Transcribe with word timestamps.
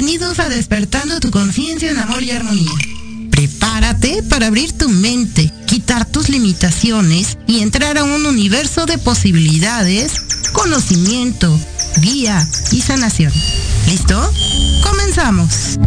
bienvenidos 0.00 0.38
a 0.38 0.48
Despertando 0.48 1.18
tu 1.18 1.32
conciencia 1.32 1.90
en 1.90 1.98
amor 1.98 2.22
y 2.22 2.30
armonía. 2.30 2.70
Prepárate 3.32 4.22
para 4.22 4.46
abrir 4.46 4.70
tu 4.70 4.88
mente, 4.88 5.52
quitar 5.66 6.06
tus 6.06 6.28
limitaciones 6.28 7.36
y 7.48 7.62
entrar 7.62 7.98
a 7.98 8.04
un 8.04 8.24
universo 8.24 8.86
de 8.86 8.96
posibilidades, 8.98 10.12
conocimiento, 10.52 11.58
guía 12.00 12.48
y 12.70 12.80
sanación. 12.80 13.32
¿Listo? 13.88 14.32
Comenzamos. 14.84 15.80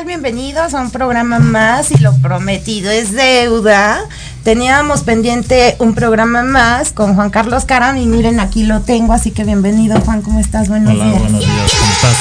Tal? 0.00 0.06
Bienvenidos 0.06 0.74
a 0.74 0.80
un 0.80 0.90
programa 0.90 1.38
más 1.38 1.90
y 1.90 1.98
lo 1.98 2.14
prometido 2.18 2.90
es 2.90 3.12
deuda. 3.12 4.00
Teníamos 4.44 5.02
pendiente 5.02 5.76
un 5.78 5.94
programa 5.94 6.42
más 6.42 6.92
con 6.92 7.14
Juan 7.14 7.30
Carlos 7.30 7.64
Caram 7.64 7.96
y 7.96 8.06
miren 8.06 8.40
aquí 8.40 8.64
lo 8.64 8.80
tengo, 8.80 9.12
así 9.12 9.30
que 9.30 9.44
bienvenido 9.44 10.00
Juan, 10.00 10.22
¿cómo 10.22 10.40
estás? 10.40 10.68
Buenos 10.68 10.94
Hola, 10.94 11.04
días. 11.04 11.20
buenos 11.20 11.40
días, 11.40 11.72
¿cómo 11.78 11.92
estás? 11.92 12.16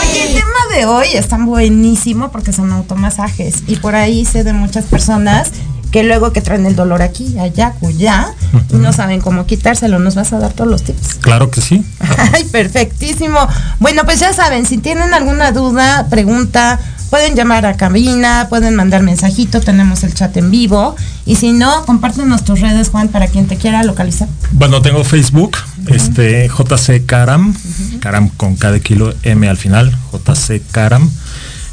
Oye, 0.00 0.26
el 0.26 0.34
tema 0.34 0.76
de 0.76 0.86
hoy 0.86 1.08
está 1.14 1.38
buenísimo 1.38 2.30
porque 2.30 2.52
son 2.52 2.72
automasajes 2.72 3.62
y 3.66 3.76
por 3.76 3.94
ahí 3.94 4.24
sé 4.24 4.44
de 4.44 4.52
muchas 4.52 4.84
personas 4.84 5.50
que 5.90 6.02
luego 6.02 6.32
que 6.32 6.40
traen 6.40 6.66
el 6.66 6.76
dolor 6.76 7.02
aquí, 7.02 7.38
allá, 7.38 7.72
cuya, 7.72 8.34
y 8.70 8.76
no 8.76 8.92
saben 8.92 9.20
cómo 9.20 9.46
quitárselo. 9.46 9.98
¿Nos 9.98 10.14
vas 10.14 10.32
a 10.32 10.38
dar 10.38 10.52
todos 10.52 10.70
los 10.70 10.82
tips? 10.82 11.14
Claro 11.20 11.50
que 11.50 11.60
sí. 11.60 11.84
Ay, 12.32 12.44
perfectísimo. 12.44 13.38
Bueno, 13.80 14.04
pues 14.04 14.20
ya 14.20 14.32
saben, 14.32 14.66
si 14.66 14.78
tienen 14.78 15.14
alguna 15.14 15.52
duda, 15.52 16.06
pregunta, 16.10 16.78
pueden 17.10 17.34
llamar 17.34 17.66
a 17.66 17.76
cabina, 17.76 18.46
pueden 18.48 18.74
mandar 18.74 19.02
mensajito, 19.02 19.60
tenemos 19.60 20.04
el 20.04 20.14
chat 20.14 20.36
en 20.36 20.50
vivo. 20.50 20.94
Y 21.24 21.36
si 21.36 21.52
no, 21.52 21.84
compártenos 21.86 22.44
tus 22.44 22.60
redes, 22.60 22.90
Juan, 22.90 23.08
para 23.08 23.28
quien 23.28 23.46
te 23.46 23.56
quiera 23.56 23.82
localizar. 23.82 24.28
Bueno, 24.52 24.82
tengo 24.82 25.04
Facebook, 25.04 25.56
este, 25.86 26.48
JC 26.48 27.06
Caram, 27.06 27.54
Caram 28.00 28.28
con 28.28 28.56
K 28.56 28.72
de 28.72 28.80
kilo, 28.80 29.14
M 29.22 29.48
al 29.48 29.56
final, 29.56 29.96
JC 30.12 30.62
Caram. 30.70 31.10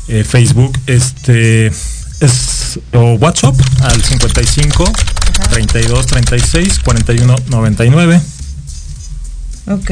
Eh, 0.08 0.24
Facebook, 0.24 0.78
este 0.86 1.72
es 2.20 2.80
o 2.94 3.14
WhatsApp 3.16 3.56
al 3.82 4.04
55 4.04 4.84
32 5.50 6.06
36 6.06 6.80
41 6.80 7.36
99. 7.48 8.22
Ok, 9.68 9.92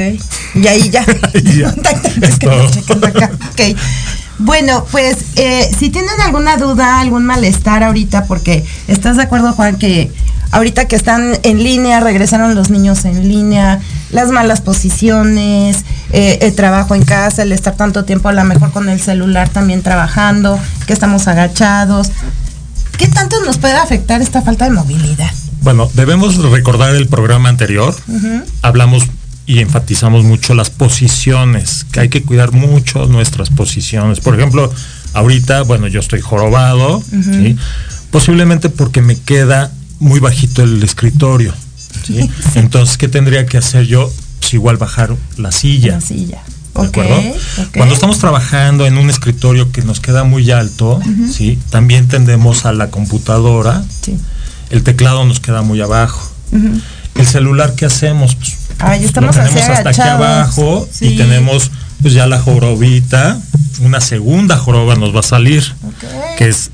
y 0.56 0.68
ahí 0.68 0.90
ya. 0.90 1.06
ya. 1.34 1.74
es 2.22 2.38
que 2.38 2.46
no 2.46 3.08
acá. 3.08 3.32
Ok. 3.52 3.78
Bueno, 4.40 4.86
pues 4.92 5.18
eh, 5.36 5.70
si 5.78 5.90
tienen 5.90 6.20
alguna 6.22 6.58
duda, 6.58 7.00
algún 7.00 7.26
malestar 7.26 7.84
ahorita, 7.84 8.26
porque 8.26 8.66
estás 8.88 9.18
de 9.18 9.24
acuerdo, 9.24 9.54
Juan, 9.54 9.78
que 9.78 10.12
ahorita 10.54 10.88
que 10.88 10.96
están 10.96 11.34
en 11.44 11.64
línea, 11.64 12.00
regresaron 12.00 12.54
los 12.54 12.70
niños 12.70 13.06
en 13.06 13.28
línea, 13.28 13.80
las 14.12 14.30
malas 14.30 14.62
posiciones, 14.62 15.84
eh, 16.12 16.38
el 16.42 16.54
trabajo 16.54 16.94
en 16.94 17.04
casa, 17.04 17.42
el 17.42 17.52
estar 17.52 17.76
tanto 17.76 18.06
tiempo 18.06 18.30
a 18.30 18.34
lo 18.34 18.44
mejor 18.44 18.72
con 18.72 18.88
el 18.88 19.02
celular 19.02 19.50
también 19.50 19.82
trabajando, 19.82 20.60
que 20.86 20.94
estamos 20.94 21.28
agachados. 21.28 22.12
¿Qué 22.98 23.08
tanto 23.08 23.44
nos 23.44 23.58
puede 23.58 23.74
afectar 23.74 24.22
esta 24.22 24.44
falta 24.44 24.66
de 24.66 24.72
movilidad? 24.72 25.32
Bueno, 25.62 25.90
debemos 25.96 26.38
recordar 26.38 26.96
el 26.96 27.08
programa 27.08 27.50
anterior. 27.50 27.96
Hablamos 28.62 29.06
y 29.48 29.60
enfatizamos 29.60 30.24
mucho 30.24 30.54
las 30.54 30.70
posiciones, 30.70 31.86
que 31.92 32.02
hay 32.02 32.10
que 32.10 32.22
cuidar 32.22 32.52
mucho 32.52 33.08
nuestras 33.08 33.50
posiciones. 33.50 34.20
Por 34.20 34.36
ejemplo, 34.36 34.72
ahorita, 35.14 35.64
bueno, 35.64 35.88
yo 35.88 36.00
estoy 36.00 36.22
jorobado, 36.22 37.02
¿sí? 37.12 37.58
posiblemente 38.12 38.70
porque 38.70 39.02
me 39.02 39.18
queda 39.18 39.72
muy 40.04 40.20
bajito 40.20 40.64
el 40.64 40.84
escritorio. 40.84 41.54
¿sí? 42.06 42.30
Entonces, 42.56 42.98
¿qué 42.98 43.08
tendría 43.08 43.46
que 43.46 43.58
hacer 43.58 43.86
yo? 43.86 44.12
Pues 44.40 44.54
igual 44.54 44.78
bajar 44.78 45.16
la 45.38 45.52
silla. 45.52 45.94
La 45.94 46.02
silla. 46.02 46.44
¿De 46.76 46.88
acuerdo? 46.88 47.22
Cuando 47.78 47.94
estamos 47.94 48.18
trabajando 48.18 48.88
en 48.88 48.98
un 48.98 49.10
escritorio 49.10 49.72
que 49.72 49.84
nos 49.84 50.00
queda 50.00 50.24
muy 50.24 50.50
alto, 50.50 51.00
¿sí? 51.32 51.60
también 51.70 52.08
tendemos 52.08 52.66
a 52.66 52.74
la 52.74 52.90
computadora, 52.90 53.84
el 54.72 54.84
teclado 54.84 55.24
nos 55.24 55.40
queda 55.40 55.62
muy 55.62 55.82
abajo. 55.82 56.32
El 57.16 57.28
celular, 57.28 57.76
¿qué 57.76 57.86
hacemos? 57.86 58.36
Pues, 58.36 58.58
Ay, 58.80 59.06
estamos 59.06 59.36
lo 59.36 59.44
tenemos 59.44 59.70
hasta 59.70 59.90
aquí 59.90 60.02
abajo 60.02 60.88
sí. 60.92 61.10
y 61.10 61.18
tenemos 61.18 61.70
pues 62.02 62.14
ya 62.14 62.26
la 62.28 62.40
jorobita, 62.40 63.40
una 63.82 64.02
segunda 64.02 64.58
joroba 64.58 64.96
nos 64.96 65.16
va 65.16 65.20
a 65.22 65.24
salir, 65.24 65.64
okay. 65.84 66.10
que 66.38 66.50
es 66.50 66.72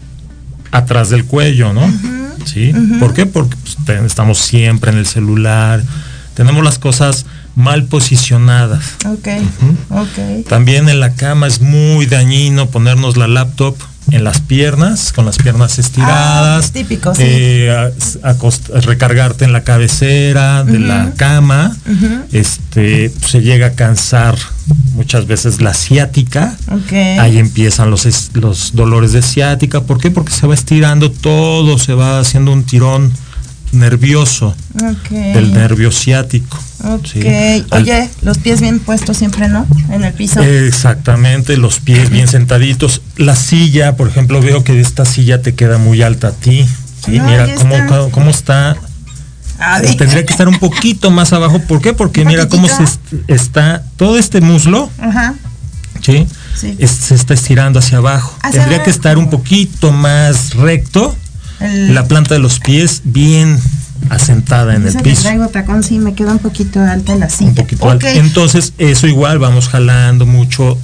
atrás 0.72 1.10
del 1.10 1.26
cuello, 1.26 1.72
¿no? 1.72 1.86
Uh 1.86 1.90
-huh. 1.90 2.19
¿Sí? 2.46 2.72
Uh 2.74 2.78
-huh. 2.78 3.00
¿Por 3.00 3.14
qué? 3.14 3.26
Porque 3.26 3.56
pues, 3.58 3.78
estamos 4.06 4.38
siempre 4.40 4.92
en 4.92 4.98
el 4.98 5.06
celular, 5.06 5.84
tenemos 6.34 6.64
las 6.64 6.80
cosas 6.80 7.26
mal 7.56 7.86
posicionadas. 7.86 8.96
Okay. 9.06 9.42
Uh 9.42 9.96
-huh. 9.96 10.12
Okay. 10.12 10.44
También 10.44 10.90
en 10.90 11.00
la 11.00 11.14
cama 11.14 11.48
es 11.48 11.62
muy 11.62 12.06
dañino 12.06 12.70
ponernos 12.70 13.18
la 13.18 13.28
laptop 13.28 13.76
en 14.12 14.24
las 14.24 14.42
piernas, 14.42 15.12
con 15.14 15.26
las 15.26 15.38
piernas 15.38 15.80
estiradas. 15.80 16.66
Ah, 16.68 16.74
típico, 16.74 17.14
sí. 17.16 17.22
eh, 17.26 17.92
a, 18.24 18.30
a 18.30 18.82
recargarte 18.82 19.46
en 19.46 19.54
la 19.54 19.64
cabecera 19.64 20.64
de 20.64 20.78
uh 20.78 20.82
-huh. 20.82 20.88
la 20.88 21.14
cama. 21.16 21.76
Uh 21.86 21.92
-huh. 21.92 22.24
Este 22.32 23.12
se 23.28 23.42
llega 23.42 23.68
a 23.68 23.72
cansar 23.72 24.36
muchas 24.94 25.26
veces 25.28 25.62
la 25.62 25.74
ciática. 25.74 26.56
Okay. 26.84 27.18
Ahí 27.20 27.38
empiezan 27.38 27.90
los, 27.90 28.06
los 28.34 28.74
dolores 28.74 29.12
de 29.14 29.22
ciática. 29.22 29.82
¿Por 29.82 30.00
qué? 30.00 30.12
Porque 30.12 30.32
se 30.34 30.48
va 30.48 30.54
estirando 30.54 31.12
todo, 31.12 31.78
se 31.78 31.94
va 31.94 32.20
haciendo 32.20 32.52
un 32.52 32.64
tirón 32.64 33.12
nervioso 33.72 34.56
okay. 34.76 35.34
del 35.34 35.54
nervio 35.54 35.92
ciático. 35.92 36.58
Ok. 36.84 37.08
¿sí? 37.08 37.66
Oye, 37.72 38.10
los 38.22 38.38
pies 38.38 38.62
bien 38.62 38.80
puestos 38.80 39.18
siempre, 39.18 39.50
¿no? 39.50 39.68
En 39.90 40.04
el 40.04 40.14
piso. 40.14 40.42
Exactamente, 40.42 41.58
los 41.58 41.80
pies 41.80 42.10
bien 42.10 42.28
sentaditos. 42.28 43.02
La 43.18 43.36
silla, 43.36 43.96
por 43.96 44.08
ejemplo, 44.08 44.42
veo 44.42 44.64
que 44.64 44.80
esta 44.80 45.06
silla 45.06 45.42
te 45.42 45.56
queda 45.56 45.78
muy 45.78 46.02
alta 46.02 46.30
a 46.30 46.32
ti. 46.32 46.66
¿sí? 47.06 47.18
No, 47.18 47.26
mira 47.26 47.54
cómo 47.56 47.76
está. 47.76 48.10
cómo 48.12 48.30
está. 48.30 48.78
Ver. 49.82 49.98
Tendría 49.98 50.26
que 50.26 50.32
estar 50.32 50.48
un 50.48 50.58
poquito 50.58 51.12
más 51.12 51.34
abajo. 51.34 51.60
¿Por 51.60 51.82
qué? 51.82 51.94
Porque 51.94 52.24
mira 52.24 52.48
cómo 52.48 52.70
se 52.70 52.84
est 52.84 53.02
está 53.28 53.84
todo 53.98 54.18
este 54.18 54.40
muslo. 54.40 54.90
Ajá. 55.00 55.36
¿sí? 56.02 56.26
sí. 56.56 56.78
Es, 56.80 56.92
se 56.92 57.16
está 57.16 57.34
estirando 57.34 57.80
hacia 57.80 57.98
abajo. 57.98 58.38
Hacia 58.42 58.62
Tendría 58.62 58.84
que 58.84 58.90
estar 58.90 59.18
un 59.18 59.30
poquito 59.30 59.92
más 59.92 60.54
recto. 60.54 61.14
El... 61.60 61.94
La 61.94 62.06
planta 62.08 62.36
de 62.36 62.40
los 62.40 62.60
pies 62.60 63.02
bien 63.04 63.60
asentada 64.10 64.76
en 64.76 64.88
el 64.88 64.96
piso. 65.02 65.24
traigo 65.24 65.48
tacón, 65.48 65.84
sí, 65.84 66.00
me 66.00 66.14
queda 66.14 66.32
un 66.32 66.40
poquito 66.40 66.80
alta 66.82 67.16
la 67.16 67.30
silla. 67.30 67.50
Un 67.50 67.56
poquito 67.56 67.86
okay. 67.86 68.10
alta. 68.10 68.14
Entonces, 68.14 68.74
eso 68.78 69.08
igual 69.08 69.40
vamos 69.40 69.68
jalando 69.70 70.26
mucho 70.26 70.78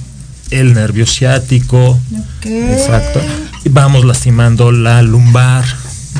el 0.50 0.74
nervio 0.74 1.06
ciático. 1.06 1.98
Okay. 2.38 2.72
Exacto. 2.72 3.20
Y 3.64 3.68
vamos 3.68 4.04
lastimando 4.04 4.70
la 4.72 5.02
lumbar. 5.02 5.64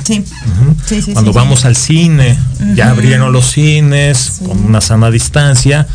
Sí. 0.05 0.21
Uh 0.21 0.23
-huh. 0.23 0.75
sí, 0.87 1.03
sí 1.03 1.13
Cuando 1.13 1.33
sí, 1.33 1.37
vamos 1.37 1.65
al 1.65 1.77
cine, 1.77 2.39
uh 2.61 2.63
-huh. 2.63 2.75
ya 2.75 2.91
abrieron 2.91 3.33
los 3.33 3.51
cines 3.51 4.41
con 4.47 4.65
una 4.65 4.81
sana 4.81 5.11
distancia, 5.11 5.87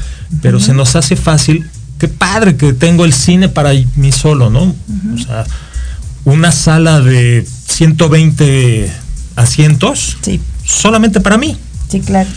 pero 0.42 0.60
se 0.60 0.74
nos 0.74 0.96
hace 0.96 1.16
fácil. 1.16 1.70
Qué 1.98 2.08
padre 2.08 2.56
que 2.56 2.74
tengo 2.74 3.06
el 3.06 3.14
cine 3.14 3.48
para 3.48 3.72
mí 3.96 4.12
solo, 4.12 4.50
¿no? 4.50 4.76
O 5.14 5.18
sea, 5.18 5.46
una 6.26 6.52
sala 6.52 7.00
de 7.00 7.46
120 7.68 8.92
asientos 9.36 10.18
sí. 10.22 10.42
Solamente 10.72 11.20
para 11.22 11.38
mí. 11.38 11.58
Sí, 11.90 12.00
claro. 12.02 12.30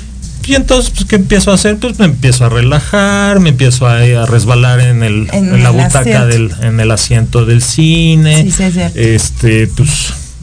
Y 0.46 0.54
entonces, 0.56 0.90
pues, 0.90 1.06
¿qué 1.06 1.16
empiezo 1.16 1.50
a 1.50 1.54
hacer? 1.54 1.78
Pues 1.78 1.98
me 1.98 2.04
empiezo 2.04 2.44
a 2.44 2.50
relajar, 2.50 3.40
me 3.40 3.48
empiezo 3.50 3.86
a, 3.86 4.00
a 4.00 4.26
resbalar 4.26 4.81
en, 4.81 5.02
el, 5.02 5.28
en, 5.32 5.54
en 5.54 5.62
la 5.62 5.70
el 5.70 5.75
butaca 5.76 6.00
asiento. 6.00 6.26
del, 6.26 6.52
en 6.60 6.81
el 6.81 6.90
asiento 6.90 7.46
del 7.46 7.62
cine. 7.62 8.42
Sí, 8.42 8.50
sí, 8.50 8.62
es 8.64 8.75
cierto. 8.75 8.98
Este, 8.98 9.66
pues, 9.69 9.90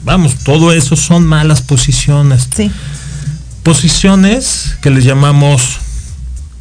vamos, 0.04 0.36
todo 0.44 0.72
eso 0.74 0.96
son 0.96 1.26
malas 1.28 1.62
posiciones. 1.62 2.48
Sí. 2.56 2.72
Posiciones 3.62 4.76
que 4.82 4.90
le 4.90 5.02
llamamos, 5.02 5.78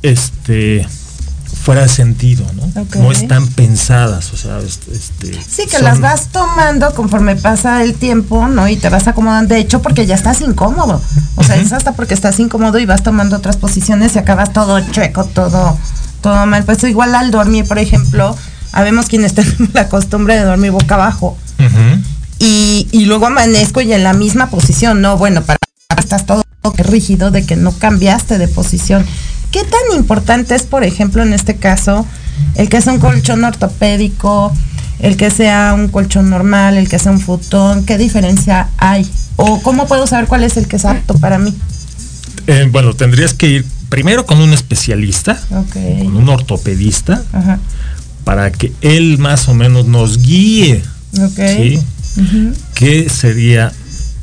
este, 0.02 0.86
fuera 1.70 1.82
de 1.82 1.88
sentido, 1.88 2.44
¿no? 2.56 2.82
Okay. 2.82 3.00
No 3.00 3.12
están 3.12 3.46
pensadas, 3.46 4.32
o 4.32 4.36
sea, 4.36 4.58
este... 4.58 5.40
Sí, 5.40 5.66
que 5.66 5.76
son... 5.76 5.84
las 5.84 6.00
vas 6.00 6.26
tomando 6.32 6.92
conforme 6.96 7.36
pasa 7.36 7.84
el 7.84 7.94
tiempo, 7.94 8.48
¿no? 8.48 8.66
Y 8.66 8.74
te 8.76 8.88
vas 8.88 9.06
acomodando, 9.06 9.54
de 9.54 9.60
hecho, 9.60 9.80
porque 9.80 10.04
ya 10.04 10.16
estás 10.16 10.40
incómodo. 10.40 11.00
O 11.36 11.44
sea, 11.44 11.54
uh 11.54 11.58
-huh. 11.60 11.62
es 11.66 11.72
hasta 11.72 11.92
porque 11.92 12.14
estás 12.14 12.40
incómodo 12.40 12.80
y 12.80 12.86
vas 12.86 13.04
tomando 13.04 13.36
otras 13.36 13.56
posiciones 13.56 14.16
y 14.16 14.18
acabas 14.18 14.52
todo 14.52 14.80
chueco, 14.90 15.22
todo 15.26 15.78
todo 16.20 16.44
mal. 16.44 16.64
Pues 16.64 16.82
igual 16.82 17.14
al 17.14 17.30
dormir, 17.30 17.64
por 17.64 17.78
ejemplo, 17.78 18.36
habemos 18.72 19.06
quienes 19.06 19.32
tenemos 19.36 19.72
la 19.72 19.88
costumbre 19.88 20.34
de 20.34 20.42
dormir 20.42 20.72
boca 20.72 20.96
abajo. 20.96 21.38
y, 22.40 22.88
y, 22.90 23.04
luego 23.04 23.28
amanezco 23.28 23.80
y 23.80 23.92
en 23.92 24.02
la 24.02 24.12
misma 24.12 24.50
posición, 24.50 25.00
no, 25.00 25.16
bueno, 25.16 25.42
para 25.42 25.58
estás 25.96 26.26
todo 26.26 26.42
rígido 26.78 27.30
de 27.30 27.46
que 27.46 27.54
no 27.54 27.70
cambiaste 27.70 28.38
de 28.38 28.48
posición. 28.48 29.06
¿Qué 29.50 29.64
tan 29.64 29.96
importante 29.96 30.54
es, 30.54 30.62
por 30.62 30.84
ejemplo, 30.84 31.22
en 31.22 31.32
este 31.32 31.56
caso, 31.56 32.06
el 32.54 32.68
que 32.68 32.80
sea 32.80 32.92
un 32.92 33.00
colchón 33.00 33.44
ortopédico, 33.44 34.52
el 35.00 35.16
que 35.16 35.30
sea 35.30 35.74
un 35.74 35.88
colchón 35.88 36.30
normal, 36.30 36.76
el 36.76 36.88
que 36.88 36.98
sea 36.98 37.12
un 37.12 37.20
futón? 37.20 37.84
¿Qué 37.84 37.98
diferencia 37.98 38.68
hay? 38.76 39.10
¿O 39.36 39.60
cómo 39.62 39.86
puedo 39.86 40.06
saber 40.06 40.28
cuál 40.28 40.44
es 40.44 40.56
el 40.56 40.68
que 40.68 40.76
es 40.76 40.84
apto 40.84 41.14
para 41.14 41.38
mí? 41.38 41.54
Eh, 42.46 42.68
bueno, 42.70 42.94
tendrías 42.94 43.34
que 43.34 43.48
ir 43.48 43.66
primero 43.88 44.24
con 44.24 44.40
un 44.40 44.52
especialista, 44.52 45.40
con 45.48 46.16
un 46.16 46.28
ortopedista, 46.28 47.22
para 48.24 48.52
que 48.52 48.72
él 48.80 49.18
más 49.18 49.48
o 49.48 49.54
menos 49.54 49.86
nos 49.86 50.18
guíe. 50.18 50.82
¿sí? 51.36 51.80
¿Qué 52.74 53.08
sería 53.08 53.72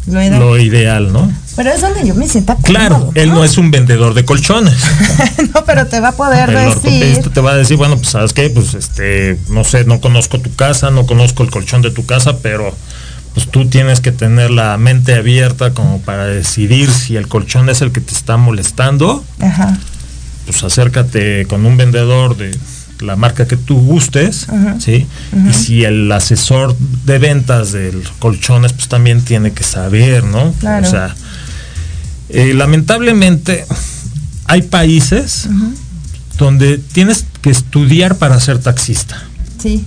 lo 0.07 0.57
ideal. 0.57 1.12
¿no? 1.12 1.31
Pero 1.56 1.71
es 1.71 1.81
donde 1.81 2.07
yo 2.07 2.15
me 2.15 2.27
siento 2.27 2.56
Claro, 2.57 3.12
él 3.15 3.30
no 3.30 3.44
es 3.44 3.57
un 3.57 3.71
vendedor 3.71 4.13
de 4.13 4.25
colchones. 4.25 4.77
no, 5.54 5.65
pero 5.65 5.88
te 5.88 6.00
va 6.00 6.09
a 6.09 6.15
poder 6.15 6.50
decir. 6.51 7.30
te 7.33 7.42
va 7.42 7.51
a 7.51 7.56
decir, 7.56 7.77
bueno, 7.77 7.98
pues 7.98 8.09
sabes 8.09 8.33
qué, 8.33 8.50
pues 8.50 8.74
este, 8.74 9.39
no 9.50 9.63
sé, 9.63 9.86
no 9.86 10.00
conozco 10.00 10.39
tu 10.39 10.54
casa, 10.56 10.92
no 10.92 11.06
conozco 11.06 11.44
el 11.44 11.50
colchón 11.50 11.81
de 11.81 11.92
tu 11.92 12.06
casa, 12.06 12.38
pero 12.39 12.74
pues 13.33 13.50
tú 13.50 13.68
tienes 13.68 14.01
que 14.01 14.12
tener 14.12 14.51
la 14.51 14.77
mente 14.77 15.13
abierta 15.13 15.71
como 15.71 16.00
para 16.01 16.25
decidir 16.25 16.89
si 16.89 17.15
el 17.15 17.27
colchón 17.27 17.69
es 17.69 17.81
el 17.81 17.92
que 17.92 18.01
te 18.01 18.13
está 18.13 18.38
molestando. 18.38 19.24
Ajá. 19.39 19.77
Pues 20.45 20.63
acércate 20.63 21.45
con 21.48 21.65
un 21.65 21.75
vendedor 21.75 22.38
de 22.38 22.57
la 23.00 23.16
marca 23.16 23.48
que 23.48 23.58
tú 23.58 23.80
gustes, 23.80 24.48
¿sí? 24.80 25.06
Y 25.50 25.54
si 25.54 25.84
el 25.84 26.12
asesor 26.12 26.76
de 27.06 27.20
ventas 27.20 27.72
del 27.72 28.04
colchones, 28.20 28.74
pues 28.74 28.88
también 28.88 29.22
tiene 29.22 29.52
que 29.52 29.64
saber, 29.64 30.24
¿no? 30.24 30.50
O 30.50 30.86
sea, 30.86 31.16
eh, 32.30 32.54
lamentablemente 32.54 33.66
hay 34.46 34.64
países 34.64 35.48
donde 36.38 36.78
tienes 36.78 37.26
que 37.42 37.50
estudiar 37.50 38.18
para 38.18 38.40
ser 38.40 38.60
taxista. 38.60 39.24
Sí. 39.62 39.86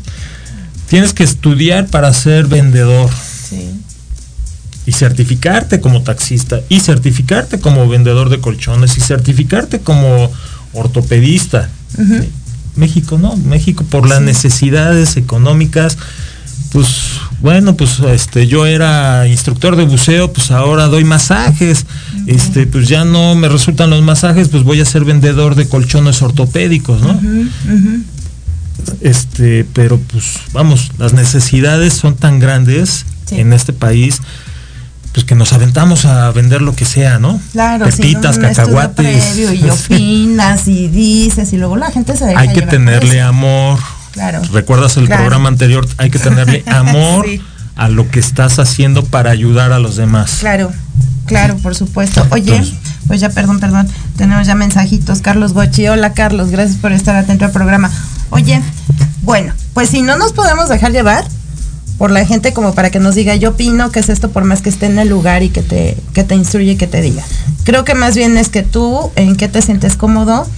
Tienes 0.89 1.12
que 1.12 1.23
estudiar 1.23 1.87
para 1.87 2.12
ser 2.12 2.47
vendedor. 2.47 3.11
Sí. 3.49 3.71
Y 4.87 4.93
certificarte 4.93 5.81
como 5.81 6.03
taxista, 6.03 6.61
y 6.69 6.81
certificarte 6.81 7.61
como 7.61 7.89
vendedor 7.89 8.29
de 8.29 8.41
colchones, 8.41 8.97
y 8.97 9.01
certificarte 9.01 9.81
como 9.81 10.31
ortopedista. 10.73 11.69
México 12.76 13.19
no, 13.19 13.37
México 13.37 13.84
por 13.88 14.08
las 14.08 14.20
necesidades 14.20 15.17
económicas, 15.17 15.99
pues 16.72 16.87
bueno, 17.40 17.75
pues 17.76 17.99
este 18.00 18.46
yo 18.46 18.67
era 18.67 19.26
instructor 19.26 19.76
de 19.76 19.84
buceo, 19.84 20.32
pues 20.32 20.50
ahora 20.50 20.87
doy 20.87 21.05
masajes. 21.05 21.87
Este, 22.26 22.67
pues 22.67 22.87
ya 22.87 23.05
no 23.05 23.34
me 23.34 23.49
resultan 23.49 23.90
los 23.90 24.02
masajes, 24.02 24.49
pues 24.49 24.62
voy 24.62 24.81
a 24.81 24.84
ser 24.84 25.05
vendedor 25.05 25.55
de 25.56 25.69
colchones 25.69 26.22
ortopédicos, 26.22 27.02
¿no? 27.02 27.19
Este, 29.00 29.66
pero 29.73 29.99
pues 29.99 30.34
vamos, 30.52 30.93
las 30.99 31.12
necesidades 31.12 31.94
son 31.94 32.14
tan 32.14 32.38
grandes 32.38 33.05
en 33.31 33.52
este 33.52 33.73
país 33.73 34.20
pues 35.12 35.25
que 35.25 35.35
nos 35.35 35.53
aventamos 35.53 36.05
a 36.05 36.31
vender 36.31 36.62
lo 36.62 36.75
que 36.75 36.85
sea, 36.85 37.19
¿no? 37.19 37.40
Claro, 37.52 37.87
Pepitas, 37.87 38.38
cacahuates. 38.38 39.38
y 39.38 39.69
opinas 39.69 40.69
y 40.69 40.88
dices 40.88 41.52
y 41.52 41.57
luego 41.57 41.76
la 41.76 41.90
gente 41.90 42.17
se 42.17 42.26
deja 42.26 42.40
Hay 42.40 42.52
que 42.52 42.62
tenerle 42.62 43.21
amor. 43.21 43.79
Claro. 44.12 44.40
¿Recuerdas 44.52 44.97
el 44.97 45.07
programa 45.09 45.49
anterior? 45.49 45.87
Hay 45.97 46.11
que 46.11 46.19
tenerle 46.19 46.64
amor 46.71 47.26
a 47.76 47.88
lo 47.88 48.09
que 48.11 48.21
estás 48.21 48.59
haciendo 48.59 49.05
para 49.05 49.31
ayudar 49.31 49.73
a 49.73 49.79
los 49.79 49.97
demás. 49.97 50.38
Claro. 50.40 50.71
Claro, 51.26 51.57
por 51.59 51.76
supuesto. 51.76 52.26
Oye, 52.31 52.61
pues 53.07 53.21
ya 53.21 53.31
perdón, 53.31 53.61
perdón, 53.61 53.88
tenemos 54.17 54.47
ya 54.47 54.57
mensajitos. 54.57 55.21
Carlos 55.21 55.52
Gochi, 55.52 55.87
hola 55.87 56.12
Carlos, 56.12 56.50
gracias 56.50 56.79
por 56.79 56.93
estar 56.93 57.14
atento 57.14 57.45
al 57.45 57.52
programa. 57.52 57.90
Oye, 58.31 58.61
bueno, 59.23 59.52
pues 59.73 59.90
si 59.90 60.02
no 60.02 60.17
nos 60.17 60.33
podemos 60.33 60.69
dejar 60.69 60.90
llevar, 60.90 61.25
por 62.00 62.11
la 62.11 62.25
gente 62.25 62.54
como 62.54 62.73
para 62.75 62.88
que 62.88 62.99
nos 62.99 63.14
diga, 63.14 63.37
yo 63.37 63.50
opino 63.50 63.92
que 63.92 64.00
es 64.00 64.09
esto 64.09 64.30
por 64.30 64.45
más 64.45 64.62
que 64.62 64.71
esté 64.71 64.87
en 64.87 64.99
el 64.99 65.11
lugar 65.11 65.42
y 65.42 65.50
que 65.50 65.61
te, 65.61 65.99
que 66.14 66.25
te 66.25 66.35
instruye 66.35 66.73
y 66.73 66.76
que 66.76 66.87
te 66.87 67.02
diga. 67.02 67.23
Creo 67.64 67.85
que 67.85 67.95
más 67.95 68.16
bien 68.16 68.38
es 68.38 68.49
que 68.49 68.62
tú, 68.62 69.11
en 69.16 69.37
qué 69.37 69.49
te 69.49 69.61
sientes 69.61 69.97
cómodo, 69.97 70.49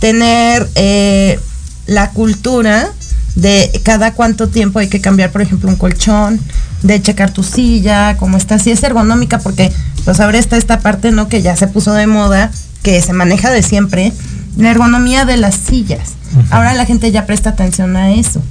tener 0.00 0.68
eh, 0.74 1.38
la 1.86 2.10
cultura 2.10 2.90
de 3.36 3.80
cada 3.84 4.14
cuánto 4.14 4.48
tiempo 4.48 4.80
hay 4.80 4.88
que 4.88 5.00
cambiar, 5.00 5.30
por 5.30 5.40
ejemplo, 5.40 5.68
un 5.68 5.76
colchón, 5.76 6.40
de 6.82 7.00
checar 7.00 7.30
tu 7.30 7.44
silla, 7.44 8.16
cómo 8.16 8.36
está, 8.36 8.58
si 8.58 8.72
es 8.72 8.82
ergonómica, 8.82 9.38
porque 9.38 9.70
pues 10.04 10.18
ahora 10.18 10.38
está 10.38 10.56
esta 10.56 10.80
parte, 10.80 11.12
¿no? 11.12 11.28
Que 11.28 11.42
ya 11.42 11.54
se 11.54 11.68
puso 11.68 11.92
de 11.92 12.08
moda, 12.08 12.50
que 12.82 13.00
se 13.02 13.12
maneja 13.12 13.52
de 13.52 13.62
siempre, 13.62 14.12
la 14.56 14.72
ergonomía 14.72 15.26
de 15.26 15.36
las 15.36 15.54
sillas. 15.54 16.14
Ahora 16.50 16.74
la 16.74 16.86
gente 16.86 17.12
ya 17.12 17.24
presta 17.24 17.50
atención 17.50 17.96
a 17.96 18.10
eso. 18.10 18.42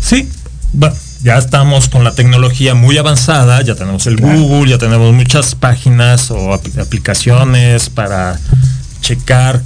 Sí, 0.00 0.30
ya 1.22 1.38
estamos 1.38 1.88
con 1.88 2.04
la 2.04 2.14
tecnología 2.14 2.74
muy 2.74 2.98
avanzada, 2.98 3.62
ya 3.62 3.74
tenemos 3.74 4.06
el 4.06 4.16
Google, 4.16 4.70
ya 4.70 4.78
tenemos 4.78 5.12
muchas 5.14 5.54
páginas 5.54 6.30
o 6.30 6.52
aplicaciones 6.52 7.88
para 7.88 8.38
checar 9.00 9.62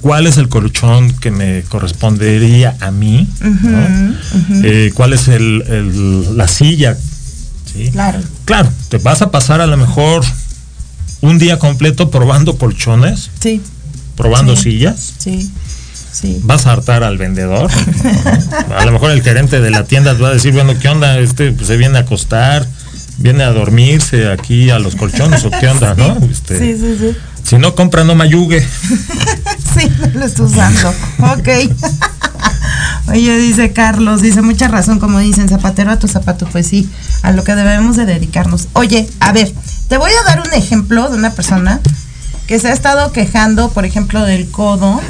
cuál 0.00 0.26
es 0.26 0.36
el 0.36 0.50
colchón 0.50 1.10
que 1.16 1.30
me 1.30 1.62
correspondería 1.62 2.76
a 2.80 2.90
mí, 2.90 3.26
eh, 4.62 4.92
cuál 4.94 5.14
es 5.14 5.28
el, 5.28 6.36
la 6.36 6.46
silla. 6.46 6.96
Claro. 7.92 8.20
Claro, 8.44 8.68
te 8.90 8.98
vas 8.98 9.22
a 9.22 9.30
pasar 9.30 9.60
a 9.60 9.66
lo 9.66 9.76
mejor 9.76 10.22
un 11.22 11.38
día 11.38 11.58
completo 11.58 12.10
probando 12.10 12.58
colchones. 12.58 13.30
Sí. 13.40 13.62
Probando 14.14 14.56
sillas. 14.56 15.14
Sí. 15.18 15.50
Vas 16.42 16.66
a 16.66 16.72
hartar 16.72 17.02
al 17.04 17.18
vendedor. 17.18 17.70
a 18.78 18.84
lo 18.84 18.92
mejor 18.92 19.10
el 19.10 19.22
gerente 19.22 19.60
de 19.60 19.70
la 19.70 19.84
tienda 19.84 20.14
te 20.14 20.22
va 20.22 20.28
a 20.28 20.32
decir, 20.32 20.52
bueno, 20.52 20.74
¿qué 20.80 20.88
onda? 20.88 21.18
Este 21.18 21.52
pues, 21.52 21.66
se 21.66 21.76
viene 21.76 21.98
a 21.98 22.02
acostar, 22.02 22.66
viene 23.18 23.44
a 23.44 23.50
dormirse 23.50 24.30
aquí 24.30 24.70
a 24.70 24.78
los 24.78 24.96
colchones 24.96 25.44
o 25.44 25.50
qué 25.50 25.68
onda, 25.68 25.94
¿no? 25.94 26.16
Este, 26.30 26.58
sí, 26.58 26.78
sí, 26.78 26.96
sí. 26.98 27.16
Si 27.42 27.58
no 27.58 27.74
compra, 27.74 28.04
no 28.04 28.14
mayugue. 28.14 28.60
sí, 29.76 29.90
lo 30.14 30.24
estoy 30.24 30.46
usando. 30.46 30.88
ok. 31.18 31.48
Oye, 33.08 33.36
dice 33.36 33.72
Carlos, 33.72 34.22
dice 34.22 34.40
mucha 34.40 34.68
razón, 34.68 34.98
como 34.98 35.18
dicen, 35.18 35.48
zapatero 35.48 35.90
a 35.90 35.98
tu 35.98 36.08
zapato, 36.08 36.46
pues 36.46 36.66
sí, 36.66 36.88
a 37.22 37.32
lo 37.32 37.44
que 37.44 37.54
debemos 37.54 37.96
de 37.96 38.06
dedicarnos. 38.06 38.68
Oye, 38.72 39.06
a 39.20 39.32
ver, 39.32 39.52
te 39.88 39.98
voy 39.98 40.10
a 40.10 40.28
dar 40.28 40.40
un 40.40 40.52
ejemplo 40.54 41.10
de 41.10 41.18
una 41.18 41.30
persona 41.30 41.80
que 42.46 42.58
se 42.58 42.68
ha 42.68 42.72
estado 42.72 43.12
quejando, 43.12 43.70
por 43.70 43.84
ejemplo, 43.84 44.24
del 44.24 44.48
codo 44.50 45.02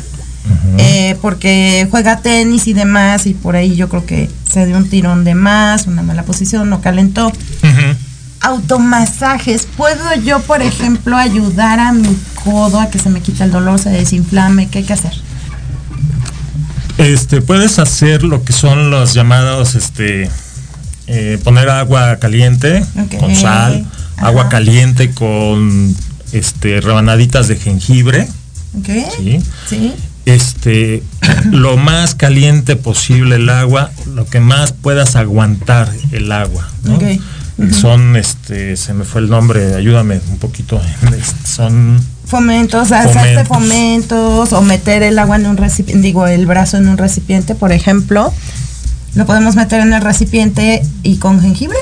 eh, 0.78 1.16
porque 1.22 1.86
juega 1.90 2.20
tenis 2.20 2.66
y 2.66 2.72
demás, 2.72 3.26
y 3.26 3.34
por 3.34 3.56
ahí 3.56 3.76
yo 3.76 3.88
creo 3.88 4.04
que 4.04 4.30
se 4.50 4.66
dio 4.66 4.76
un 4.76 4.88
tirón 4.88 5.24
de 5.24 5.34
más, 5.34 5.86
una 5.86 6.02
mala 6.02 6.22
posición, 6.24 6.68
no 6.68 6.80
calentó. 6.80 7.32
Automasajes, 8.40 9.66
¿puedo 9.76 10.14
yo, 10.22 10.40
por 10.40 10.60
ejemplo, 10.60 11.16
ayudar 11.16 11.80
a 11.80 11.92
mi 11.92 12.14
codo 12.42 12.78
a 12.78 12.90
que 12.90 12.98
se 12.98 13.08
me 13.08 13.20
quite 13.20 13.44
el 13.44 13.50
dolor, 13.50 13.78
se 13.78 13.88
desinflame? 13.88 14.68
¿Qué 14.68 14.78
hay 14.78 14.84
que 14.84 14.92
hacer? 14.92 15.12
Este, 16.98 17.40
puedes 17.40 17.78
hacer 17.78 18.22
lo 18.22 18.44
que 18.44 18.52
son 18.52 18.90
los 18.90 19.14
llamados, 19.14 19.74
este, 19.74 20.28
eh, 21.06 21.38
poner 21.42 21.70
agua 21.70 22.18
caliente 22.18 22.84
con 23.18 23.34
sal, 23.34 23.86
agua 24.18 24.48
caliente 24.50 25.10
con, 25.10 25.96
este, 26.32 26.80
rebanaditas 26.80 27.48
de 27.48 27.56
jengibre. 27.56 28.28
¿Sí? 29.16 29.40
¿Sí? 29.68 29.94
Este 30.26 31.02
lo 31.50 31.76
más 31.76 32.14
caliente 32.14 32.76
posible 32.76 33.37
el 33.37 33.49
agua, 33.49 33.90
lo 34.14 34.26
que 34.26 34.40
más 34.40 34.73
puedas 34.73 35.16
aguantar 35.16 35.90
el 36.12 36.33
agua. 36.33 36.69
Son 37.73 38.16
este, 38.16 38.76
se 38.76 38.95
me 38.95 39.04
fue 39.04 39.21
el 39.21 39.31
nombre, 39.31 39.75
ayúdame 39.75 40.21
un 40.28 40.38
poquito. 40.38 40.81
Son 41.45 42.04
fomentos, 42.26 42.90
hacerte 42.90 43.45
fomentos 43.45 44.52
o 44.52 44.62
meter 44.62 45.04
el 45.04 45.19
agua 45.21 45.37
en 45.37 45.47
un 45.47 45.57
recipiente, 45.57 46.02
digo, 46.02 46.26
el 46.26 46.47
brazo 46.47 46.78
en 46.78 46.88
un 46.88 46.99
recipiente, 46.99 47.54
por 47.54 47.71
ejemplo. 47.71 48.33
Lo 49.14 49.26
podemos 49.26 49.54
meter 49.54 49.81
en 49.81 49.93
el 49.93 50.02
recipiente 50.02 50.83
y 51.04 51.19
con 51.19 51.40
jengibre. 51.40 51.78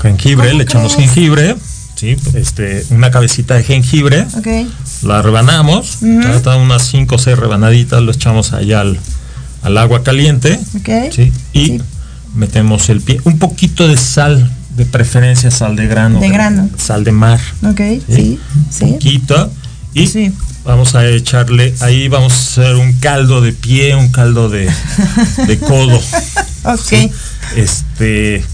Jengibre, 0.00 0.54
le 0.54 0.62
echamos 0.62 0.96
jengibre, 0.96 1.54
sí, 1.96 2.16
este, 2.32 2.86
una 2.88 3.10
cabecita 3.10 3.56
de 3.56 3.64
jengibre. 3.64 4.26
Okay 4.38 4.70
la 5.02 5.22
rebanamos, 5.22 5.98
unas 6.02 6.86
5 6.86 7.14
o 7.14 7.18
6 7.18 7.38
rebanaditas, 7.38 8.02
lo 8.02 8.12
echamos 8.12 8.52
allá 8.52 8.80
al, 8.80 9.78
agua 9.78 10.02
caliente 10.02 10.58
y 11.52 11.80
metemos 12.34 12.88
el 12.88 13.00
pie, 13.00 13.20
un 13.24 13.38
poquito 13.38 13.88
de 13.88 13.96
sal, 13.96 14.50
de 14.76 14.86
preferencia 14.86 15.50
sal 15.50 15.76
de 15.76 15.86
grano. 15.86 16.20
De 16.20 16.28
grano. 16.28 16.68
Sal 16.76 17.04
de 17.04 17.12
mar. 17.12 17.40
Ok, 17.62 17.80
sí, 18.08 18.38
sí. 18.70 18.86
Poquito 18.86 19.50
y 19.94 20.32
Vamos 20.62 20.94
a 20.94 21.06
echarle, 21.06 21.74
ahí 21.80 22.08
vamos 22.08 22.32
a 22.32 22.36
hacer 22.36 22.76
un 22.76 22.92
caldo 22.92 23.40
de 23.40 23.52
pie, 23.52 23.96
un 23.96 24.08
caldo 24.08 24.50
de, 24.50 24.70
de 25.46 25.58
codo. 25.58 25.98
ok. 26.64 27.10
Este 27.56 28.44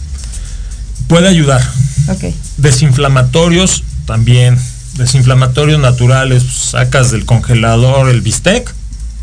puede 1.09 1.29
ayudar. 1.29 1.61
Ok. 2.09 2.33
Desinflamatorios 2.59 3.83
también. 4.07 4.57
Desinflamatorios 4.97 5.79
naturales, 5.81 6.43
sacas 6.43 7.11
del 7.11 7.25
congelador 7.27 8.09
el 8.09 8.21
bistec. 8.23 8.73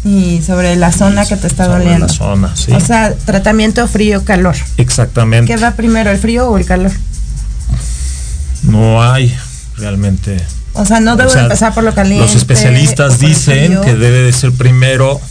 Y 0.06 0.42
sobre 0.46 0.76
la 0.76 0.92
zona 0.92 1.26
que 1.26 1.38
te 1.38 1.48
está 1.48 1.66
Sobre 1.66 1.80
doliendo. 1.84 2.08
La 2.08 2.14
zona, 2.14 2.56
sí. 2.56 2.72
O 2.74 2.80
sea, 2.80 3.14
tratamiento 3.26 3.88
frío-calor. 3.88 4.56
Exactamente. 4.78 5.54
¿Qué 5.54 5.60
va 5.62 5.72
primero, 5.72 6.12
el 6.12 6.18
frío 6.18 6.50
o 6.50 6.58
el 6.58 6.66
calor? 6.66 6.92
No 8.64 9.02
hay 9.04 9.34
realmente. 9.78 10.38
O 10.74 10.86
sea, 10.86 11.00
no 11.00 11.16
debo 11.16 11.30
O 11.30 11.34
sea, 11.34 11.44
empezar 11.44 11.74
por 11.74 11.84
lo 11.84 11.94
caliente. 11.94 12.26
Los 12.26 12.36
especialistas 12.36 13.20
dicen 13.20 13.80
que 13.82 13.94
debe 13.96 14.24
de 14.24 14.34
ser 14.34 14.52
primero 14.52 15.22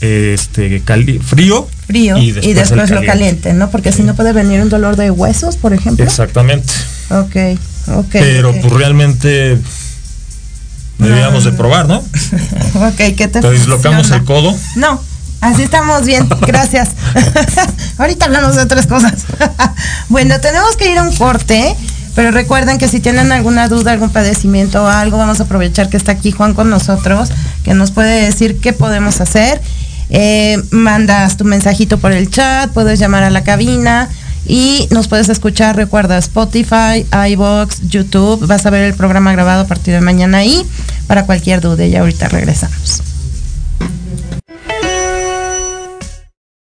este 0.00 0.80
cali- 0.82 1.18
frío, 1.18 1.68
frío 1.86 2.16
y 2.18 2.30
después, 2.32 2.70
el 2.70 2.76
lo 2.78 2.82
caliente. 2.84 3.06
caliente, 3.06 3.52
¿no? 3.54 3.70
Porque 3.70 3.92
si 3.92 4.02
no 4.02 4.14
puede 4.14 4.32
venir 4.32 4.60
un 4.60 4.68
dolor 4.68 4.94
de 4.96 5.10
huesos, 5.10 5.56
por 5.56 5.72
ejemplo. 5.74 6.04
Exactamente. 6.04 6.72
Ok, 7.10 7.58
Pero 8.12 8.52
pues 8.52 8.72
realmente 8.72 9.58
deberíamos 10.98 11.44
de 11.44 11.52
probar, 11.52 11.86
¿no? 11.86 11.98
ok, 12.74 12.96
¿qué 13.16 13.28
te 13.28 13.40
Te 13.40 13.50
dislocamos 13.50 14.10
el 14.10 14.24
codo. 14.24 14.54
No, 14.76 15.00
así 15.40 15.62
estamos 15.62 16.04
bien, 16.04 16.28
gracias. 16.46 16.90
Ahorita 17.98 18.26
hablamos 18.26 18.56
de 18.56 18.62
otras 18.62 18.86
cosas. 18.86 19.24
bueno, 20.08 20.40
tenemos 20.40 20.76
que 20.76 20.90
ir 20.90 20.98
a 20.98 21.02
un 21.02 21.14
corte, 21.14 21.74
pero 22.14 22.30
recuerden 22.30 22.78
que 22.78 22.88
si 22.88 23.00
tienen 23.00 23.32
alguna 23.32 23.68
duda, 23.68 23.92
algún 23.92 24.10
padecimiento 24.10 24.84
o 24.84 24.86
algo, 24.86 25.18
vamos 25.18 25.40
a 25.40 25.44
aprovechar 25.44 25.88
que 25.88 25.96
está 25.96 26.12
aquí 26.12 26.32
Juan 26.32 26.54
con 26.54 26.70
nosotros, 26.70 27.30
que 27.64 27.74
nos 27.74 27.90
puede 27.90 28.22
decir 28.22 28.60
qué 28.60 28.72
podemos 28.72 29.20
hacer. 29.20 29.60
Eh, 30.10 30.56
mandas 30.70 31.36
tu 31.36 31.44
mensajito 31.44 31.98
por 31.98 32.12
el 32.12 32.30
chat, 32.30 32.70
puedes 32.72 32.98
llamar 32.98 33.24
a 33.24 33.30
la 33.30 33.44
cabina 33.44 34.08
y 34.48 34.88
nos 34.90 35.08
puedes 35.08 35.28
escuchar, 35.28 35.76
recuerda 35.76 36.16
Spotify, 36.18 37.06
iBox, 37.30 37.88
YouTube, 37.88 38.46
vas 38.46 38.64
a 38.64 38.70
ver 38.70 38.82
el 38.84 38.94
programa 38.94 39.32
grabado 39.32 39.62
a 39.62 39.66
partir 39.66 39.92
de 39.92 40.00
mañana 40.00 40.38
ahí 40.38 40.64
para 41.06 41.26
cualquier 41.26 41.60
duda 41.60 41.84
y 41.86 41.94
ahorita 41.94 42.28
regresamos. 42.28 43.02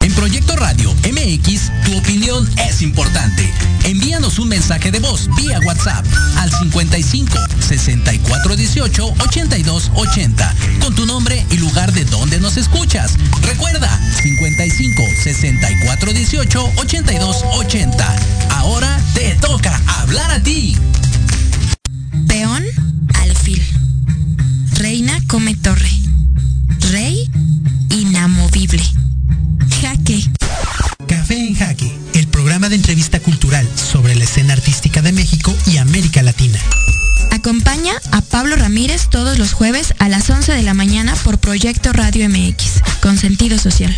En 0.01 0.15
Proyecto 0.15 0.57
Radio 0.57 0.93
MX, 1.11 1.71
tu 1.85 1.97
opinión 1.97 2.49
es 2.69 2.83
importante. 2.83 3.51
Envíanos 3.85 4.39
un 4.39 4.49
mensaje 4.49 4.91
de 4.91 4.99
voz 4.99 5.29
vía 5.37 5.59
WhatsApp 5.65 6.05
al 6.37 6.51
55 6.51 7.33
64 7.61 8.57
18 8.57 9.15
82 9.21 9.91
80 9.95 10.55
con 10.81 10.95
tu 10.95 11.07
nombre 11.07 11.45
y 11.51 11.57
lugar 11.57 11.93
de 11.93 12.05
donde 12.05 12.41
nos 12.41 12.57
escuchas. 12.57 13.17
Recuerda 13.43 13.70
55 15.21 15.21
64 15.21 16.13
18 16.15 16.73
82 16.77 17.45
80. 17.59 18.17
Ahora 18.57 18.99
te 19.13 19.35
toca 19.35 19.79
hablar 20.01 20.31
a 20.31 20.43
ti. 20.43 20.77
Peón, 22.27 22.65
alfil. 23.21 23.63
Reina 24.73 25.21
come 25.27 25.55
torre. 25.57 25.91
Rey, 26.91 27.31
inamovible. 27.91 28.83
Jaque. 29.83 30.25
Café 31.07 31.37
en 31.37 31.55
Jaque, 31.55 31.93
el 32.15 32.27
programa 32.29 32.71
de 32.71 32.77
entrevista 32.77 33.21
cultural 33.21 33.69
sobre 33.75 34.15
la 34.15 34.25
escena 34.25 34.55
artística 34.55 35.03
de 35.03 35.13
México 35.13 35.55
y 35.67 35.77
América 35.77 36.23
Latina. 36.23 36.59
Acompaña 37.31 37.93
a 38.11 38.23
Pablo 38.23 38.57
Ramírez 38.57 39.09
todos 39.11 39.39
los 39.39 39.53
jueves 39.53 39.95
a 39.99 40.09
las 40.09 40.30
11 40.51 40.57
de 40.57 40.63
la 40.65 40.75
mañana 40.75 41.15
por 41.23 41.39
Proyecto 41.39 41.93
Radio 41.93 42.29
MX, 42.29 42.83
con 43.01 43.17
sentido 43.17 43.57
social. 43.57 43.97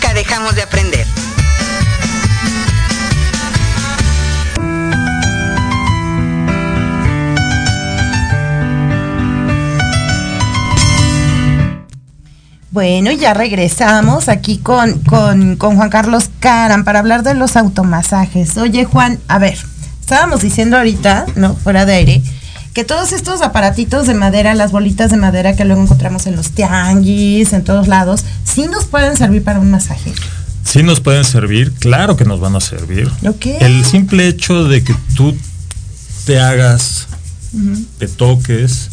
Nunca 0.00 0.14
dejamos 0.14 0.54
de 0.54 0.62
aprender. 0.62 1.06
Bueno, 12.70 13.10
ya 13.10 13.34
regresamos 13.34 14.28
aquí 14.28 14.58
con, 14.58 15.00
con, 15.00 15.56
con 15.56 15.76
Juan 15.76 15.90
Carlos 15.90 16.30
Caran 16.38 16.84
para 16.84 17.00
hablar 17.00 17.22
de 17.22 17.34
los 17.34 17.56
automasajes. 17.56 18.56
Oye, 18.56 18.84
Juan, 18.84 19.18
a 19.28 19.38
ver, 19.38 19.58
estábamos 20.00 20.40
diciendo 20.40 20.76
ahorita, 20.78 21.26
¿no? 21.34 21.54
Fuera 21.56 21.84
de 21.84 21.94
aire, 21.94 22.22
que 22.72 22.84
todos 22.84 23.12
estos 23.12 23.42
aparatitos 23.42 24.06
de 24.06 24.14
madera, 24.14 24.54
las 24.54 24.70
bolitas 24.70 25.10
de 25.10 25.16
madera 25.16 25.56
que 25.56 25.64
luego 25.64 25.82
encontramos 25.82 26.26
en 26.26 26.36
los 26.36 26.50
tianguis, 26.50 27.52
en 27.52 27.64
todos 27.64 27.88
lados, 27.88 28.24
sí 28.44 28.66
nos 28.66 28.84
pueden 28.84 29.16
servir 29.16 29.42
para 29.42 29.58
un 29.58 29.70
masaje. 29.70 30.12
Sí 30.64 30.82
nos 30.82 31.00
pueden 31.00 31.24
servir, 31.24 31.72
claro 31.72 32.16
que 32.16 32.24
nos 32.24 32.38
van 32.38 32.54
a 32.54 32.60
servir. 32.60 33.10
Ok. 33.26 33.46
El 33.60 33.84
simple 33.84 34.28
hecho 34.28 34.64
de 34.64 34.84
que 34.84 34.94
tú 35.16 35.36
te 36.26 36.38
hagas, 36.38 37.08
te 37.98 38.06
toques, 38.06 38.90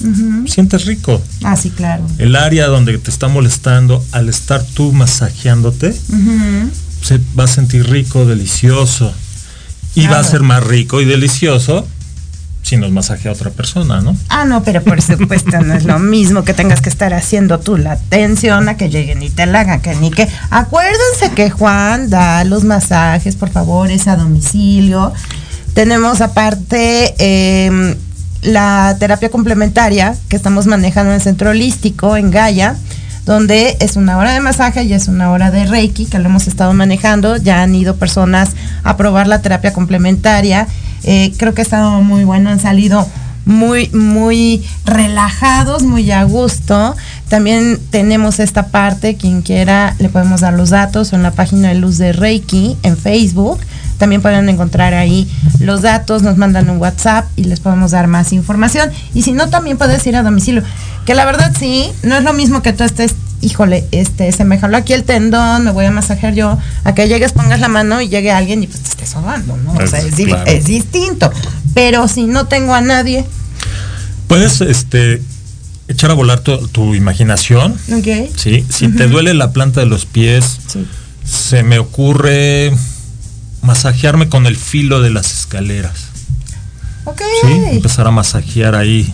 sientes 0.47 0.85
rico. 0.85 1.21
Ah, 1.43 1.55
sí, 1.55 1.69
claro. 1.69 2.03
El 2.17 2.35
área 2.35 2.67
donde 2.67 2.97
te 2.97 3.11
está 3.11 3.27
molestando, 3.27 4.03
al 4.11 4.27
estar 4.29 4.63
tú 4.63 4.91
masajeándote, 4.91 5.95
se 7.03 7.19
va 7.37 7.43
a 7.43 7.47
sentir 7.47 7.87
rico, 7.87 8.25
delicioso. 8.25 9.13
Y 9.93 10.07
va 10.07 10.19
a 10.19 10.23
ser 10.23 10.41
más 10.41 10.63
rico 10.63 11.01
y 11.01 11.05
delicioso 11.05 11.87
si 12.67 12.75
nos 12.75 12.91
masajea 12.91 13.31
otra 13.31 13.49
persona, 13.49 14.01
¿no? 14.01 14.17
Ah, 14.27 14.43
no, 14.43 14.61
pero 14.61 14.83
por 14.83 15.01
supuesto 15.01 15.61
no 15.61 15.73
es 15.73 15.85
lo 15.85 15.99
mismo 15.99 16.43
que 16.43 16.53
tengas 16.53 16.81
que 16.81 16.89
estar 16.89 17.13
haciendo 17.13 17.59
tú 17.59 17.77
la 17.77 17.93
atención 17.93 18.67
a 18.67 18.75
que 18.75 18.89
lleguen 18.89 19.23
y 19.23 19.29
te 19.29 19.45
la 19.45 19.61
hagan, 19.61 19.79
que 19.79 19.95
ni 19.95 20.11
que... 20.11 20.27
Acuérdense 20.49 21.31
que 21.33 21.49
Juan 21.49 22.09
da 22.09 22.43
los 22.43 22.65
masajes, 22.65 23.37
por 23.37 23.49
favor, 23.51 23.89
es 23.89 24.09
a 24.09 24.17
domicilio. 24.17 25.13
Tenemos 25.73 26.19
aparte 26.19 27.15
em, 27.19 27.95
la 28.41 28.97
terapia 28.99 29.29
complementaria 29.29 30.17
que 30.27 30.35
estamos 30.35 30.67
manejando 30.67 31.11
en 31.11 31.15
el 31.15 31.21
centro 31.21 31.51
holístico, 31.51 32.17
en 32.17 32.31
Gaia, 32.31 32.75
donde 33.25 33.77
es 33.79 33.95
una 33.95 34.17
hora 34.17 34.33
de 34.33 34.41
masaje 34.41 34.83
y 34.83 34.91
es 34.91 35.07
una 35.07 35.31
hora 35.31 35.51
de 35.51 35.65
Reiki, 35.65 36.05
que 36.05 36.19
lo 36.19 36.25
hemos 36.25 36.47
estado 36.47 36.73
manejando. 36.73 37.37
Ya 37.37 37.61
han 37.61 37.73
ido 37.75 37.95
personas 37.95 38.51
a 38.83 38.97
probar 38.97 39.27
la 39.27 39.41
terapia 39.41 39.71
complementaria. 39.71 40.67
Eh, 41.03 41.33
creo 41.37 41.53
que 41.53 41.61
ha 41.61 41.63
estado 41.63 42.01
muy 42.01 42.23
bueno, 42.23 42.49
han 42.49 42.59
salido 42.59 43.07
muy, 43.45 43.89
muy 43.89 44.63
relajados, 44.85 45.83
muy 45.83 46.11
a 46.11 46.23
gusto. 46.23 46.95
También 47.29 47.79
tenemos 47.89 48.39
esta 48.39 48.67
parte, 48.67 49.15
quien 49.15 49.41
quiera, 49.41 49.95
le 49.99 50.09
podemos 50.09 50.41
dar 50.41 50.53
los 50.53 50.69
datos 50.69 51.13
en 51.13 51.23
la 51.23 51.31
página 51.31 51.69
de 51.69 51.75
Luz 51.75 51.97
de 51.97 52.11
Reiki 52.11 52.77
en 52.83 52.97
Facebook, 52.97 53.59
también 53.97 54.21
pueden 54.21 54.47
encontrar 54.47 54.93
ahí 54.93 55.27
los 55.59 55.81
datos, 55.81 56.21
nos 56.21 56.37
mandan 56.37 56.69
un 56.69 56.77
WhatsApp 56.77 57.25
y 57.35 57.45
les 57.45 57.59
podemos 57.59 57.91
dar 57.91 58.07
más 58.07 58.31
información. 58.31 58.91
Y 59.13 59.23
si 59.23 59.33
no, 59.33 59.49
también 59.49 59.77
puedes 59.77 60.05
ir 60.05 60.15
a 60.15 60.23
domicilio. 60.23 60.61
Que 61.05 61.15
la 61.15 61.25
verdad 61.25 61.51
sí, 61.57 61.89
no 62.03 62.15
es 62.15 62.23
lo 62.23 62.33
mismo 62.33 62.61
que 62.61 62.73
tú 62.73 62.83
estés, 62.83 63.15
híjole, 63.41 63.85
este, 63.91 64.31
se 64.31 64.43
me 64.45 64.57
jaló 64.59 64.77
aquí 64.77 64.93
el 64.93 65.03
tendón, 65.03 65.63
me 65.63 65.71
voy 65.71 65.85
a 65.85 65.91
masajear 65.91 66.33
yo, 66.33 66.57
a 66.83 66.95
que 66.95 67.07
llegues, 67.07 67.31
pongas 67.33 67.59
la 67.59 67.67
mano 67.67 68.01
y 68.01 68.09
llegue 68.09 68.31
alguien 68.31 68.63
y 68.63 68.67
pues 68.67 68.81
te 68.81 68.89
estés 68.89 69.09
sobando, 69.09 69.55
¿no? 69.57 69.73
O 69.73 69.87
sea, 69.87 69.99
es, 69.99 70.15
di- 70.15 70.25
claro. 70.25 70.45
es 70.49 70.65
distinto. 70.65 71.31
Pero 71.73 72.07
si 72.07 72.23
no 72.25 72.47
tengo 72.47 72.73
a 72.73 72.81
nadie, 72.81 73.25
Puedes 74.27 74.59
este, 74.59 75.21
echar 75.87 76.11
a 76.11 76.13
volar 76.13 76.41
tu, 76.41 76.67
tu 76.67 76.95
imaginación. 76.95 77.73
¿ok? 77.93 78.29
¿sí? 78.35 78.65
Si 78.69 78.89
te 78.89 79.07
duele 79.07 79.33
la 79.33 79.53
planta 79.53 79.79
de 79.79 79.85
los 79.85 80.05
pies, 80.05 80.57
Sí. 80.67 80.85
se 81.23 81.63
me 81.63 81.79
ocurre 81.79 82.73
masajearme 83.61 84.27
con 84.29 84.45
el 84.45 84.57
filo 84.57 85.01
de 85.01 85.11
las 85.11 85.31
escaleras. 85.31 86.06
Ok. 87.09 87.21
¿sí? 87.41 87.53
Empezar 87.71 88.05
a 88.05 88.11
masajear 88.11 88.75
ahí. 88.75 89.13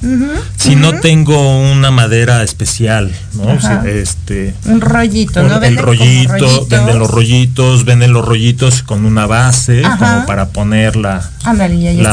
Si 0.57 0.75
no 0.75 0.93
tengo 0.99 1.59
una 1.71 1.91
madera 1.91 2.41
especial, 2.41 3.11
¿no? 3.33 3.61
Si, 3.61 3.67
este, 3.87 4.55
Un 4.65 4.81
rollito, 4.81 5.41
un- 5.41 5.49
¿no? 5.49 5.61
el 5.61 5.77
rollito, 5.77 6.65
venden 6.67 6.97
los 6.97 7.11
rollitos, 7.11 7.85
venden 7.85 8.11
los 8.13 8.25
rollitos 8.25 8.81
con 8.81 9.05
una 9.05 9.27
base 9.27 9.85
Ajá. 9.85 9.97
como 10.15 10.25
para 10.25 10.49
poner 10.49 10.95
la, 10.95 11.29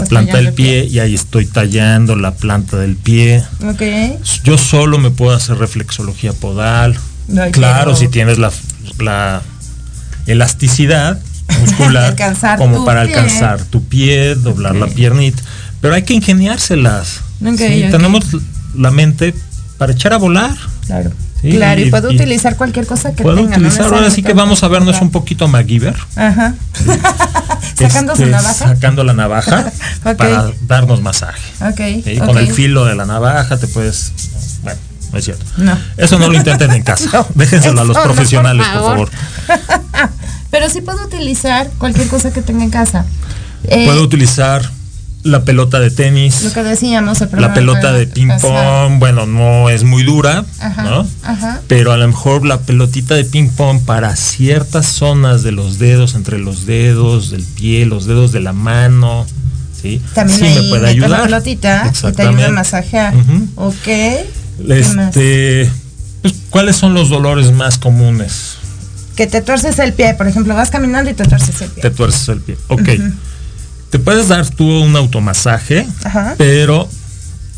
planta 0.08 0.36
del 0.36 0.48
el 0.48 0.52
pie 0.52 0.84
y 0.84 0.98
ahí 0.98 1.14
estoy 1.14 1.46
tallando 1.46 2.14
la 2.14 2.34
planta 2.34 2.76
del 2.76 2.96
pie. 2.96 3.42
Ok. 3.66 3.82
Yo 4.44 4.58
solo 4.58 4.98
me 4.98 5.10
puedo 5.10 5.34
hacer 5.34 5.56
reflexología 5.56 6.34
podal. 6.34 6.98
Claro, 7.52 7.96
si 7.96 8.08
tienes 8.08 8.38
la, 8.38 8.50
la 8.98 9.40
elasticidad 10.26 11.18
muscular 11.60 12.16
como 12.58 12.84
para 12.84 13.04
pie. 13.04 13.14
alcanzar 13.14 13.64
tu 13.64 13.82
pie, 13.84 14.34
doblar 14.34 14.76
la 14.76 14.86
piernita. 14.86 15.42
Pero 15.80 15.94
hay 15.94 16.02
que 16.02 16.14
ingeniárselas. 16.14 17.20
Ok, 17.44 17.56
¿sí? 17.58 17.84
ok. 17.84 17.90
Tenemos 17.90 18.24
la 18.76 18.90
mente 18.90 19.34
para 19.78 19.92
echar 19.92 20.12
a 20.12 20.18
volar. 20.18 20.54
Claro. 20.86 21.10
Sí, 21.40 21.52
claro, 21.52 21.80
y, 21.80 21.84
y- 21.84 21.90
puedo 21.90 22.10
y- 22.12 22.16
utilizar 22.16 22.56
cualquier 22.56 22.86
cosa 22.86 23.14
que 23.14 23.22
Puedo 23.22 23.36
tenga. 23.36 23.56
no 23.56 23.66
utilizar, 23.68 23.86
ahora 23.94 24.10
sí 24.10 24.22
que 24.22 24.34
vamos 24.34 24.62
a 24.62 24.68
vernos 24.68 25.00
un 25.00 25.10
poquito 25.10 25.48
MacGyver. 25.48 25.96
Ajá. 26.16 26.54
Sacando 27.78 28.14
su 28.14 28.22
Este, 28.24 28.32
navaja. 28.32 28.68
Sacando 28.68 29.04
la 29.04 29.14
navaja 29.14 29.72
para 30.02 30.52
darnos 30.66 31.00
masaje. 31.00 31.40
Ok. 31.62 32.04
¿sí? 32.04 32.18
ok. 32.20 32.26
Con 32.26 32.36
el 32.38 32.52
filo 32.52 32.84
de 32.84 32.94
la 32.94 33.06
navaja 33.06 33.56
te 33.56 33.66
puedes... 33.68 34.12
Bueno, 34.62 34.78
no 35.12 35.18
es 35.18 35.24
cierto. 35.24 35.46
No. 35.56 35.78
Eso 35.96 36.18
no 36.18 36.28
lo 36.28 36.34
intenten 36.34 36.72
en 36.72 36.82
casa. 36.82 37.08
No, 37.12 37.26
Déjenselo 37.34 37.80
a 37.80 37.84
los 37.84 37.96
no, 37.96 38.02
por 38.02 38.12
profesionales, 38.12 38.66
por 38.66 38.82
favor. 38.82 39.10
favor. 39.10 40.10
Pero 40.50 40.68
sí 40.68 40.82
puedo 40.82 41.02
utilizar 41.04 41.70
cualquier 41.78 42.08
cosa 42.08 42.32
que 42.34 42.42
tenga 42.42 42.64
en 42.64 42.70
casa. 42.70 43.06
Eh, 43.64 43.86
Puedo 43.86 44.02
utilizar 44.02 44.68
la 45.22 45.44
pelota 45.44 45.80
de 45.80 45.90
tenis, 45.90 46.42
Lo 46.42 46.52
que 46.52 46.62
decíamos, 46.62 47.20
el 47.20 47.28
la 47.32 47.52
pelota 47.52 47.92
de 47.92 48.06
ping 48.06 48.30
pong, 48.40 48.98
bueno, 48.98 49.26
no 49.26 49.68
es 49.68 49.84
muy 49.84 50.02
dura, 50.02 50.44
Ajá, 50.58 50.82
¿no? 50.82 51.06
ajá. 51.22 51.60
Pero 51.68 51.92
a 51.92 51.96
lo 51.96 52.06
mejor 52.06 52.46
la 52.46 52.60
pelotita 52.60 53.14
de 53.14 53.24
ping 53.24 53.48
pong 53.50 53.80
para 53.84 54.16
ciertas 54.16 54.86
zonas 54.86 55.42
de 55.42 55.52
los 55.52 55.78
dedos, 55.78 56.14
entre 56.14 56.38
los 56.38 56.64
dedos 56.64 57.30
del 57.30 57.42
pie, 57.42 57.84
los 57.84 58.06
dedos 58.06 58.32
de 58.32 58.40
la 58.40 58.52
mano, 58.52 59.26
¿sí? 59.80 60.00
También 60.14 60.38
sí 60.38 60.46
ahí 60.46 60.62
me 60.62 60.68
puede 60.70 60.88
ayudar. 60.88 61.10
la 61.10 61.22
pelotita 61.24 61.92
y 61.92 62.12
te 62.12 62.22
ayuda 62.22 62.46
a 62.46 62.50
masajear. 62.50 63.14
Ujú. 63.14 63.48
Ok. 63.56 63.88
Este, 64.68 65.70
pues, 66.22 66.34
¿cuáles 66.50 66.76
son 66.76 66.94
los 66.94 67.08
dolores 67.08 67.52
más 67.52 67.78
comunes? 67.78 68.56
Que 69.16 69.26
te 69.26 69.42
tuerces 69.42 69.78
el 69.78 69.92
pie, 69.92 70.14
por 70.14 70.26
ejemplo, 70.28 70.54
vas 70.54 70.70
caminando 70.70 71.10
y 71.10 71.14
te 71.14 71.24
tuerces 71.24 71.60
el 71.60 71.70
pie. 71.70 71.82
Te 71.82 71.90
tuerces 71.90 72.28
el 72.28 72.40
pie. 72.40 72.56
Ok. 72.68 72.88
Te 73.90 73.98
puedes 73.98 74.28
dar 74.28 74.48
tú 74.48 74.64
un 74.82 74.94
automasaje, 74.96 75.86
Ajá. 76.04 76.34
pero 76.38 76.88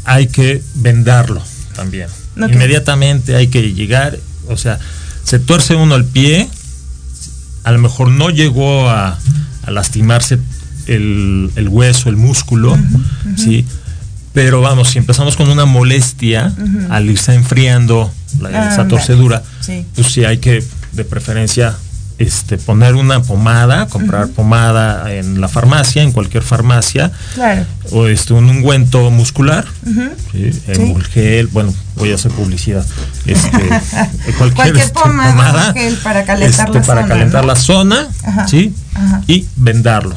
hay 0.05 0.29
que 0.29 0.63
vendarlo 0.75 1.43
también. 1.75 2.09
Inmediatamente 2.37 3.37
hay 3.37 3.49
que 3.49 3.73
llegar, 3.75 4.19
o 4.49 4.57
sea, 4.57 4.79
se 5.25 5.39
tuerce 5.39 5.75
uno 5.75 5.95
el 5.97 6.05
pie, 6.07 6.49
a 7.65 7.73
lo 7.73 7.79
mejor 7.79 8.09
no 8.11 8.31
llegó 8.31 8.89
a, 8.89 9.19
a 9.67 9.71
lastimarse 9.71 10.39
el, 10.87 11.51
el 11.57 11.69
hueso, 11.69 12.09
el 12.09 12.17
músculo, 12.17 12.77
¿sí? 13.37 13.67
Pero 14.33 14.63
vamos, 14.63 14.89
si 14.91 14.99
empezamos 14.99 15.37
con 15.37 15.51
una 15.51 15.67
molestia, 15.67 16.53
al 16.89 17.11
irse 17.11 17.35
enfriando 17.35 18.11
la, 18.41 18.73
esa 18.73 18.89
torcedura, 18.89 19.43
Sí. 19.61 19.85
pues 19.95 20.07
sí 20.11 20.25
hay 20.25 20.39
que, 20.39 20.65
de 20.93 21.05
preferencia, 21.05 21.77
este, 22.23 22.57
poner 22.59 22.95
una 22.95 23.23
pomada, 23.23 23.87
comprar 23.87 24.29
pomada 24.29 25.13
en 25.13 25.41
la 25.41 25.49
farmacia, 25.49 26.03
en 26.03 26.13
cualquier 26.13 26.43
farmacia, 26.43 27.11
Claro. 27.35 27.65
o 27.91 28.07
este, 28.07 28.33
un 28.35 28.49
ungüento 28.49 29.11
muscular, 29.11 29.65
Ujú. 29.87 30.03
¿sí? 30.33 30.53
Sí. 30.53 30.61
Emulgel, 30.73 31.47
bueno, 31.49 31.75
voy 31.97 32.13
a 32.13 32.15
hacer 32.15 32.31
publicidad, 32.33 32.85
este, 33.27 33.51
cualquier, 34.39 34.55
Cualquier 34.55 34.77
este, 34.87 35.01
pomada, 35.01 35.71
Emulgel 35.71 35.97
para 35.97 36.25
calentar 36.25 36.67
este, 36.69 36.79
la 36.81 36.87
para 36.87 37.03
zona, 37.03 37.09
calentar 37.09 37.41
¿no? 37.43 37.47
la 37.49 37.57
zona, 37.57 38.09
Ajá. 38.25 38.49
¿sí? 38.49 38.75
Ajá. 38.95 39.23
Y 39.27 39.47
vendarlo. 39.57 40.17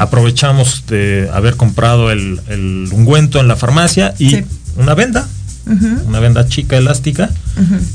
Aprovechamos 0.00 0.84
de 0.86 1.28
haber 1.34 1.56
comprado 1.56 2.10
el, 2.10 2.40
el 2.48 2.88
ungüento 2.92 3.40
en 3.40 3.48
la 3.48 3.56
farmacia 3.56 4.14
y 4.18 4.30
Sí. 4.30 4.44
una 4.76 4.94
venda, 4.94 5.26
una 6.06 6.20
venda 6.20 6.48
chica 6.48 6.76
elástica 6.76 7.28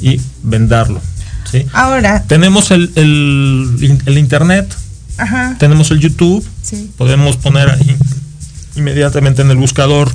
y 0.01 0.19
vendarlo. 0.43 1.01
¿Sí? 1.51 1.65
Ahora, 1.73 2.23
Tenemos 2.27 2.71
el, 2.71 2.91
el- 2.95 4.01
el 4.05 4.17
internet, 4.17 4.73
ajá. 5.17 5.55
tenemos 5.59 5.91
el 5.91 5.99
YouTube, 5.99 6.45
Sí. 6.61 6.89
podemos 6.97 7.37
poner 7.37 7.69
ahí 7.69 7.95
inmediatamente 8.75 9.41
en 9.41 9.51
el 9.51 9.57
buscador 9.57 10.11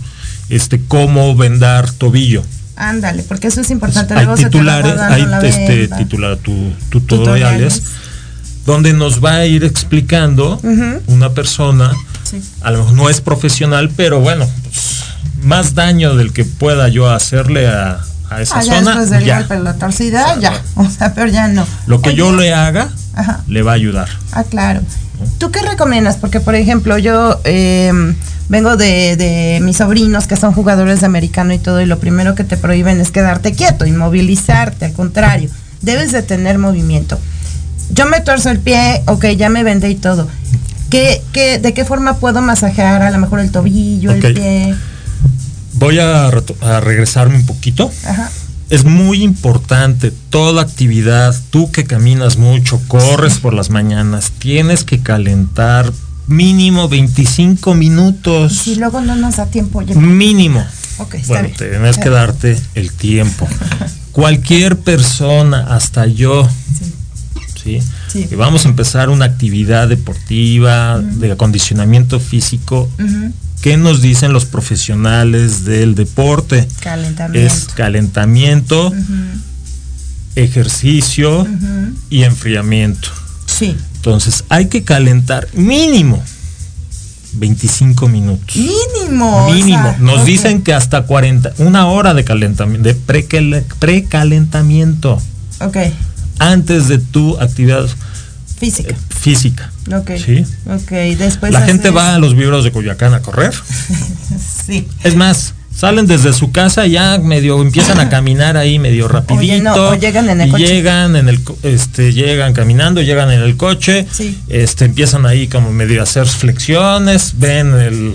este 0.49 0.81
cómo 0.87 1.35
vendar 1.37 1.91
tobillo. 1.93 2.43
Ándale, 2.77 3.23
porque 3.23 3.49
eso 3.49 3.61
es 3.63 3.71
importante. 3.71 4.15
hay 4.15 4.21
te 4.21 4.27
va 4.27 4.37
titulares, 4.37 5.01
hay 5.01 5.27
este 5.49 5.89
titular 5.89 6.37
tu, 6.37 6.53
Tutoriales. 6.91 7.01
tutoriales 7.75 7.83
donde 8.67 8.93
nos 8.93 9.25
va 9.25 9.37
a 9.37 9.47
ir 9.47 9.63
explicando 9.65 10.61
una 11.07 11.31
persona, 11.31 11.93
Sí. 12.29 12.43
a 12.63 12.71
lo 12.73 12.79
mejor 12.79 12.95
no 12.95 13.09
es 13.09 13.21
profesional, 13.21 13.91
pero 13.97 14.19
bueno, 14.21 14.47
pues, 14.65 15.05
más 15.45 15.75
daño 15.77 16.17
del 16.17 16.33
que 16.33 16.45
pueda 16.45 16.89
yo 16.89 17.09
hacerle 17.09 17.69
a, 17.69 18.01
a 18.31 18.41
esa 18.43 18.59
Ah, 18.59 18.63
ya 18.63 18.75
zona, 18.79 18.91
después 18.91 19.11
del 19.11 19.25
ya. 19.25 19.39
golpe, 19.39 19.59
la 19.61 19.75
torcida, 19.75 20.25
O 20.25 20.27
sea, 20.29 20.39
ya. 20.41 20.63
O 20.77 20.91
sea, 20.91 21.15
pero 21.15 21.29
ya 21.29 21.49
no. 21.49 21.67
Lo 21.87 22.01
que 22.03 22.11
Oye, 22.11 22.19
yo 22.19 22.33
le 22.35 22.53
haga 22.55 22.89
Ajá. 23.15 23.41
le 23.49 23.63
va 23.63 23.73
a 23.73 23.75
ayudar. 23.75 24.09
Ah, 24.33 24.45
claro. 24.45 24.81
¿Tú 25.39 25.51
qué 25.51 25.61
recomiendas? 25.63 26.17
Porque, 26.17 26.41
por 26.41 26.55
ejemplo, 26.55 26.99
yo 26.99 27.41
eh, 27.45 27.91
vengo 28.49 28.77
de, 28.77 29.17
de 29.17 29.61
mis 29.63 29.79
sobrinos 29.79 30.27
que 30.27 30.37
son 30.37 30.53
jugadores 30.53 31.01
de 31.01 31.07
americano 31.07 31.53
y 31.55 31.59
todo, 31.59 31.81
y 31.81 31.87
lo 31.87 31.99
primero 31.99 32.35
que 32.35 32.45
te 32.45 32.57
prohíben 32.57 33.01
es 33.01 33.11
quedarte 33.11 33.53
quieto, 33.53 33.87
inmovilizarte, 33.87 34.85
al 34.85 34.93
contrario, 34.93 35.49
debes 35.81 36.13
de 36.13 36.23
tener 36.23 36.59
movimiento. 36.59 37.19
Yo 37.91 38.05
me 38.07 38.21
tuerzo 38.21 38.51
el 38.51 38.59
pie, 38.59 39.03
ok, 39.07 39.25
ya 39.37 39.49
me 39.49 39.63
vendé 39.63 39.89
y 39.89 39.95
todo. 39.95 40.29
¿Qué, 40.91 41.23
qué, 41.33 41.59
¿De 41.59 41.73
qué 41.73 41.85
forma 41.85 42.17
puedo 42.19 42.43
masajear 42.43 43.03
a 43.03 43.11
lo 43.11 43.19
mejor 43.19 43.41
el 43.41 43.51
tobillo, 43.51 44.11
el 44.13 44.35
pie? 44.35 44.75
Voy 45.77 45.99
a, 45.99 46.31
regresarme 46.81 47.37
un 47.37 47.47
poquito. 47.47 47.91
Ajá. 48.05 48.31
Es 48.69 48.85
muy 48.85 49.23
importante 49.23 50.11
toda 50.11 50.63
actividad, 50.63 51.35
tú 51.51 51.71
que 51.71 51.85
caminas 51.85 52.37
mucho, 52.37 52.81
corres 52.89 53.39
por 53.39 53.55
las 53.55 53.71
mañanas, 53.71 54.33
tienes 54.39 54.83
que 54.83 55.01
calentar 55.01 55.93
mínimo 56.27 56.89
25 56.89 57.75
minutos. 57.75 58.67
Y 58.67 58.75
luego 58.75 59.01
no 59.01 59.15
nos 59.15 59.37
da 59.37 59.47
tiempo. 59.47 59.79
oye. 59.79 59.95
Mínimo. 59.95 60.65
Ok, 60.99 61.15
está 61.15 61.29
Bueno, 61.29 61.49
bien. 61.57 61.71
tienes 61.71 61.99
que 61.99 62.11
darte 62.11 62.61
el 62.75 62.91
tiempo. 62.91 63.47
Cualquier 64.13 64.79
persona, 64.79 65.67
hasta 65.75 66.07
yo, 66.07 66.49
¿sí? 67.63 67.81
Sí. 68.11 68.25
Que 68.25 68.35
vamos 68.35 68.65
a 68.65 68.69
empezar 68.69 69.11
una 69.11 69.27
actividad 69.27 69.89
deportiva, 69.89 70.99
de 70.99 71.33
acondicionamiento 71.33 72.19
físico. 72.19 72.89
¿Qué 73.67 73.77
nos 73.77 74.01
dicen 74.01 74.33
los 74.33 74.45
profesionales 74.45 75.65
del 75.65 75.97
deporte? 75.97 76.69
Calentamiento. 76.79 77.53
Es 77.55 77.65
calentamiento, 77.75 78.93
ejercicio 80.37 81.49
y 82.09 82.23
enfriamiento. 82.23 83.09
Sí. 83.47 83.77
Entonces 83.97 84.45
hay 84.51 84.67
que 84.69 84.85
calentar 84.85 85.49
mínimo 85.53 86.23
25 87.33 88.09
minutos. 88.09 88.55
Mínimo. 88.55 89.47
o 89.47 89.53
Mínimo. 89.53 89.83
sea, 89.83 89.99
Nos 89.99 90.25
dicen 90.25 90.63
que 90.63 90.73
hasta 90.73 91.03
40, 91.03 91.53
una 91.59 91.87
hora 91.89 92.15
de 92.15 92.23
calentamiento, 92.23 92.87
de 92.89 92.95
precal- 92.95 93.65
precalentamiento 93.81 95.21
Ok. 95.61 95.77
antes 96.39 96.87
de 96.87 96.99
tu 96.99 97.37
actividad 97.41 97.89
Física. 98.59 98.95
eh, 98.95 98.97
física. 99.09 99.71
Ok. 99.95 100.13
Sí. 100.25 100.45
Ok, 100.67 100.91
después. 101.19 101.53
La 101.53 101.63
gente 101.63 101.91
va 101.91 102.15
a 102.15 102.19
los 102.19 102.35
vibros 102.35 102.65
de 102.65 102.73
Coyoacán 102.73 103.15
a 103.15 103.21
correr. 103.21 103.53
Sí. 104.67 104.89
Es 105.05 105.15
más, 105.15 105.55
Salen 105.77 106.07
desde 106.07 106.33
su 106.33 106.51
casa 106.51 106.87
ya 106.87 107.19
medio 107.19 107.61
empiezan 107.61 108.01
a 108.01 108.09
caminar 108.11 108.57
ahí 108.57 108.79
medio 108.79 109.09
rapidito. 109.09 109.41
Oye, 109.41 109.61
no, 109.61 109.75
o 109.75 109.95
llegan 109.95 110.29
en 110.31 110.41
el 110.41 110.49
y 110.49 110.51
coche. 110.51 110.67
Llegan 110.67 111.17
en 111.17 111.29
el 111.29 111.41
este 111.63 112.13
llegan 112.15 112.53
caminando, 112.55 113.03
llegan 113.03 113.31
en 113.31 113.43
el 113.43 113.57
coche, 113.57 114.07
Sí. 114.11 114.39
este 114.49 114.87
empiezan 114.87 115.27
ahí 115.27 115.47
como 115.49 115.71
medio 115.73 116.01
a 116.01 116.05
hacer 116.05 116.27
flexiones, 116.27 117.35
ven 117.37 117.75
el 117.75 118.13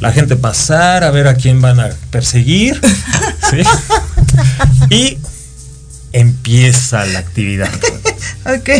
la 0.00 0.12
gente 0.12 0.34
pasar 0.34 1.04
a 1.04 1.10
ver 1.12 1.28
a 1.28 1.34
quién 1.36 1.60
van 1.62 1.78
a 1.78 1.88
perseguir. 2.10 2.80
¿sí? 3.50 3.62
Y 4.90 5.18
empieza 6.12 7.04
la 7.06 7.18
actividad. 7.20 7.70
Ok. 8.44 8.70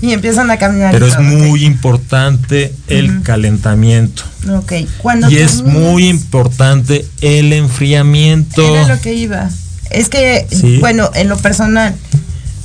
Y 0.00 0.12
empiezan 0.12 0.50
a 0.50 0.56
caminar. 0.58 0.92
Pero 0.92 1.06
es 1.06 1.18
muy 1.18 1.64
importante 1.64 2.74
el 2.88 3.22
calentamiento. 3.22 4.24
Ok. 4.50 4.72
Cuando 4.98 5.30
Y 5.30 5.38
es 5.38 5.62
muy 5.62 6.08
importante 6.08 7.06
el 7.20 7.52
enfriamiento. 7.52 8.76
Era 8.76 8.94
lo 8.94 9.00
que 9.00 9.14
iba. 9.14 9.48
Es 9.90 10.08
que, 10.08 10.46
Sí. 10.50 10.78
bueno, 10.78 11.10
en 11.14 11.28
lo 11.28 11.36
personal, 11.36 11.94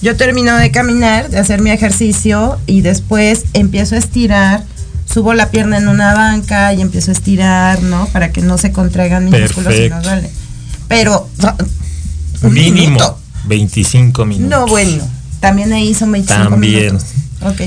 yo 0.01 0.15
termino 0.15 0.55
de 0.57 0.71
caminar, 0.71 1.29
de 1.29 1.37
hacer 1.37 1.61
mi 1.61 1.69
ejercicio 1.69 2.59
y 2.65 2.81
después 2.81 3.45
empiezo 3.53 3.95
a 3.95 3.99
estirar, 3.99 4.63
subo 5.11 5.33
la 5.33 5.49
pierna 5.51 5.77
en 5.77 5.87
una 5.87 6.13
banca 6.13 6.73
y 6.73 6.81
empiezo 6.81 7.11
a 7.11 7.13
estirar, 7.13 7.83
¿no? 7.83 8.07
Para 8.07 8.31
que 8.31 8.41
no 8.41 8.57
se 8.57 8.71
contraigan 8.71 9.25
mis 9.25 9.39
músculos 9.39 9.75
y 9.75 9.89
no 9.89 10.01
duele. 10.01 10.29
Pero, 10.87 11.29
un 12.41 12.53
Mínimo 12.53 12.91
minuto. 12.91 13.19
25 13.47 14.25
minutos. 14.25 14.49
No, 14.59 14.67
bueno, 14.67 15.03
también 15.39 15.71
ahí 15.73 15.93
son 15.93 16.11
25 16.11 16.49
También. 16.49 16.85
minutos. 16.93 17.07
Ok. 17.41 17.61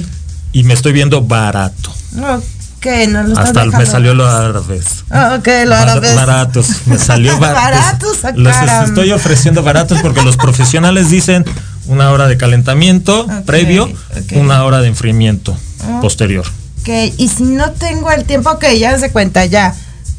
Y 0.52 0.64
me 0.64 0.74
estoy 0.74 0.92
viendo 0.92 1.22
barato. 1.22 1.90
Ok, 2.18 2.86
no 3.08 3.22
lo 3.24 3.38
Hasta 3.38 3.64
me 3.66 3.86
salió 3.86 4.14
lo 4.14 4.26
árabe. 4.26 4.80
Ah, 5.10 5.36
ok, 5.38 5.46
lo 5.64 5.70
Bar- 5.70 5.88
árabe. 5.90 6.14
Baratos. 6.14 6.66
Me 6.86 6.98
salió 6.98 7.38
bar- 7.38 7.54
Baratos, 7.54 8.24
ah, 8.24 8.32
caramba. 8.34 8.84
estoy 8.84 9.12
ofreciendo 9.12 9.62
baratos 9.62 10.00
porque 10.00 10.22
los 10.22 10.36
profesionales 10.36 11.10
dicen 11.10 11.44
una 11.86 12.10
hora 12.10 12.26
de 12.26 12.36
calentamiento 12.36 13.26
previo, 13.46 13.90
una 14.34 14.64
hora 14.64 14.80
de 14.80 14.88
enfriamiento 14.88 15.56
Ah. 15.82 15.98
posterior. 16.00 16.46
Ok, 16.80 16.88
y 17.18 17.28
si 17.28 17.42
no 17.44 17.70
tengo 17.72 18.10
el 18.10 18.24
tiempo, 18.24 18.50
ok, 18.50 18.64
ya 18.78 18.98
se 18.98 19.10
cuenta, 19.12 19.44
ya. 19.44 19.74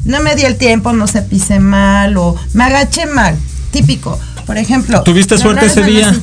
No 0.05 0.19
me 0.21 0.35
di 0.35 0.43
el 0.43 0.57
tiempo, 0.57 0.93
no 0.93 1.07
se 1.07 1.21
pise 1.23 1.59
mal 1.59 2.15
o 2.17 2.35
me 2.53 2.63
agaché 2.63 3.05
mal. 3.07 3.35
Típico. 3.71 4.19
Por 4.51 4.57
ejemplo. 4.57 5.01
¿Tuviste 5.03 5.37
suerte 5.37 5.67
ese 5.67 5.81
día? 5.81 6.13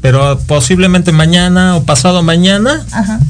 Pero 0.00 0.38
posiblemente 0.46 1.12
mañana 1.12 1.76
o 1.76 1.82
pasado 1.82 2.22
mañana 2.22 2.86
Ajá. 2.90 3.20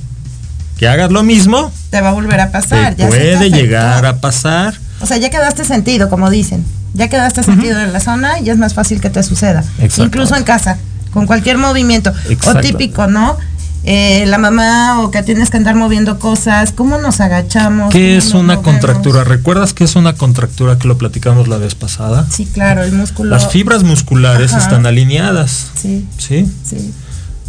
que 0.78 0.86
hagas 0.86 1.10
lo 1.10 1.24
mismo, 1.24 1.72
Te 1.90 2.00
va 2.00 2.10
a 2.10 2.12
volver 2.12 2.38
a 2.38 2.52
pasar. 2.52 2.94
te 2.94 3.02
ya 3.02 3.08
puede 3.08 3.50
llegar 3.50 4.06
a 4.06 4.20
pasar. 4.20 4.74
O 5.00 5.06
sea, 5.06 5.16
ya 5.16 5.30
quedaste 5.30 5.64
sentido, 5.64 6.08
como 6.08 6.30
dicen. 6.30 6.64
Ya 6.94 7.08
quedaste 7.08 7.42
sentido 7.42 7.80
en 7.80 7.92
la 7.92 7.98
zona 7.98 8.38
y 8.38 8.50
es 8.50 8.56
más 8.56 8.74
fácil 8.74 9.00
que 9.00 9.10
te 9.10 9.20
suceda. 9.24 9.64
Exacto. 9.80 10.04
Incluso 10.04 10.36
en 10.36 10.44
casa, 10.44 10.78
con 11.12 11.26
cualquier 11.26 11.58
movimiento. 11.58 12.12
O 12.46 12.54
típico, 12.60 13.08
¿no? 13.08 13.36
Eh, 13.82 14.24
la 14.26 14.36
mamá 14.36 15.00
o 15.00 15.10
que 15.10 15.22
tienes 15.22 15.48
que 15.48 15.56
andar 15.56 15.74
moviendo 15.74 16.18
cosas, 16.18 16.72
¿cómo 16.72 16.98
nos 16.98 17.20
agachamos? 17.20 17.90
¿Qué 17.92 17.98
¿Cómo 18.10 18.18
es 18.18 18.34
una 18.34 18.42
movemos? 18.56 18.64
contractura? 18.64 19.24
¿Recuerdas 19.24 19.72
qué 19.72 19.84
es 19.84 19.96
una 19.96 20.12
contractura 20.14 20.78
que 20.78 20.86
lo 20.86 20.98
platicamos 20.98 21.48
la 21.48 21.56
vez 21.56 21.74
pasada? 21.74 22.26
Sí, 22.30 22.44
claro, 22.44 22.82
el 22.82 22.92
músculo. 22.92 23.30
Las 23.30 23.50
fibras 23.50 23.82
musculares 23.82 24.52
Ajá. 24.52 24.62
están 24.64 24.84
alineadas, 24.86 25.68
Sí, 25.80 26.06
¿sí? 26.18 26.46
sí, 26.62 26.92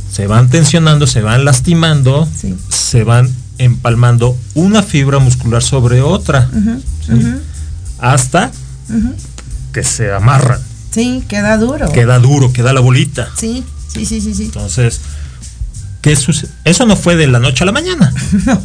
Se 0.09 0.25
van 0.27 0.49
tensionando, 0.49 1.05
se 1.05 1.21
van 1.21 1.43
lastimando, 1.43 2.27
sí. 2.33 2.55
se 2.69 3.03
van 3.03 3.29
empalmando 3.57 4.37
una 4.55 4.83
fibra 4.83 5.19
muscular 5.19 5.61
sobre 5.61 6.01
otra, 6.01 6.49
ujú, 6.53 6.81
hasta 7.99 8.51
que 9.73 9.83
se 9.83 10.13
amarran. 10.13 10.59
Sí, 10.91 11.23
queda 11.27 11.57
duro. 11.57 11.91
Queda 11.91 12.19
duro, 12.19 12.51
queda 12.53 12.73
la 12.73 12.79
bolita. 12.81 13.29
Sí, 13.37 13.63
sí, 13.93 14.05
sí, 14.05 14.19
sí, 14.21 14.33
sí. 14.33 14.43
Entonces, 14.45 14.99
¿qué 16.01 16.15
sucede? 16.15 16.51
Eso 16.65 16.85
no 16.85 16.95
fue 16.95 17.15
de 17.15 17.27
la 17.27 17.39
noche 17.39 17.63
a 17.63 17.65
la 17.67 17.71
mañana, 17.71 18.13
No, 18.45 18.61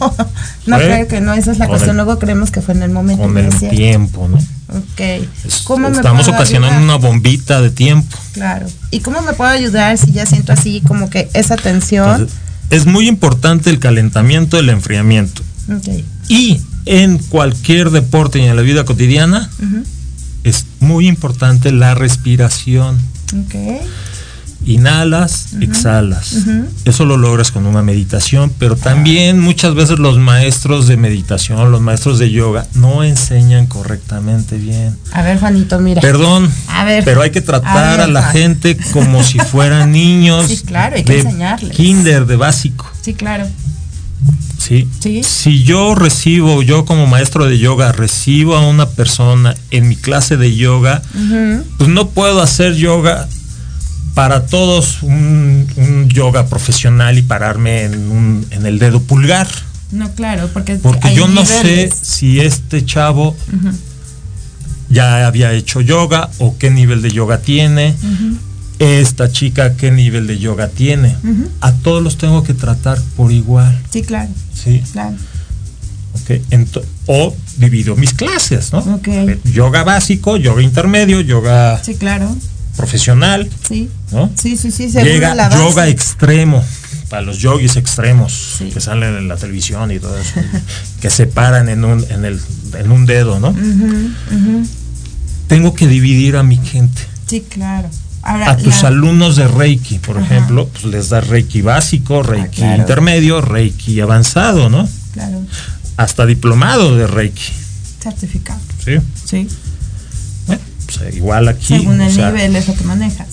no 0.67 0.77
Fue 0.77 0.85
creo 0.87 1.09
que 1.09 1.21
no, 1.21 1.35
esa 1.35 1.53
es 1.53 1.59
la 1.59 1.69
cuestión. 1.69 1.91
el- 1.99 2.05
Luego 2.05 2.19
creemos 2.19 2.51
que 2.51 2.61
fue 2.63 2.75
en 2.75 2.83
el 2.83 2.91
momento. 2.91 3.23
con 3.23 3.37
el 3.39 3.51
tiempo, 3.71 4.29
¿no? 4.29 4.37
Ok. 4.69 5.25
¿Cómo 5.65 5.89
me 5.91 5.97
Estamos 5.97 6.25
puedo 6.25 6.37
ocasionando 6.37 6.79
ayudar? 6.79 6.83
una 6.85 6.97
bombita 6.97 7.61
de 7.61 7.71
tiempo. 7.71 8.17
Claro. 8.33 8.67
¿Y 8.91 9.01
cómo 9.01 9.21
me 9.23 9.33
puedo 9.35 9.51
ayudar 9.51 9.97
si 9.99 10.11
ya 10.13 10.27
siento 10.27 10.53
así 10.53 10.83
como 10.87 11.09
que 11.11 11.29
esa 11.35 11.57
tensión? 11.57 12.11
Entonces, 12.23 12.37
es 12.71 12.87
muy 12.87 13.07
importante 13.07 13.71
el 13.71 13.79
calentamiento, 13.79 14.59
el 14.59 14.69
enfriamiento. 14.71 15.43
Ok. 15.73 16.03
Y 16.29 16.61
en 16.85 17.19
cualquier 17.19 17.91
deporte 17.91 18.39
y 18.41 18.43
en 18.45 18.57
la 18.57 18.63
vida 18.63 18.85
cotidiana 18.85 19.49
es 20.43 20.65
muy 20.81 21.07
importante 21.07 21.71
la 21.73 21.95
respiración. 21.95 22.99
Ok. 23.33 23.55
Inhalas, 24.67 25.55
exhalas. 25.61 26.33
ujú. 26.33 26.67
Eso 26.85 27.05
lo 27.05 27.17
logras 27.17 27.53
con 27.53 27.67
una 27.67 27.83
meditación, 27.83 28.53
pero 28.59 28.77
también 28.77 29.39
muchas 29.41 29.75
veces 29.75 29.99
los 29.99 30.19
maestros 30.19 30.87
de 30.89 30.97
meditación, 30.97 31.71
los 31.71 31.81
maestros 31.81 32.19
de 32.19 32.31
yoga, 32.31 32.67
no 32.75 33.05
enseñan 33.05 33.67
correctamente 33.67 34.57
bien. 34.59 34.97
A 35.13 35.23
ver, 35.23 35.39
Juanito, 35.39 35.79
mira. 35.79 36.01
Perdón, 36.01 36.51
A 36.69 36.85
ver. 36.85 37.05
pero 37.05 37.23
hay 37.23 37.31
que 37.31 37.41
tratar 37.41 38.01
a, 38.01 38.07
ver, 38.07 38.09
la 38.09 38.23
Juan. 38.23 38.33
gente 38.33 38.77
como 38.93 39.23
si 39.23 39.39
fueran 39.39 39.93
niños 39.93 40.47
Sí, 40.49 40.59
claro, 40.59 40.97
hay 40.97 41.05
que 41.05 41.13
de 41.15 41.21
enseñarles. 41.21 41.73
kinder, 41.77 42.27
de 42.27 42.37
básico. 42.37 42.91
Sí, 43.03 43.15
claro. 43.15 43.47
¿sí? 44.59 44.89
Sí. 44.99 45.23
Si 45.23 45.63
yo 45.63 45.95
recibo, 45.95 46.63
yo 46.63 46.85
como 46.85 47.07
maestro 47.07 47.47
de 47.47 47.59
yoga, 47.59 47.93
recibo 47.93 48.57
a 48.57 48.67
una 48.69 48.89
persona 48.89 49.55
en 49.71 49.87
mi 49.89 49.95
clase 49.95 50.37
de 50.37 50.57
yoga, 50.57 51.03
pues 51.79 51.89
no 51.89 52.09
puedo 52.09 52.43
hacer 52.43 52.75
yoga 52.75 53.29
para 54.17 54.47
todos 54.47 55.03
un, 55.03 55.69
un 55.77 56.09
yoga 56.09 56.47
profesional 56.47 57.19
y 57.19 57.23
pararme 57.23 57.83
en, 57.85 58.11
un- 58.11 58.47
en 58.51 58.65
el 58.65 58.79
dedo 58.79 59.03
pulgar. 59.03 59.47
No, 59.93 60.11
claro, 60.15 60.49
porque, 60.55 60.77
Porque 60.77 61.15
yo 61.15 61.29
no 61.29 61.45
sé 61.45 61.91
si 62.03 62.41
este 62.41 62.83
chavo 62.83 63.37
ya 64.89 65.27
había 65.27 65.53
hecho 65.53 65.83
yoga 65.83 66.31
o 66.39 66.57
qué 66.57 66.71
nivel 66.71 67.03
de 67.03 67.11
yoga 67.11 67.39
tiene. 67.43 67.95
Esta 68.79 69.31
chica 69.31 69.77
qué 69.77 69.91
nivel 69.91 70.27
de 70.27 70.39
yoga 70.39 70.69
tiene. 70.69 71.15
A 71.61 71.73
todos 71.73 72.03
los 72.03 72.17
tengo 72.17 72.43
que 72.43 72.55
tratar 72.55 72.99
por 73.19 73.31
igual. 73.33 73.79
Sí, 73.91 74.01
claro, 74.01 74.31
¿sí? 74.55 74.83
claro. 74.93 75.15
Ok, 76.15 76.31
ento- 76.51 76.83
o 77.07 77.37
divido 77.59 77.95
mis 77.97 78.15
clases, 78.15 78.73
¿no? 78.73 78.79
Ok. 78.79 79.09
Yoga 79.53 79.85
básico, 79.85 80.39
yoga 80.39 80.63
intermedio, 80.63 81.21
yoga 81.21 81.79
Sí, 81.85 81.95
claro. 81.97 82.35
Profesional, 82.77 83.49
Sí. 83.67 83.89
¿no? 84.13 84.31
Sí, 84.37 84.57
sí, 84.57 84.71
sí. 84.71 84.89
Llega 84.91 85.35
la 85.35 85.49
base. 85.49 85.63
yoga 85.63 85.89
extremo, 85.89 86.63
para 87.09 87.23
los 87.23 87.39
yogis 87.39 87.77
extremos 87.77 88.57
Sí. 88.59 88.71
que 88.71 88.81
salen 88.81 89.17
en 89.17 89.29
la 89.29 89.37
televisión 89.37 89.91
y 89.91 89.99
todo 89.99 90.17
eso, 90.19 90.41
que 91.01 91.11
se 91.11 91.27
paran 91.27 91.69
en 91.69 91.85
un, 91.85 92.05
en, 92.11 92.25
el, 92.25 92.41
en 92.79 92.91
un 92.93 93.07
dedo, 93.07 93.41
¿no? 93.41 93.55
Tengo 95.49 95.75
que 95.75 95.87
dividir 95.87 96.37
a 96.37 96.43
mi 96.43 96.57
gente. 96.57 97.03
Sí, 97.27 97.45
claro. 97.49 97.89
Ahora, 98.23 98.51
A 98.51 98.57
tus 98.57 98.83
la- 98.83 98.89
alumnos 98.89 99.37
de 99.37 99.47
Reiki, 99.47 99.99
por 100.01 100.19
Ajá. 100.19 100.27
ejemplo, 100.27 100.69
pues 100.69 100.85
les 100.85 101.09
das 101.11 101.29
Reiki 101.29 101.63
básico, 101.63 102.25
Reiki 102.25 102.57
claro. 102.57 102.83
intermedio, 102.83 103.41
Reiki 103.41 104.01
avanzado, 104.01 104.69
¿no? 104.69 104.89
Claro, 105.13 105.43
Hasta 105.97 106.27
diplomado 106.27 106.97
de 106.97 107.07
Reiki, 107.07 107.53
certificado. 108.03 108.61
¿sí? 108.85 108.97
Sí. 109.25 109.49
Pues, 110.99 111.17
igual 111.17 111.49
aquí. 111.49 111.79
Según 111.79 112.01
el 112.01 112.13
sea, 112.13 112.31
nivel 112.31 112.57
es 112.57 112.69
lo 112.69 112.75
que 112.75 112.85
manejas. 112.85 113.27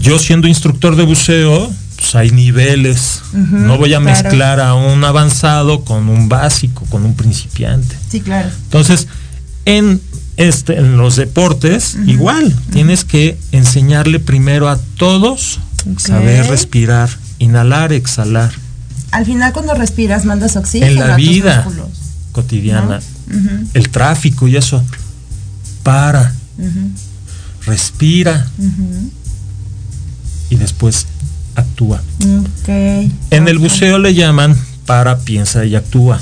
yo 0.00 0.18
siendo 0.18 0.48
instructor 0.48 0.96
de 0.96 1.04
buceo, 1.04 1.70
pues 1.96 2.14
hay 2.14 2.30
niveles. 2.30 3.22
No 3.32 3.78
voy 3.78 3.94
a 3.94 4.00
claro. 4.00 4.22
mezclar 4.22 4.60
a 4.60 4.74
un 4.74 5.04
avanzado 5.04 5.84
con 5.84 6.08
un 6.08 6.28
básico, 6.28 6.84
con 6.90 7.04
un 7.04 7.14
principiante. 7.14 7.96
Sí, 8.08 8.20
claro. 8.20 8.50
Entonces, 8.64 9.06
en 9.64 10.00
este, 10.36 10.78
en 10.78 10.96
los 10.96 11.16
deportes, 11.16 11.96
igual, 12.06 12.54
tienes 12.72 13.04
que 13.04 13.38
enseñarle 13.52 14.18
primero 14.18 14.68
a 14.68 14.78
todos 14.96 15.60
Ok. 15.90 16.00
saber 16.00 16.46
respirar, 16.48 17.10
inhalar, 17.38 17.92
exhalar. 17.92 18.50
Al 19.10 19.26
final 19.26 19.52
cuando 19.52 19.74
respiras 19.74 20.24
mandas 20.24 20.56
oxígeno 20.56 20.90
en 20.90 20.98
la 20.98 21.14
a 21.14 21.16
tus 21.16 21.28
vida 21.28 21.62
músculos, 21.64 21.88
cotidiana, 22.32 23.00
el 23.74 23.88
tráfico 23.90 24.48
y 24.48 24.56
eso. 24.56 24.82
Para, 25.84 26.34
respira 27.66 28.46
y 30.50 30.56
después 30.56 31.06
actúa. 31.54 32.02
En 33.30 33.48
el 33.48 33.58
buceo 33.58 33.98
le 33.98 34.14
llaman 34.14 34.56
para, 34.86 35.18
piensa 35.18 35.64
y 35.64 35.74
actúa. 35.76 36.20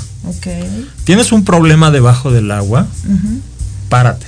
Tienes 1.03 1.31
un 1.31 1.43
problema 1.43 1.91
debajo 1.91 2.31
del 2.31 2.51
agua, 2.51 2.87
párate. 3.89 4.27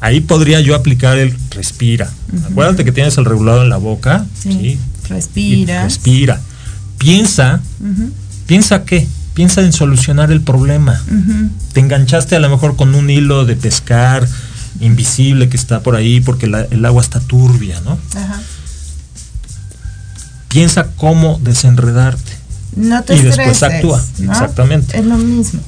Ahí 0.00 0.20
podría 0.20 0.60
yo 0.60 0.74
aplicar 0.74 1.16
el 1.18 1.34
respira. 1.50 2.10
Acuérdate 2.50 2.84
que 2.84 2.92
tienes 2.92 3.16
el 3.16 3.24
regulado 3.24 3.62
en 3.62 3.70
la 3.70 3.78
boca. 3.78 4.26
Sí. 4.42 4.50
¿sí? 4.52 4.58
Y 4.58 4.78
Respiras. 5.08 5.84
respira. 5.84 6.40
Piensa, 6.98 7.60
piensa 8.46 8.84
qué. 8.84 9.06
piensa 9.34 9.62
en 9.62 9.72
solucionar 9.72 10.30
el 10.30 10.40
problema. 10.42 11.00
Te 11.72 11.80
enganchaste 11.80 12.36
a 12.36 12.40
lo 12.40 12.50
mejor 12.50 12.76
con 12.76 12.94
un 12.94 13.08
hilo 13.10 13.44
de 13.46 13.56
pescar 13.56 14.28
invisible 14.80 15.48
que 15.48 15.56
está 15.56 15.80
por 15.80 15.96
ahí 15.96 16.20
porque 16.20 16.46
la- 16.46 16.62
el 16.70 16.84
agua 16.84 17.02
está 17.02 17.20
turbia, 17.20 17.80
¿no? 17.80 17.98
Ajá. 18.16 18.40
Piensa 20.48 20.88
cómo 20.96 21.38
desenredarte. 21.42 22.32
No 22.76 23.02
te 23.02 23.16
Y 23.16 23.20
después 23.22 23.62
actúa, 23.62 24.02
¿no? 24.18 24.32
exactamente. 24.32 24.98
Es 24.98 25.04
lo 25.04 25.16
mismo. 25.16 25.60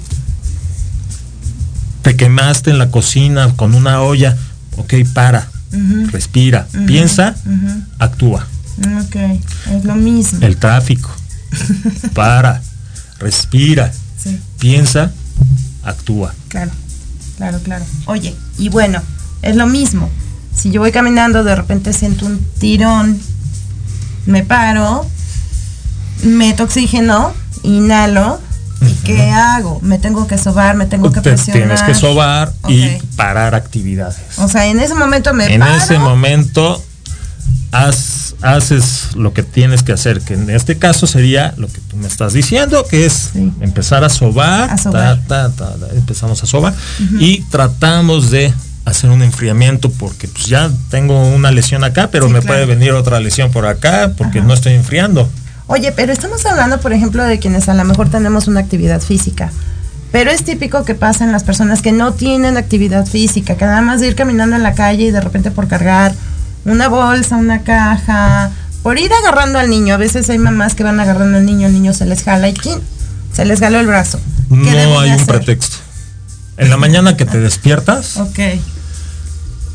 Te 2.03 2.16
quemaste 2.16 2.71
en 2.71 2.79
la 2.79 2.90
cocina 2.90 3.53
con 3.57 3.75
una 3.75 4.01
olla, 4.03 4.37
ok, 4.77 4.95
para, 5.12 5.49
respira, 6.12 6.66
piensa, 6.87 7.35
actúa. 7.99 8.47
Ok, 9.03 9.16
es 9.16 9.85
lo 9.85 9.95
mismo. 9.97 10.38
El 10.42 10.57
tráfico, 10.57 11.11
para, 12.14 12.62
respira, 13.19 13.92
Sí, 14.23 14.38
piensa, 14.59 15.11
actúa. 15.83 16.35
claro, 16.49 16.71
claro, 17.37 17.59
claro. 17.61 17.85
Oye, 18.07 18.35
y 18.59 18.69
bueno, 18.69 19.03
es 19.42 19.57
lo 19.57 19.66
mismo. 19.66 20.09
Si 20.55 20.71
yo 20.71 20.81
voy 20.81 20.92
caminando, 20.92 21.45
de 21.45 21.55
repente 21.55 21.92
siento 21.92 22.27
un 22.27 22.38
tirón, 22.59 23.21
me 24.27 24.42
paro, 24.45 25.07
meto 26.23 26.64
oxígeno, 26.64 27.33
inhalo, 27.62 28.40
¿y 28.81 28.92
qué 29.05 29.31
hago? 29.31 29.81
Me 29.83 29.99
tengo 29.99 30.27
que 30.27 30.38
sobar, 30.38 30.77
me 30.77 30.87
tengo 30.87 31.12
que 31.12 31.21
presionar. 31.21 31.62
tienes 31.62 31.83
que 31.83 31.95
sobar 31.95 32.53
y 32.69 32.88
parar 33.16 33.55
actividades. 33.55 34.38
O 34.38 34.49
sea, 34.49 34.66
en 34.66 34.81
ese 34.81 34.95
momento 34.95 35.33
me 35.35 35.53
en 35.53 35.61
paro. 35.61 35.75
ese 35.75 35.99
momento 35.99 36.83
haz- 37.73 38.26
haces 38.42 39.14
lo 39.16 39.33
que 39.33 39.42
tienes 39.42 39.83
que 39.83 39.92
hacer, 39.92 40.20
que 40.20 40.35
en 40.35 40.51
este 40.51 40.77
caso 40.79 41.07
sería 41.07 41.55
lo 41.57 41.68
que 41.68 41.81
tú 41.88 41.96
me 41.96 42.07
estás 42.07 42.33
diciendo, 42.33 42.85
que 42.88 43.07
es 43.07 43.31
Sí. 43.33 43.53
empezar 43.61 44.05
a 44.05 44.09
sobar, 44.09 44.70
A 44.70 44.79
sobar. 44.79 45.20
ta, 45.27 45.51
ta, 45.51 45.70
ta, 45.70 45.75
ta, 45.87 45.94
empezamos 45.94 46.42
a 46.42 46.46
sobar 46.46 46.75
y 47.18 47.40
tratamos 47.51 48.31
de 48.31 48.53
hacer 48.85 49.11
un 49.11 49.22
enfriamiento 49.22 49.90
porque 49.90 50.29
pues 50.29 50.46
ya 50.46 50.70
tengo 50.90 51.20
una 51.35 51.51
lesión 51.51 51.83
acá, 51.83 52.11
pero 52.11 52.27
Sí, 52.27 52.33
me 52.33 52.40
claro. 52.40 52.55
puede 52.55 52.66
venir 52.66 52.92
otra 52.92 53.18
lesión 53.20 53.51
por 53.51 53.66
acá 53.66 54.12
porque 54.16 54.40
no 54.40 54.55
estoy 54.55 54.75
enfriando. 54.75 55.29
Oye, 55.66 55.90
pero 55.90 56.12
estamos 56.12 56.46
hablando, 56.46 56.79
por 56.81 56.92
ejemplo, 56.92 57.25
de 57.25 57.40
quienes 57.40 57.68
a 57.68 57.75
lo 57.75 57.83
mejor 57.85 58.09
tenemos 58.11 58.46
una 58.46 58.61
actividad 58.61 59.01
física. 59.01 59.51
Pero 60.12 60.31
es 60.31 60.44
típico 60.44 60.85
que 60.85 60.94
pasa 60.94 61.25
en 61.25 61.33
las 61.33 61.42
personas 61.42 61.83
que 61.83 61.90
no 61.90 62.12
tienen 62.12 62.57
actividad 62.57 63.05
física, 63.07 63.57
que 63.57 63.64
nada 63.64 63.83
más 63.83 64.01
de 64.01 64.07
ir 64.07 64.14
caminando 64.14 64.55
en 64.55 64.62
la 64.62 64.75
calle 64.75 65.07
y 65.07 65.11
de 65.11 65.20
repente 65.20 65.51
por 65.51 65.66
cargar 65.66 66.14
una 66.66 66.88
bolsa, 66.88 67.37
una 67.37 67.62
caja, 67.62 68.50
por 68.83 68.98
ir 68.98 69.11
agarrando 69.12 69.59
al 69.59 69.70
niño. 69.70 69.94
A 69.94 69.96
veces 69.98 70.29
hay 70.31 70.38
mamás 70.38 70.74
que 70.74 70.85
van 70.85 71.00
agarrando 71.00 71.38
al 71.38 71.46
niño, 71.46 71.66
el 71.66 71.72
niño 71.72 71.92
se 71.94 72.05
les 72.07 72.22
jala 72.22 72.48
y 72.48 72.55
¡chin! 72.55 72.79
se 73.33 73.44
les 73.44 73.61
jaló 73.61 73.81
el 73.81 73.87
brazo. 73.87 74.20
¿Qué 74.48 74.70
debo 74.70 74.94
No 74.94 75.00
hay 75.00 75.11
un 75.12 75.26
pretexto. 75.26 75.76
En 76.59 76.70
la 76.70 76.76
mañana 76.76 77.16
que 77.16 77.24
te 77.26 77.38
despiertas, 77.40 78.16
Ok, 78.16 78.38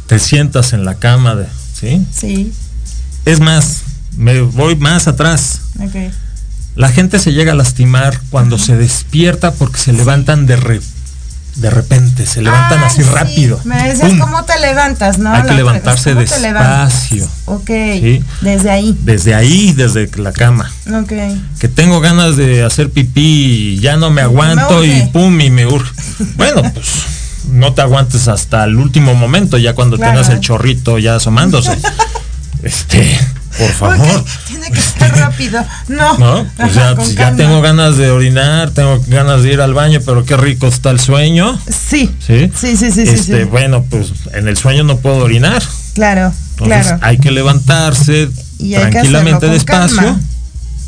te 0.08 0.20
sientas 0.20 0.74
en 0.74 0.84
la 0.86 0.96
cama 0.96 1.36
de, 1.36 1.46
¿sí? 1.80 2.06
sí, 2.12 2.54
Es 3.26 3.40
más, 3.40 3.82
me 4.18 4.42
voy 4.42 4.76
más 4.76 5.08
atrás. 5.08 5.62
La 6.76 6.90
gente 6.90 7.20
se 7.20 7.34
llega 7.34 7.52
a 7.52 7.56
lastimar 7.56 8.20
cuando 8.30 8.58
se 8.58 8.78
despierta 8.78 9.52
porque 9.54 9.78
se 9.78 9.94
levantan 9.94 10.46
de, 10.48 10.56
re- 10.56 10.82
de 11.56 11.70
repente, 11.70 12.26
se 12.26 12.42
levantan 12.42 12.80
Ay, 12.80 12.86
así 12.86 13.04
sí, 13.04 13.10
rápido. 13.10 13.60
Me 13.66 13.76
decías 13.90 14.10
¡Pum! 14.10 14.20
cómo 14.20 14.46
te 14.46 14.58
levantas, 14.60 15.18
¿no? 15.20 15.34
Hay 15.34 15.44
que 15.44 15.54
levantarse 15.54 16.16
despacio. 16.16 17.28
Ok, 17.46 17.68
Sí. 17.68 18.24
desde 18.42 18.72
ahí. 18.72 18.98
Desde 19.04 19.36
ahí, 19.36 19.74
desde 19.74 20.10
la 20.18 20.32
cama. 20.32 20.72
Ok. 20.94 21.12
Que 21.60 21.68
tengo 21.68 22.00
ganas 22.00 22.38
de 22.38 22.64
hacer 22.64 22.90
pipí 22.90 23.76
y 23.76 23.80
ya 23.80 23.98
no 23.98 24.10
me 24.12 24.22
aguanto 24.22 24.80
Me 24.80 24.86
y 24.88 25.08
pum 25.08 25.40
y 25.42 25.50
me 25.50 25.66
urge. 25.66 25.92
Bueno, 26.36 26.62
pues 26.74 26.88
no 27.52 27.74
te 27.74 27.82
aguantes 27.82 28.28
hasta 28.28 28.64
el 28.64 28.78
último 28.78 29.14
momento, 29.16 29.58
ya 29.58 29.74
cuando 29.74 29.98
Claro. 29.98 30.14
tengas 30.14 30.30
el 30.30 30.40
chorrito 30.40 31.00
ya 31.00 31.16
asomándose. 31.16 31.78
este, 32.64 33.18
por 33.58 33.70
favor. 33.72 34.24
Tiene 34.48 34.72
que 34.72 34.80
ser 34.82 35.12
rápido. 35.16 35.64
No. 35.88 36.18
¿No? 36.18 36.48
Pues 36.58 36.70
Ajá, 36.78 36.80
ya, 36.92 36.96
con 36.96 37.06
pues 37.06 37.16
ya 37.16 37.36
tengo 37.36 37.62
ganas 37.62 37.98
de 37.98 38.12
orinar, 38.12 38.72
tengo 38.72 39.04
ganas 39.08 39.44
de 39.44 39.54
ir 39.54 39.62
al 39.62 39.74
baño, 39.74 40.00
pero 40.06 40.26
qué 40.26 40.38
rico 40.38 40.68
está 40.68 40.90
el 40.92 41.00
sueño. 41.00 41.60
Sí. 41.70 42.10
¿Sí? 42.26 42.52
Sí, 42.56 42.78
sí, 42.78 42.92
sí, 42.92 43.02
Este, 43.02 43.40
sí. 43.40 43.44
Bueno, 43.46 43.84
pues 43.90 44.12
en 44.34 44.48
el 44.48 44.58
sueño 44.58 44.84
no 44.84 44.98
puedo 44.98 45.18
orinar. 45.18 45.62
Claro, 45.94 46.32
Entonces 46.52 46.86
claro. 46.88 47.00
hay 47.02 47.18
que 47.18 47.32
levantarse 47.32 48.30
Y 48.60 48.76
hay 48.76 48.90
tranquilamente 48.92 49.48
despacio. 49.48 49.98
calma. 49.98 50.20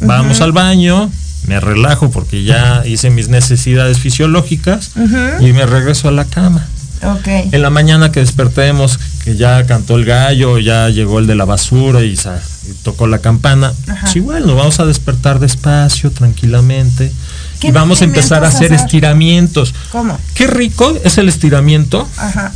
Vamos 0.01 0.41
al 0.41 0.51
baño, 0.53 1.09
me 1.47 1.59
relajo 1.59 2.09
porque 2.09 2.43
ya 2.43 2.83
hice 2.85 3.09
mis 3.09 3.27
necesidades 3.29 3.99
fisiológicas 3.99 4.91
y 5.39 5.51
me 5.53 5.65
regreso 5.65 6.07
a 6.07 6.11
la 6.11 6.25
cama. 6.25 6.65
Ok. 7.03 7.27
En 7.51 7.61
la 7.61 7.69
mañana 7.69 8.11
que 8.13 8.21
despertemos, 8.21 8.97
que 9.25 9.35
ya 9.35 9.65
cantó 9.65 9.97
el 9.97 10.05
gallo, 10.05 10.57
ya 10.59 10.87
llegó 10.89 11.19
el 11.19 11.27
de 11.27 11.35
la 11.35 11.43
basura 11.45 12.01
y, 12.01 12.15
sa- 12.15 12.41
tocó 12.83 13.07
la 13.07 13.19
campana, 13.19 13.73
pues 14.01 14.15
igual 14.15 14.45
nos 14.47 14.55
vamos 14.55 14.79
a 14.79 14.85
despertar 14.85 15.39
despacio, 15.39 16.11
tranquilamente. 16.11 17.11
¿Qué 17.59 17.67
Y 17.67 17.71
vamos 17.71 18.01
a 18.01 18.05
empezar 18.05 18.43
a 18.43 18.47
hacer 18.49 18.73
hacer? 18.73 18.85
estiramientos. 18.85 19.73
¿Cómo? 19.91 20.17
Qué 20.33 20.47
rico 20.47 20.93
es 21.03 21.17
el 21.17 21.29
estiramiento 21.29 22.07
Ajá. 22.17 22.51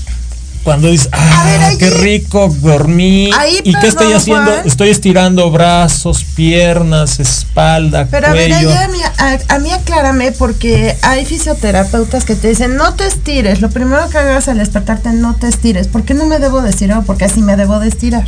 cuando 0.63 0.89
dices, 0.89 1.07
ah, 1.13 1.43
ver, 1.45 1.61
ahí- 1.61 1.77
qué 1.77 1.89
rico, 1.91 2.53
dormí. 2.61 3.29
Ahí, 3.37 3.59
¿Y 3.63 3.71
qué 3.73 3.87
estoy 3.87 4.07
perdón, 4.07 4.15
haciendo? 4.15 4.51
Juan. 4.51 4.67
Estoy 4.67 4.89
estirando 4.89 5.49
brazos, 5.49 6.25
piernas, 6.35 7.21
espalda, 7.21 8.07
Pero 8.11 8.27
a 8.27 8.33
ver, 8.33 8.49
cuello. 8.49 8.71
a 8.77 8.87
mí, 8.89 8.97
a, 9.17 9.55
a 9.55 9.59
mí 9.59 9.71
aclárame 9.71 10.33
porque 10.33 10.97
hay 11.03 11.25
fisioterapeutas 11.25 12.25
que 12.25 12.35
te 12.35 12.49
dicen 12.49 12.75
no 12.75 12.93
te 12.95 13.07
estires. 13.07 13.61
Lo 13.61 13.69
primero 13.69 14.09
que 14.09 14.17
hagas 14.17 14.49
al 14.49 14.57
despertarte, 14.57 15.13
no 15.13 15.35
te 15.35 15.47
estires. 15.47 15.87
¿Por 15.87 16.03
qué 16.03 16.13
no 16.13 16.25
me 16.25 16.39
debo 16.39 16.61
de 16.61 16.69
estirar? 16.71 17.03
Porque 17.05 17.23
así 17.25 17.41
me 17.41 17.55
debo 17.55 17.79
de 17.79 17.87
estirar. 17.87 18.25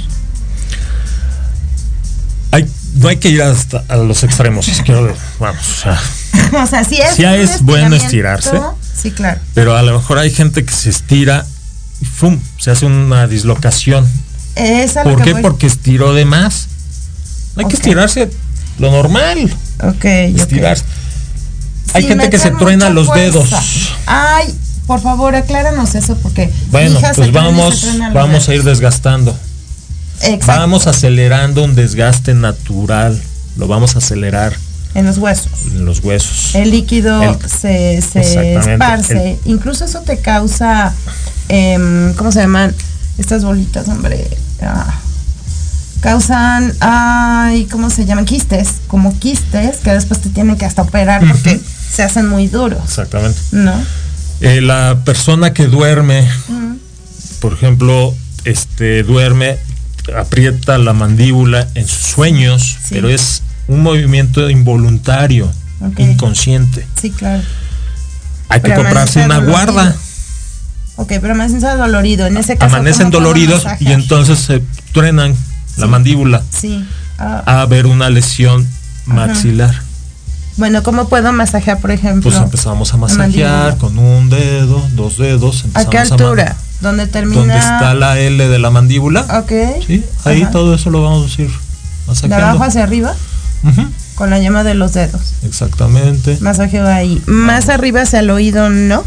No 3.00 3.08
hay 3.08 3.18
que 3.18 3.30
ir 3.30 3.42
hasta 3.42 3.84
a 3.88 3.96
los 3.98 4.24
extremos. 4.24 4.66
quiero, 4.86 5.16
vamos, 5.40 5.62
o 5.62 5.82
sea, 5.82 6.02
o 6.64 6.68
sea, 6.68 6.84
si 6.84 6.98
es. 6.98 7.16
Sí 7.16 7.24
un 7.24 7.32
es 7.32 7.62
bueno 7.62 7.96
estirarse. 7.96 8.60
Sí, 9.02 9.12
claro. 9.12 9.40
pero 9.54 9.78
a 9.78 9.82
lo 9.84 9.98
mejor 9.98 10.18
hay 10.18 10.30
gente 10.32 10.66
que 10.66 10.74
se 10.74 10.90
estira 10.90 11.46
y 12.02 12.06
¡fum! 12.06 12.40
se 12.58 12.72
hace 12.72 12.86
una 12.86 13.28
dislocación. 13.28 14.06
Es 14.56 14.94
¿Por 14.94 15.18
que 15.18 15.24
qué? 15.24 15.34
voy. 15.34 15.42
Porque 15.42 15.68
estiró 15.68 16.14
de 16.14 16.26
más. 16.26 16.68
Hay 17.56 17.66
que 17.66 17.76
estirarse 17.76 18.30
lo 18.78 18.92
normal. 18.92 19.50
Ok. 19.82 20.06
Estirarse. 20.06 20.84
Hay 21.94 22.04
gente 22.04 22.30
que 22.30 22.38
se 22.38 22.52
truena 22.52 22.90
los 22.90 23.08
fuerza. 23.08 23.22
dedos. 23.24 23.50
Ay, 24.06 24.54
por 24.86 25.02
favor, 25.02 25.36
acláranos 25.36 25.96
eso 25.96 26.18
porque. 26.18 26.52
Bueno, 26.72 27.00
pues 27.16 27.32
vamos, 27.32 27.88
vamos 28.14 28.50
a 28.50 28.56
ir 28.56 28.64
desgastando. 28.64 29.38
Exacto, 30.22 30.48
Vamos 30.48 30.88
acelerando 30.88 31.64
un 31.64 31.76
desgaste 31.76 32.34
natural. 32.34 33.20
Lo 33.58 33.68
vamos 33.68 33.96
a 33.96 34.00
acelerar 34.00 34.54
En 34.96 35.06
los 35.06 35.18
huesos. 35.18 35.52
en 35.72 35.86
los 35.86 36.04
huesos. 36.04 36.56
El 36.56 36.72
líquido 36.72 37.22
El- 37.24 37.50
se, 37.50 38.02
se 38.02 38.56
esparce. 38.56 39.40
Incluso 39.46 39.86
eso 39.86 40.02
te 40.02 40.18
causa. 40.20 40.94
em, 41.48 42.14
¿Cómo 42.16 42.32
se 42.32 42.40
llaman? 42.42 42.74
Estas 43.18 43.44
bolitas, 43.44 43.88
hombre. 43.88 44.28
Ah. 44.62 45.00
Causan. 46.02 46.74
Ay, 46.80 47.66
¿cómo 47.70 47.90
se 47.90 48.06
llaman? 48.06 48.26
Quistes. 48.26 48.76
Como 48.88 49.18
quistes 49.20 49.78
que 49.78 49.92
después 49.92 50.22
te 50.22 50.30
tienen 50.30 50.58
que 50.58 50.66
hasta 50.66 50.82
operar 50.84 51.22
porque 51.28 51.60
se 51.92 52.04
hacen 52.04 52.28
muy 52.28 52.48
duros. 52.48 52.80
Exactamente. 52.86 53.38
¿No? 53.52 53.74
Eh, 54.42 54.62
la 54.62 55.00
persona 55.04 55.54
que 55.54 55.66
duerme, 55.68 56.26
por 57.42 57.52
ejemplo, 57.54 58.16
este 58.46 59.04
duerme, 59.04 59.58
aprieta 60.18 60.78
la 60.78 60.94
mandíbula 60.94 61.68
en 61.76 61.88
sus 61.88 62.02
sueños, 62.12 62.78
Sí. 62.84 62.90
pero 62.96 63.10
es 63.10 63.44
un 63.68 63.82
movimiento 63.84 64.50
involuntario, 64.50 65.52
inconsciente. 65.98 66.86
Sí, 67.00 67.12
claro. 67.12 67.44
Hay 68.50 68.62
que 68.62 68.74
comprarse 68.74 69.24
una 69.24 69.36
dolorido. 69.36 69.52
guarda. 69.74 69.96
Ok, 70.96 71.14
pero 71.22 71.32
amanece 71.34 71.66
dolorido. 71.78 72.26
En 72.28 72.36
ese 72.38 72.58
caso. 72.58 72.76
Amanecen 72.76 73.06
¿cómo 73.12 73.12
puedo 73.12 73.24
doloridos 73.24 73.64
y 73.80 73.92
entonces 73.92 74.40
se 74.40 74.62
truenan 74.92 75.36
la 75.78 75.88
mandíbula 75.88 76.44
Sí. 76.50 76.84
Ah, 77.18 77.44
a 77.46 77.62
haber 77.62 77.86
una 77.86 78.10
lesión 78.10 78.68
maxilar. 79.06 79.82
Bueno, 80.58 80.84
¿cómo 80.84 81.08
puedo 81.08 81.32
masajear, 81.32 81.80
por 81.80 81.92
ejemplo? 81.92 82.30
Pues 82.30 82.42
empezamos 82.42 82.94
a 82.94 82.98
masajear 82.98 83.78
con 83.78 83.98
un 83.98 84.30
dedo, 84.30 84.86
dos 84.94 85.18
dedos. 85.18 85.66
¿A 85.74 85.86
qué 85.86 85.98
altura? 86.00 86.56
¿Dónde 86.82 87.08
termina? 87.08 87.40
Donde 87.42 87.58
está 87.58 87.94
la 87.94 88.18
L 88.20 88.48
de 88.48 88.60
la 88.60 88.70
mandíbula. 88.70 89.22
Ok. 89.40 89.52
Sí, 89.86 90.04
ahí 90.26 90.44
Ajá. 90.44 90.52
todo 90.52 90.74
eso 90.76 90.90
lo 90.90 91.04
vamos 91.04 91.38
a 91.38 91.42
ir 91.42 91.50
De 92.30 92.36
abajo 92.36 92.64
hacia 92.64 92.84
arriba, 92.84 93.14
Ujú, 93.64 93.86
con 94.16 94.30
la 94.30 94.40
llama 94.40 94.64
de 94.64 94.74
los 94.76 94.94
dedos. 94.94 95.22
Exactamente. 95.44 96.38
Masajeo 96.42 96.88
ahí. 96.88 97.22
Más 97.26 97.68
arriba 97.70 98.02
hacia 98.04 98.20
el 98.20 98.30
oído, 98.30 98.70
¿no? 98.70 99.04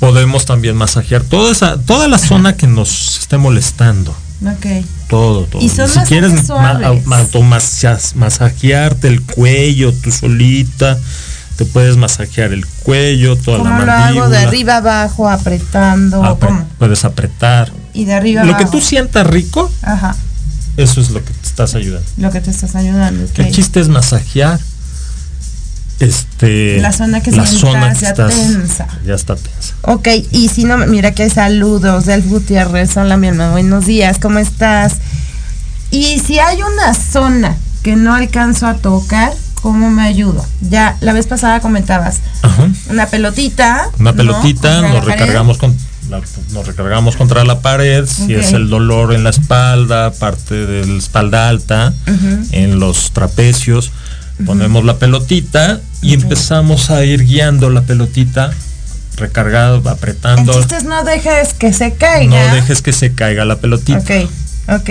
Podemos 0.00 0.44
también 0.44 0.76
masajear 0.76 1.22
toda 1.22 1.50
esa, 1.52 1.78
toda 1.78 2.08
la 2.08 2.18
zona 2.18 2.56
que 2.56 2.66
nos 2.66 3.18
esté 3.20 3.38
molestando. 3.38 4.14
Ok. 4.46 4.84
Todo, 5.08 5.44
todo. 5.44 5.62
Y 5.62 5.68
son 5.68 5.88
si 5.88 5.98
quieres 6.00 6.48
ma- 6.48 6.78
ma- 7.06 7.24
masajearte 8.14 9.08
el 9.08 9.22
cuello 9.22 9.92
tú 9.92 10.10
solita, 10.12 10.98
te 11.56 11.64
puedes 11.64 11.96
masajear 11.96 12.52
el 12.52 12.66
cuello, 12.66 13.36
toda 13.36 13.58
la 13.58 13.64
¿Cómo 13.64 13.78
lo 13.80 13.86
mandíbula. 13.86 14.06
hago? 14.24 14.28
De 14.30 14.38
arriba 14.38 14.76
abajo, 14.78 15.28
apretando. 15.30 16.22
Apre- 16.22 16.48
¿cómo? 16.48 16.66
Puedes 16.78 17.04
apretar. 17.04 17.72
Y 17.92 18.04
de 18.06 18.14
arriba 18.14 18.42
Lo 18.44 18.56
que 18.56 18.64
abajo. 18.64 18.72
tú 18.72 18.80
sientas 18.80 19.26
rico, 19.26 19.70
Ajá, 19.82 20.16
eso 20.76 21.00
es 21.00 21.10
lo 21.10 21.24
que 21.24 21.32
te 21.32 21.46
estás 21.46 21.74
ayudando. 21.76 22.06
lo 22.16 22.30
que 22.32 22.40
te 22.40 22.50
estás 22.50 22.74
ayudando. 22.74 23.22
ok. 23.24 23.38
El 23.38 23.52
chiste 23.52 23.78
es 23.80 23.88
masajear 23.88 24.58
este 26.00 26.80
La 26.80 26.92
zona 26.92 27.20
que 27.22 27.30
la 27.30 27.46
sientas 27.46 27.60
zona 27.70 27.94
que 27.94 28.04
estás- 28.06 28.34
tensa. 28.34 28.88
ya 29.06 29.14
está 29.14 29.36
tensa. 29.36 29.74
Ok, 29.82 30.08
y 30.32 30.48
si 30.48 30.64
no, 30.64 30.76
mira 30.78 31.12
que 31.12 31.30
saludos 31.30 32.06
del 32.06 32.22
Gutiérrez. 32.22 32.96
Hola, 32.96 33.16
mi 33.16 33.28
hermano, 33.28 33.52
buenos 33.52 33.86
días, 33.86 34.18
¿cómo 34.20 34.40
estás? 34.40 34.94
Y 35.92 36.18
si 36.18 36.40
hay 36.40 36.58
una 36.62 36.94
zona 36.94 37.56
que 37.84 37.94
no 37.94 38.12
alcanzo 38.14 38.66
a 38.66 38.74
tocar, 38.74 39.32
¿cómo 39.64 39.88
me 39.90 40.02
ayudo? 40.02 40.44
Ya 40.60 40.98
la 41.00 41.14
vez 41.14 41.26
pasada 41.26 41.60
comentabas 41.60 42.20
Ajá. 42.42 42.68
una 42.90 43.06
pelotita. 43.06 43.88
Una 43.98 44.12
pelotita, 44.12 44.82
nos 44.82 45.06
recargamos 45.06 45.56
con 45.56 45.74
la- 46.10 46.20
nos 46.52 46.66
recargamos 46.66 47.16
contra 47.16 47.44
la 47.44 47.60
pared, 47.60 48.04
si 48.06 48.34
es 48.34 48.52
el 48.52 48.68
dolor 48.68 49.14
en 49.14 49.24
la 49.24 49.30
espalda, 49.30 50.10
parte 50.12 50.66
de 50.66 50.86
la 50.86 50.98
espalda 50.98 51.48
alta, 51.48 51.94
en 52.52 52.78
los 52.78 53.12
trapecios, 53.12 53.90
ponemos 54.44 54.84
la 54.84 54.98
pelotita 54.98 55.80
y 56.02 56.12
empezamos 56.12 56.90
a 56.90 57.02
ir 57.06 57.24
guiando 57.24 57.70
la 57.70 57.80
pelotita 57.80 58.50
recargado, 59.16 59.88
apretando. 59.88 60.52
chiste 60.52 60.76
es 60.76 60.84
no 60.84 61.04
dejes 61.04 61.54
que 61.54 61.72
se 61.72 61.94
caiga. 61.94 62.48
No 62.48 62.54
dejes 62.54 62.82
que 62.82 62.92
se 62.92 63.14
caiga 63.14 63.46
la 63.46 63.56
pelotita. 63.56 63.98
Ok, 63.98 64.10
ok. 64.68 64.90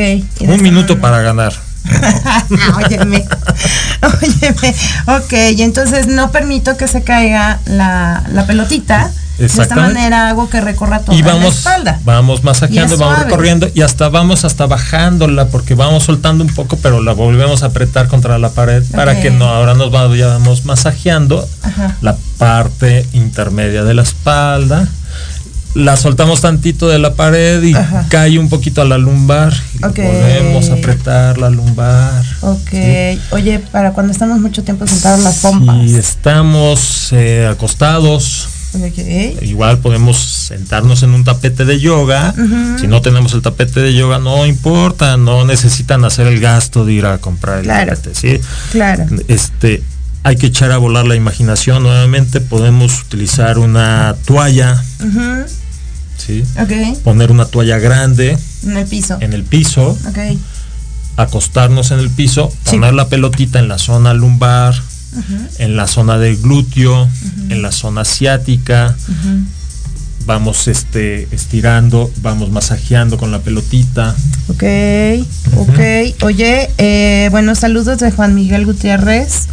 Un 0.50 0.64
minuto 0.64 1.00
para 1.00 1.22
ganar. 1.22 1.54
óyeme, 2.78 3.26
óyeme. 4.02 4.76
Ok, 5.08 5.34
y 5.58 5.62
entonces 5.62 6.08
no 6.08 6.32
permito 6.32 6.78
que 6.78 6.88
se 6.88 7.04
caiga 7.04 7.60
la, 7.66 8.24
la 8.32 8.46
pelotita. 8.46 9.12
De 9.38 9.48
esta 9.48 9.76
manera 9.76 10.30
hago 10.30 10.48
que 10.48 10.62
recorra 10.62 11.00
toda 11.00 11.18
y 11.18 11.24
la 11.24 11.48
espalda. 11.48 12.00
vamos 12.06 12.44
masajeando 12.44 12.98
vamos 12.98 13.24
recorriendo 13.24 13.68
y 13.74 13.82
hasta 13.82 14.08
vamos 14.10 14.46
hasta 14.46 14.68
bajándola 14.68 15.48
porque 15.48 15.74
vamos 15.74 16.04
soltando 16.04 16.44
un 16.44 16.54
poco 16.54 16.78
pero 16.78 17.02
la 17.02 17.14
volvemos 17.14 17.64
a 17.64 17.68
apretar 17.68 18.08
contra 18.08 18.38
la 18.38 18.52
pared 18.52 18.84
para 18.92 19.20
que 19.20 19.32
no 19.32 19.50
ahora 19.50 19.74
nos 19.74 19.92
vayamos 19.92 20.66
masajeando 20.66 21.50
Ajá. 21.64 21.98
la 22.02 22.16
parte 22.38 23.08
intermedia 23.14 23.84
de 23.84 23.96
la 23.96 24.04
espalda 24.04 24.88
la 25.76 25.98
soltamos 25.98 26.42
tantito 26.42 26.88
de 26.88 27.00
la 27.00 27.16
pared 27.16 27.62
y 27.64 27.74
Ajá. 27.74 28.06
cae 28.10 28.38
un 28.38 28.48
poquito 28.50 28.82
a 28.82 28.86
la 28.86 28.98
lumbar 28.98 29.54
y 29.80 29.84
a 29.84 30.74
apretar 30.74 31.38
la 31.40 31.50
lumbar 31.50 32.24
Ok. 32.42 32.70
Sí. 32.72 33.20
Oye, 33.32 33.60
para 33.72 33.92
cuando 33.94 34.12
estamos 34.12 34.40
mucho 34.40 34.64
tiempo 34.64 34.86
sentados 34.86 35.24
las 35.24 35.38
pompas. 35.40 35.78
si 35.90 35.96
estamos 35.96 37.10
eh, 37.12 37.48
acostados. 37.50 38.50
Igual 39.42 39.78
podemos 39.80 40.18
sentarnos 40.18 41.04
en 41.04 41.12
un 41.12 41.24
tapete 41.24 41.64
de 41.64 41.80
yoga. 41.80 42.34
Si 42.80 42.88
no 42.88 43.02
tenemos 43.02 43.34
el 43.34 43.42
tapete 43.44 43.82
de 43.82 43.94
yoga, 43.94 44.18
no 44.18 44.48
importa, 44.48 45.16
no 45.18 45.46
necesitan 45.46 46.04
hacer 46.06 46.26
el 46.26 46.40
gasto 46.40 46.84
de 46.84 46.94
ir 46.94 47.06
a 47.06 47.20
comprar 47.20 47.60
el 47.60 47.66
Claro. 47.66 47.92
tapete, 47.96 48.16
¿sí? 48.16 48.42
Claro. 48.72 49.06
Este, 49.28 49.84
hay 50.24 50.38
que 50.38 50.48
echar 50.48 50.72
a 50.72 50.78
volar 50.78 51.06
la 51.06 51.16
imaginación 51.16 51.84
nuevamente. 51.84 52.42
Podemos 52.42 53.00
utilizar 53.02 53.60
una 53.60 54.16
toalla. 54.26 54.84
Poner 57.04 57.32
una 57.32 57.46
toalla 57.46 57.78
grande 57.80 58.38
En 58.66 58.78
el 58.78 58.86
piso. 58.86 59.18
en 59.22 59.34
el 59.34 59.44
piso, 59.44 59.98
acostarnos 61.18 61.92
en 61.92 62.00
el 62.00 62.10
piso, 62.10 62.52
Sí. 62.66 62.72
poner 62.78 62.94
la 62.94 63.08
pelotita 63.08 63.60
en 63.60 63.68
la 63.68 63.78
zona 63.78 64.14
lumbar, 64.14 64.74
en 65.60 65.76
la 65.76 65.86
zona 65.88 66.18
del 66.18 66.38
glúteo, 66.42 67.08
en 67.50 67.62
la 67.62 67.72
zona 67.72 68.02
asiática. 68.02 68.96
Ujú. 69.08 69.40
vamos 70.26 70.70
este 70.70 71.28
estirando, 71.36 72.10
vamos 72.22 72.50
masajeando 72.50 73.18
con 73.18 73.30
la 73.34 73.40
pelotita. 73.40 74.16
Ok, 74.48 74.64
ok. 75.58 75.80
Oye, 76.24 76.70
eh, 76.78 77.28
bueno, 77.32 77.56
saludos 77.56 78.00
de 78.00 78.10
Juan 78.10 78.34
Miguel 78.34 78.66
Gutiérrez. 78.66 79.48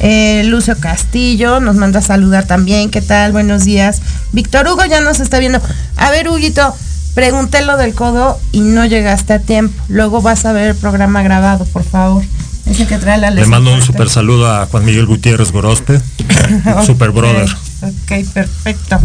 Eh, 0.00 0.42
Lucio 0.46 0.76
Castillo 0.78 1.60
nos 1.60 1.76
manda 1.76 2.00
a 2.00 2.02
saludar 2.02 2.46
también. 2.46 2.90
¿Qué 2.90 3.00
tal? 3.00 3.32
Buenos 3.32 3.64
días. 3.64 4.02
Víctor 4.32 4.66
Hugo 4.68 4.84
ya 4.84 5.00
nos 5.00 5.20
está 5.20 5.38
viendo. 5.38 5.60
A 5.96 6.10
ver, 6.10 6.28
Huguito, 6.28 6.74
pregunté 7.14 7.64
lo 7.64 7.76
del 7.76 7.94
codo 7.94 8.38
y 8.52 8.60
no 8.60 8.84
llegaste 8.84 9.32
a 9.32 9.38
tiempo. 9.38 9.82
Luego 9.88 10.22
vas 10.22 10.44
a 10.44 10.52
ver 10.52 10.68
el 10.68 10.76
programa 10.76 11.22
grabado, 11.22 11.64
por 11.64 11.84
favor. 11.84 12.24
Ese 12.66 12.86
que 12.86 12.98
trae 12.98 13.18
la 13.18 13.30
Le 13.30 13.46
mando 13.46 13.72
un 13.72 13.80
super 13.80 14.08
saludo 14.08 14.50
a 14.50 14.66
Juan 14.66 14.84
Miguel 14.84 15.06
Gutiérrez 15.06 15.52
Gorospe, 15.52 16.00
super 16.86 17.12
brother. 17.12 17.48
Ok, 17.82 18.26
perfecto. 18.34 18.98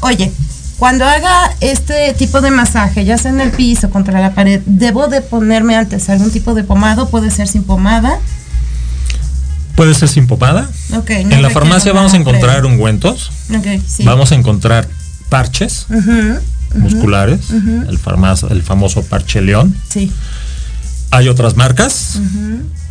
Oye, 0.00 0.32
cuando 0.78 1.04
haga 1.04 1.52
este 1.60 2.14
tipo 2.14 2.40
de 2.40 2.50
masaje, 2.50 3.04
ya 3.04 3.18
sea 3.18 3.30
en 3.30 3.40
el 3.40 3.50
piso, 3.50 3.90
contra 3.90 4.20
la 4.20 4.34
pared, 4.34 4.62
¿debo 4.66 5.08
de 5.08 5.20
ponerme 5.20 5.76
antes 5.76 6.08
algún 6.10 6.30
tipo 6.30 6.54
de 6.54 6.64
pomado? 6.64 7.08
¿Puede 7.08 7.30
ser 7.30 7.48
sin 7.48 7.64
pomada? 7.64 8.18
Puede 9.76 9.94
ser 9.94 10.08
sin 10.08 10.26
no 11.24 11.34
en 11.34 11.42
la 11.42 11.50
farmacia 11.50 11.92
vamos 11.92 12.12
a 12.12 12.16
encontrar 12.16 12.64
ungüentos, 12.66 13.30
sí. 13.88 14.02
vamos 14.04 14.30
a 14.32 14.34
encontrar 14.34 14.86
parches 15.28 15.86
musculares, 16.74 17.50
el, 17.50 17.98
farmazo- 17.98 18.50
el 18.50 18.62
famoso 18.62 19.02
parche 19.02 19.40
león. 19.40 19.74
Sí. 19.88 20.10
Hay 21.10 21.28
otras 21.28 21.56
marcas, 21.56 22.18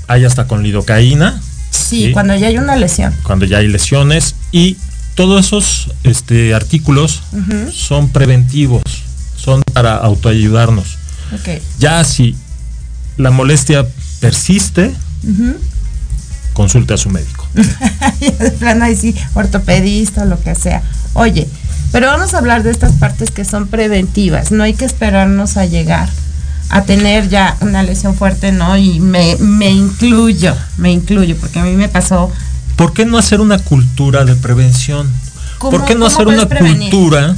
hay 0.07 0.25
hasta 0.25 0.47
con 0.47 0.63
lidocaína, 0.63 1.39
sí. 1.71 2.05
Sí. 2.07 2.11
cuando 2.13 2.35
ya 2.35 2.47
hay 2.47 2.57
una 2.57 2.75
lesión. 2.75 3.13
cuando 3.23 3.45
ya 3.45 3.57
hay 3.59 3.67
lesiones 3.67 4.35
y 4.51 4.77
todos 5.15 5.45
esos 5.45 5.91
este, 6.03 6.53
artículos 6.53 7.21
son 7.73 8.09
preventivos, 8.09 8.81
son 9.37 9.61
para 9.73 9.95
autoayudarnos. 9.97 10.97
Ok. 11.33 11.61
Ya 11.79 12.03
si 12.03 12.35
la 13.17 13.29
molestia 13.31 13.85
persiste. 14.19 14.93
Consulte 16.61 16.93
a 16.93 16.97
su 16.97 17.09
médico. 17.09 17.47
de 18.19 18.51
plano 18.51 18.85
ahí 18.85 18.95
sí, 18.95 19.15
ortopedista 19.33 20.23
o 20.23 20.25
lo 20.25 20.39
que 20.39 20.53
sea. 20.55 20.81
Oye, 21.13 21.47
pero 21.91 22.07
vamos 22.07 22.33
a 22.33 22.37
hablar 22.37 22.61
de 22.63 22.69
estas 22.71 22.93
partes 22.93 23.31
que 23.31 23.43
son 23.45 23.67
preventivas. 23.67 24.51
No 24.51 24.63
hay 24.63 24.73
que 24.75 24.85
esperarnos 24.85 25.57
a 25.57 25.65
llegar 25.65 26.07
a 26.69 26.83
tener 26.83 27.27
ya 27.29 27.57
una 27.61 27.83
lesión 27.83 28.15
fuerte, 28.15 28.51
¿no? 28.51 28.77
Y 28.77 28.99
me, 28.99 29.35
me 29.37 29.69
incluyo, 29.71 30.55
me 30.77 30.91
incluyo, 30.91 31.35
porque 31.37 31.59
a 31.59 31.63
mí 31.63 31.75
me 31.75 31.89
pasó. 31.89 32.31
¿Por 32.77 32.93
qué 32.93 33.05
no 33.05 33.17
hacer 33.17 33.41
una 33.41 33.57
cultura 33.59 34.23
de 34.23 34.35
prevención? 34.35 35.11
¿Cómo- 35.57 35.77
¿Por 35.77 35.85
qué 35.85 35.95
no 35.95 36.05
hacer 36.05 36.27
una 36.27 36.47
prevenir? 36.47 36.89
cultura? 36.91 37.35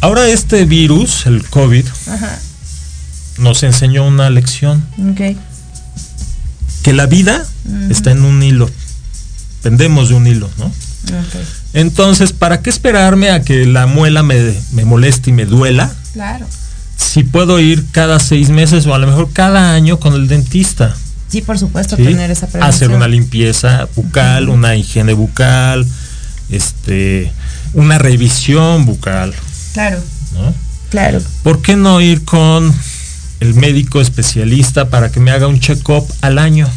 Ahora 0.00 0.26
este 0.28 0.64
virus, 0.64 1.26
el 1.26 1.44
COVID, 1.48 1.86
Ajá, 2.10 2.38
nos 3.38 3.62
enseñó 3.62 4.04
una 4.06 4.30
lección, 4.30 4.84
que 6.82 6.92
la 6.92 7.06
vida 7.06 7.44
Está 7.90 8.12
en 8.12 8.24
un 8.24 8.42
hilo, 8.42 8.70
pendemos 9.62 10.08
de 10.08 10.14
un 10.14 10.26
hilo, 10.26 10.50
¿no? 10.58 10.72
Entonces, 11.72 12.32
¿para 12.32 12.60
qué 12.62 12.70
esperarme 12.70 13.30
a 13.30 13.42
que 13.42 13.66
la 13.66 13.86
muela 13.86 14.22
me, 14.22 14.54
me 14.72 14.84
moleste 14.84 15.30
y 15.30 15.32
me 15.32 15.46
duela? 15.46 15.92
Claro. 16.12 16.46
Si 16.96 17.22
puedo 17.22 17.60
ir 17.60 17.84
cada 17.92 18.18
seis 18.18 18.50
meses 18.50 18.86
o 18.86 18.94
a 18.94 18.98
lo 18.98 19.06
mejor 19.06 19.30
cada 19.32 19.72
año 19.74 20.00
con 20.00 20.14
el 20.14 20.28
dentista. 20.28 20.94
Sí, 21.28 21.42
por 21.42 21.58
supuesto, 21.58 21.96
¿sí? 21.96 22.04
tener 22.04 22.30
esa 22.30 22.46
prevención. 22.46 22.68
Hacer 22.74 22.90
una 22.90 23.06
limpieza 23.06 23.86
bucal, 23.94 24.48
una 24.48 24.74
higiene 24.76 25.12
bucal, 25.12 25.86
este, 26.50 27.30
una 27.74 27.98
revisión 27.98 28.86
bucal, 28.86 29.34
Claro, 29.74 30.00
¿no? 30.34 30.54
claro. 30.90 31.20
¿Por 31.42 31.60
qué 31.62 31.76
no 31.76 32.00
ir 32.00 32.24
con 32.24 32.74
el 33.40 33.54
médico 33.54 34.00
especialista 34.00 34.88
para 34.88 35.12
que 35.12 35.20
me 35.20 35.30
haga 35.30 35.46
un 35.46 35.60
check-up 35.60 36.06
al 36.22 36.38
año? 36.38 36.68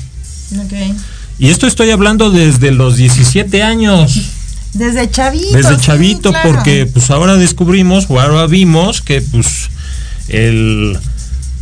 Ok. 0.57 0.95
Y 1.39 1.49
esto 1.49 1.65
estoy 1.67 1.89
hablando 1.91 2.29
desde 2.31 2.71
los 2.71 2.97
17 2.97 3.63
años, 3.63 4.19
Desde 4.73 5.09
chavito. 5.11 5.57
desde 5.57 5.75
sí, 5.75 5.81
chavito, 5.81 6.31
claro. 6.31 6.49
porque 6.51 6.85
pues 6.85 7.09
ahora 7.11 7.35
descubrimos 7.35 8.05
o 8.09 8.19
ahora 8.21 8.45
vimos 8.47 9.01
que 9.01 9.21
pues 9.21 9.69
el 10.29 10.97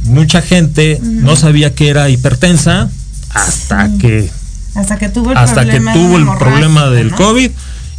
mucha 0.03 0.41
gente 0.43 0.99
no 1.03 1.35
sabía 1.35 1.73
que 1.73 1.89
era 1.89 2.09
hipertensa 2.09 2.89
hasta 3.31 3.87
Sí. 3.89 3.97
que 3.97 4.29
Hasta 4.75 4.97
que 4.99 5.09
tuvo 5.09 5.31
el 5.31 5.37
hasta 5.37 5.65
que 5.65 5.71
problema 5.81 5.93
tuvo 5.93 6.17
el 6.17 6.37
problema 6.37 6.89
del 6.89 7.09
¿no? 7.11 7.15
COVID 7.17 7.51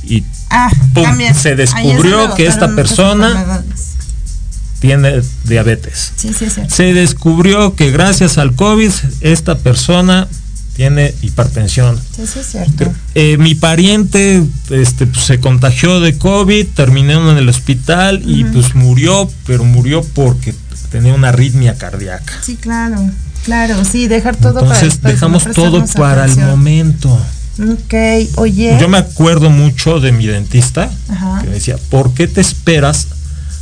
y 0.05 0.25
Ah, 0.49 0.71
Pum, 0.95 1.05
se 1.35 1.55
descubrió 1.57 2.35
que 2.35 2.47
esta 2.47 2.75
persona- 2.75 3.63
tiene 4.81 5.21
diabetes. 5.45 6.13
Sí, 6.17 6.33
sí. 6.33 6.47
Se 6.69 6.95
descubrió 6.95 7.75
que 7.75 7.91
gracias 7.91 8.39
al 8.39 8.55
COVID 8.55 8.91
esta 9.21 9.59
persona 9.59 10.27
tiene 10.81 11.15
hipertensión. 11.21 12.01
Sí, 12.17 12.27
sí, 12.27 12.39
es 12.39 12.47
cierto. 12.53 12.91
Eh, 13.15 13.37
mi 13.37 13.55
pariente 13.55 14.43
este, 14.71 15.07
pues, 15.07 15.27
se 15.27 15.39
contagió 15.39 16.01
de 16.01 16.17
COVID, 16.17 16.69
terminó 16.69 17.31
en 17.31 17.37
el 17.37 17.51
hospital 17.51 18.23
y 18.25 18.45
pues 18.45 18.75
murió, 18.75 19.31
pero 19.45 19.65
murió 19.65 20.03
porque 20.03 20.55
tenía 20.91 21.13
una 21.13 21.29
arritmia 21.29 21.75
cardíaca. 21.75 22.33
Sí, 22.41 22.57
claro. 22.57 22.97
Claro, 23.45 23.85
sí, 23.85 24.09
dejar 24.09 24.37
todo 24.37 24.55
para 24.55 24.69
Entonces 24.69 24.89
después, 24.95 25.13
dejamos 25.13 25.47
no 25.49 25.53
todo 25.53 25.85
para 25.97 26.25
el 26.25 26.35
momento. 26.39 27.11
Ok, 27.59 27.95
oye. 28.37 28.79
Yo 28.81 28.89
me 28.89 28.97
acuerdo 28.97 29.51
mucho 29.51 30.01
de 30.01 30.13
mi 30.13 30.27
dentista 30.27 30.91
Ajá. 31.11 31.43
que 31.43 31.49
me 31.49 31.55
decía, 31.57 31.77
¿por 31.91 32.15
qué 32.15 32.27
te 32.27 32.41
esperas 32.41 33.09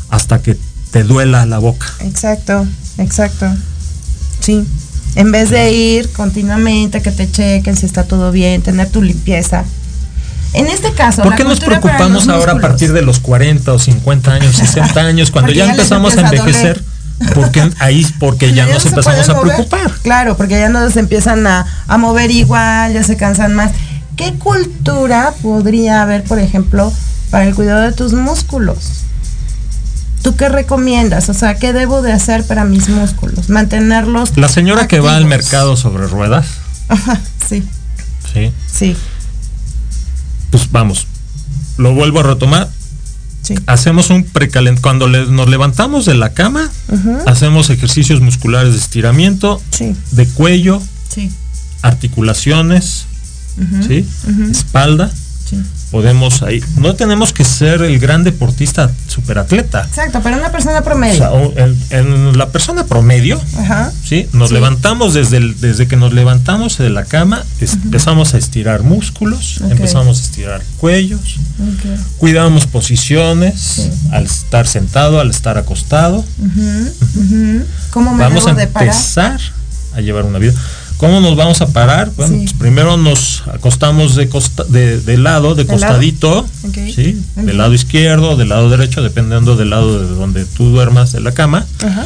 hasta 0.08 0.40
que 0.40 0.56
te 0.92 1.02
duela 1.02 1.44
la 1.46 1.58
boca? 1.58 1.88
Exacto, 1.98 2.64
exacto. 2.96 3.52
Sí. 4.38 4.64
En 5.14 5.32
vez 5.32 5.50
de 5.50 5.72
ir 5.72 6.10
continuamente 6.12 7.02
que 7.02 7.10
te 7.10 7.30
chequen 7.30 7.76
si 7.76 7.86
está 7.86 8.04
todo 8.04 8.30
bien, 8.30 8.62
tener 8.62 8.88
tu 8.88 9.02
limpieza. 9.02 9.64
En 10.54 10.66
este 10.66 10.92
caso, 10.92 11.22
¿Por 11.22 11.34
qué 11.36 11.44
nos 11.44 11.60
preocupamos 11.60 12.28
ahora 12.28 12.52
a 12.52 12.58
partir 12.58 12.92
de 12.92 13.02
los 13.02 13.18
40 13.18 13.72
o 13.72 13.78
50 13.78 14.32
años, 14.32 14.56
60 14.56 15.00
años, 15.00 15.30
cuando 15.30 15.52
ya 15.52 15.70
empezamos 15.70 16.16
a 16.16 16.20
envejecer? 16.22 16.82
Porque 17.34 17.68
ahí, 17.80 18.06
porque 18.20 18.54
ya 18.54 18.66
no 18.66 18.74
nos 18.74 18.86
empezamos 18.86 19.28
a 19.28 19.34
mover. 19.34 19.54
preocupar. 19.54 19.90
Claro, 20.02 20.36
porque 20.36 20.58
ya 20.58 20.68
no 20.68 20.88
se 20.88 21.00
empiezan 21.00 21.46
a, 21.46 21.66
a 21.88 21.98
mover 21.98 22.30
igual, 22.30 22.92
ya 22.92 23.02
se 23.02 23.16
cansan 23.16 23.54
más. 23.54 23.72
¿Qué 24.16 24.34
cultura 24.34 25.34
podría 25.42 26.02
haber, 26.02 26.22
por 26.24 26.38
ejemplo, 26.38 26.92
para 27.30 27.44
el 27.44 27.54
cuidado 27.54 27.82
de 27.82 27.92
tus 27.92 28.12
músculos? 28.12 29.04
¿Tú 30.22 30.36
qué 30.36 30.48
recomiendas? 30.48 31.28
O 31.28 31.34
sea, 31.34 31.54
¿qué 31.58 31.72
debo 31.72 32.02
de 32.02 32.12
hacer 32.12 32.44
para 32.44 32.64
mis 32.64 32.88
músculos? 32.88 33.48
Mantenerlos. 33.48 34.36
La 34.36 34.48
señora 34.48 34.88
que 34.88 35.00
va 35.00 35.16
al 35.16 35.24
mercado 35.26 35.76
sobre 35.76 36.06
ruedas, 36.06 36.46
Ajá, 36.88 37.20
sí, 37.48 37.62
sí, 38.32 38.52
sí, 38.72 38.96
pues 40.50 40.70
vamos, 40.72 41.06
lo 41.76 41.94
vuelvo 41.94 42.20
a 42.20 42.22
retomar. 42.24 42.68
sí. 43.42 43.54
Hacemos 43.66 44.10
un 44.10 44.24
precalent 44.24 44.80
cuando 44.80 45.06
le- 45.08 45.26
nos 45.26 45.48
levantamos 45.48 46.04
de 46.06 46.14
la 46.14 46.30
cama, 46.34 46.68
hacemos 47.26 47.70
ejercicios 47.70 48.20
musculares 48.20 48.72
de 48.72 48.78
estiramiento, 48.78 49.62
Sí, 49.70 49.94
de 50.12 50.26
cuello, 50.26 50.82
sí. 51.14 51.30
articulaciones, 51.82 53.04
¿sí? 53.86 54.06
espalda. 54.50 55.10
Sí. 55.50 55.62
Podemos 55.90 56.42
ahí. 56.42 56.62
No 56.76 56.94
tenemos 56.96 57.32
que 57.32 57.44
ser 57.44 57.80
el 57.82 57.98
gran 57.98 58.22
deportista 58.22 58.90
superatleta. 59.06 59.84
Exacto, 59.86 60.20
pero 60.22 60.36
una 60.36 60.52
persona 60.52 60.80
O 60.80 60.84
promedio. 60.84 61.16
sea, 61.16 61.30
en, 61.64 61.78
en 61.90 62.36
la 62.36 62.50
persona 62.50 62.84
promedio, 62.84 63.40
Ajá. 63.56 63.90
¿sí? 64.04 64.28
Nos 64.34 64.48
Sí. 64.50 64.54
levantamos 64.54 65.14
desde, 65.14 65.38
el- 65.38 65.58
desde 65.60 65.88
que 65.88 65.96
nos 65.96 66.12
levantamos 66.12 66.76
de 66.76 66.90
la 66.90 67.04
cama, 67.06 67.42
es- 67.60 67.72
empezamos 67.74 68.34
a 68.34 68.38
estirar 68.38 68.82
músculos, 68.82 69.60
empezamos 69.70 70.18
a 70.18 70.22
estirar 70.22 70.62
cuellos, 70.76 71.36
cuidamos 72.18 72.66
posiciones 72.66 73.58
Sí. 73.60 73.90
al 74.12 74.24
estar 74.26 74.66
sentado, 74.66 75.20
al 75.20 75.30
estar 75.30 75.56
acostado. 75.58 76.18
ujú, 76.38 76.90
ujú. 77.16 77.64
¿Cómo 77.90 78.12
me 78.14 78.22
Vamos 78.24 78.46
a 78.46 78.54
parar? 78.54 78.62
empezar 78.88 79.40
a 79.94 80.00
llevar 80.00 80.24
una 80.24 80.38
vida. 80.38 80.52
¿Cómo 80.98 81.20
nos 81.20 81.36
vamos 81.36 81.60
a 81.60 81.68
parar? 81.68 82.10
Bueno, 82.16 82.34
Sí. 82.34 82.40
pues 82.40 82.52
primero 82.54 82.96
nos 82.96 83.42
acostamos 83.46 84.14
de, 84.16 84.28
costa- 84.28 84.64
de, 84.64 85.00
de 85.00 85.16
lado, 85.16 85.54
de 85.54 85.62
¿De 85.64 85.70
lado? 85.76 85.80
costadito. 85.86 86.46
Del 87.36 87.56
lado 87.56 87.72
izquierdo, 87.72 88.36
del 88.36 88.48
lado 88.50 88.68
derecho, 88.68 89.00
dependiendo 89.02 89.56
del 89.56 89.70
lado 89.70 90.00
de 90.00 90.08
donde 90.14 90.44
tú 90.44 90.70
duermas 90.70 91.12
de 91.12 91.20
la 91.20 91.32
cama. 91.32 91.64
Ajá. 91.84 92.04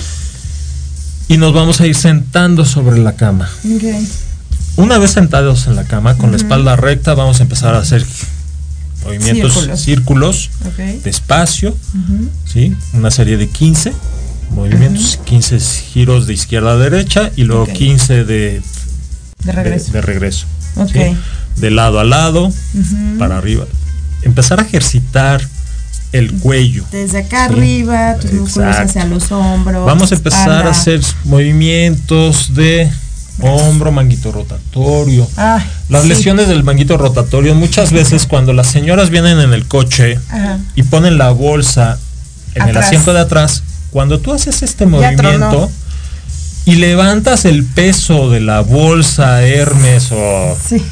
Y 1.28 1.38
nos 1.38 1.55
vamos 1.55 1.80
a 1.80 1.86
ir 1.86 1.95
sentando 1.97 2.64
sobre 2.66 2.99
la 2.99 3.14
cama. 3.16 3.49
Una 4.76 4.99
vez 4.99 5.12
sentados 5.12 5.66
en 5.66 5.76
la 5.76 5.84
cama, 5.84 6.16
con 6.18 6.30
la 6.30 6.36
espalda 6.36 6.76
recta, 6.76 7.14
vamos 7.14 7.40
a 7.40 7.45
empezar 7.45 7.74
a 7.74 7.78
hacer 7.78 8.05
movimientos, 9.05 9.68
Círculos. 9.80 10.51
despacio. 11.03 11.74
¿sí? 12.53 12.74
Una 12.93 13.11
serie 13.11 13.36
de 13.38 13.49
15 13.49 13.93
movimientos, 14.51 15.18
15 15.24 15.59
giros 15.61 16.26
de 16.26 16.34
izquierda 16.34 16.72
a 16.72 16.76
derecha 16.76 17.30
y 17.36 17.45
luego 17.45 17.62
Ok. 17.64 17.72
15 17.72 18.24
de, 18.24 18.61
De 19.45 19.53
regreso. 19.53 19.86
de, 19.86 19.93
de 19.93 20.01
regreso. 20.03 20.47
Ok. 20.76 20.90
¿sí? 20.93 21.16
De 21.57 21.70
lado 21.70 22.01
a 22.01 22.05
lado, 22.05 22.51
para 23.18 23.38
arriba. 23.38 23.64
Empezar 24.22 24.61
a 24.61 24.62
ejercitar 24.62 25.40
el 26.12 26.32
cuello. 26.34 26.84
Desde 26.93 27.18
acá 27.18 27.49
Sí. 27.49 27.55
arriba, 27.55 28.16
tus 28.20 28.32
músculos 28.32 28.76
hacia 28.76 29.05
los 29.07 29.30
hombros. 29.32 29.84
Vamos 29.86 30.12
a 30.12 30.14
empezar 30.14 30.40
espalda. 30.49 30.68
a 30.68 30.70
hacer 30.70 31.01
movimientos 31.24 32.55
de 32.55 32.90
hombro, 33.40 33.93
manguito 33.93 34.30
rotatorio. 34.30 35.26
Ay, 35.36 35.62
Las 35.88 36.03
sí. 36.03 36.09
lesiones 36.11 36.49
del 36.49 36.64
manguito 36.64 36.97
rotatorio, 36.97 37.55
muchas 37.55 37.93
veces 37.93 38.26
cuando 38.26 38.53
las 38.53 38.66
señoras 38.68 39.11
vienen 39.11 39.40
en 39.40 39.53
el 39.53 39.66
coche 39.66 40.18
Ajá. 40.28 40.59
y 40.74 40.82
ponen 40.82 41.18
la 41.18 41.30
bolsa 41.30 41.99
en 42.55 42.68
el 42.68 42.76
asiento 42.76 43.12
de 43.14 43.20
atrás, 43.20 43.62
cuando 43.90 44.20
tú 44.20 44.32
haces 44.32 44.62
este 44.62 44.84
Ya 44.84 44.90
movimiento 44.90 45.22
tronó. 45.22 45.70
Y 46.64 46.76
levantas 46.76 47.44
el 47.44 47.64
peso 47.64 48.30
de 48.30 48.40
la 48.40 48.60
bolsa 48.60 49.42
Hermes 49.42 50.08
o 50.12 50.56
Sí. 50.68 50.82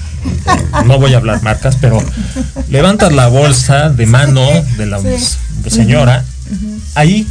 no 0.86 0.98
voy 0.98 1.14
a 1.14 1.18
hablar 1.18 1.42
marcas, 1.42 1.76
pero 1.80 2.02
levantas 2.68 3.12
la 3.12 3.28
bolsa 3.28 3.88
de 3.90 4.06
mano 4.06 4.46
de 4.76 4.86
la 4.86 5.00
Sí. 5.00 5.70
señora, 5.70 6.24
ahí 6.94 7.26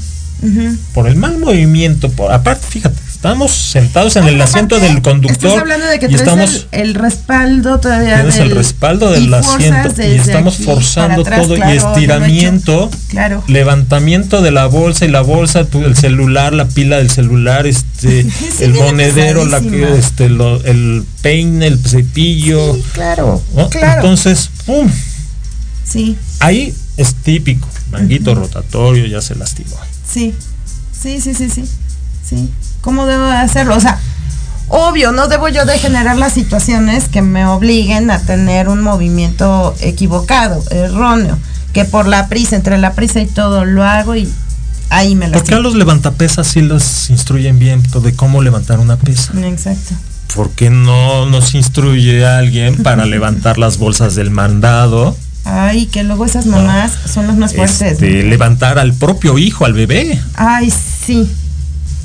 por 0.94 1.08
el 1.08 1.16
mal 1.18 1.38
movimiento, 1.38 2.10
por 2.10 2.32
aparte, 2.32 2.66
fíjate, 2.70 2.98
estamos 3.20 3.52
sentados 3.52 4.16
en 4.16 4.30
el 4.30 4.40
asiento 4.42 4.80
del 4.80 5.02
conductor 5.02 5.50
Estás 5.50 5.60
hablando 5.62 5.86
de 5.88 6.00
que 6.00 6.08
y 6.10 6.16
estamos 6.16 6.68
el, 6.72 6.80
el 6.84 6.96
respaldo 6.96 7.78
todavía. 7.78 8.16
tienes 8.16 8.38
el 8.38 8.48
del- 8.48 8.58
respaldo 8.58 9.12
del 9.12 9.34
asiento 9.34 10.02
y 10.02 10.12
estamos 10.16 10.56
forzando 10.60 11.24
atrás, 11.24 11.42
todo 11.42 11.56
claro, 11.56 11.74
y 11.74 11.78
estiramiento, 11.78 12.90
Claro. 13.10 13.44
levantamiento 13.48 14.42
de 14.42 14.52
la 14.52 14.68
bolsa 14.68 15.04
y 15.04 15.10
la 15.10 15.20
bolsa, 15.20 15.66
tu- 15.66 15.84
el 15.84 15.98
celular, 15.98 16.54
la 16.54 16.70
pila 16.70 16.96
del 17.00 17.10
celular, 17.10 17.68
este, 17.68 18.24
Sí, 18.58 18.64
el 18.64 18.74
monedero, 18.76 19.44
la 19.46 19.58
este, 19.98 20.30
lo- 20.30 20.64
el 20.64 21.04
peine, 21.22 21.68
el 21.68 21.78
cepillo, 21.78 22.76
Sí, 22.76 22.84
claro. 22.94 23.44
¿no? 23.54 23.70
Claro. 23.70 23.96
Entonces, 24.00 24.50
¡pum! 24.66 24.90
sí, 25.84 26.16
ahí 26.40 26.74
es 26.96 27.16
típico, 27.16 27.68
manguito 27.92 28.34
rotatorio 28.34 29.06
ya 29.08 29.20
se 29.22 29.36
lastimó. 29.36 29.76
sí. 30.10 30.34
Sí, 31.02 31.20
sí, 31.22 31.34
sí, 31.34 31.50
sí. 31.50 31.64
Sí. 32.28 32.50
¿Cómo 32.82 33.06
debo 33.06 33.26
de 33.26 33.38
hacerlo? 33.38 33.76
O 33.76 33.80
sea, 33.80 34.00
obvio, 34.68 35.12
no 35.12 35.28
debo 35.28 35.50
yo 35.50 35.66
de 35.66 35.78
generar 35.78 36.18
las 36.18 36.34
situaciones 36.34 37.08
que 37.10 37.22
me 37.22 37.46
obliguen 37.46 38.12
a 38.12 38.20
tener 38.20 38.70
un 38.70 38.82
movimiento 38.82 39.76
equivocado, 39.82 40.64
erróneo, 40.72 41.38
que 41.74 41.86
por 41.86 42.08
la 42.08 42.28
prisa, 42.28 42.56
entre 42.56 42.78
la 42.78 42.94
prisa 42.94 43.20
y 43.20 43.26
todo 43.26 43.66
lo 43.66 43.84
hago 43.84 44.16
y 44.16 44.32
ahí 44.90 45.16
me 45.16 45.30
¿Por 45.30 45.44
qué 45.44 45.56
a 45.56 45.60
los 45.60 45.76
levantapesas 45.76 46.48
sí 46.48 46.62
los 46.62 47.10
instruyen 47.10 47.60
bien 47.60 47.84
de 48.02 48.14
cómo 48.14 48.42
levantar 48.42 48.80
una 48.80 48.98
pesa? 48.98 49.34
Exacto. 49.44 49.96
¿Por 50.36 50.52
qué 50.52 50.70
no 50.70 51.26
nos 51.26 51.56
instruye 51.56 52.26
alguien 52.26 52.78
para 52.84 53.06
levantar 53.08 53.58
las 53.58 53.78
bolsas 53.78 54.16
del 54.16 54.30
mandado? 54.30 55.18
Ay, 55.46 55.88
que 55.88 56.04
luego 56.04 56.26
esas 56.26 56.46
mamás 56.46 56.92
son 57.12 57.28
las 57.28 57.38
más 57.38 57.56
fuertes. 57.56 57.94
Este, 57.94 58.24
levantar 58.24 58.78
al 58.78 58.94
propio 58.94 59.38
hijo, 59.38 59.66
al 59.66 59.74
bebé. 59.74 60.20
Ay, 60.36 60.72
sí. 60.72 61.28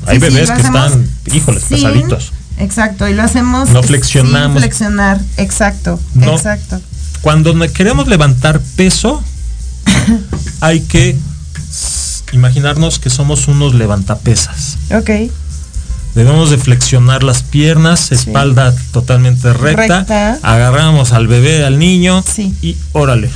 Hay 0.07 0.15
Sí, 0.15 0.21
bebés 0.21 0.51
que 0.51 0.61
están, 0.61 1.07
híjoles, 1.33 1.63
sin- 1.63 1.77
pesaditos. 1.77 2.31
Exacto, 2.57 3.07
y 3.07 3.13
lo 3.13 3.23
hacemos 3.23 3.69
No 3.69 3.83
flexionamos. 3.83 4.53
sin 4.61 4.69
flexionar, 4.69 5.19
exacto, 5.37 5.99
No. 6.13 6.33
exacto. 6.35 6.79
Cuando 7.21 7.53
queremos 7.73 8.07
levantar 8.07 8.61
peso, 8.75 9.21
hay 10.61 10.81
que 10.81 11.17
imaginarnos 12.31 12.99
que 12.99 13.09
somos 13.09 13.47
unos 13.47 13.73
levantapesas. 13.75 14.77
Ok, 14.91 15.09
Debemos 16.15 16.49
de 16.49 16.57
flexionar 16.57 17.23
las 17.23 17.43
piernas, 17.43 18.13
espalda 18.13 18.73
totalmente 18.93 19.51
recta, 19.51 19.97
Recta. 19.99 20.39
agarramos 20.43 21.11
al 21.11 21.27
bebé, 21.27 21.65
al 21.65 21.77
niño 21.77 22.23
Sí. 22.33 22.53
y 22.61 22.77
órale. 22.93 23.29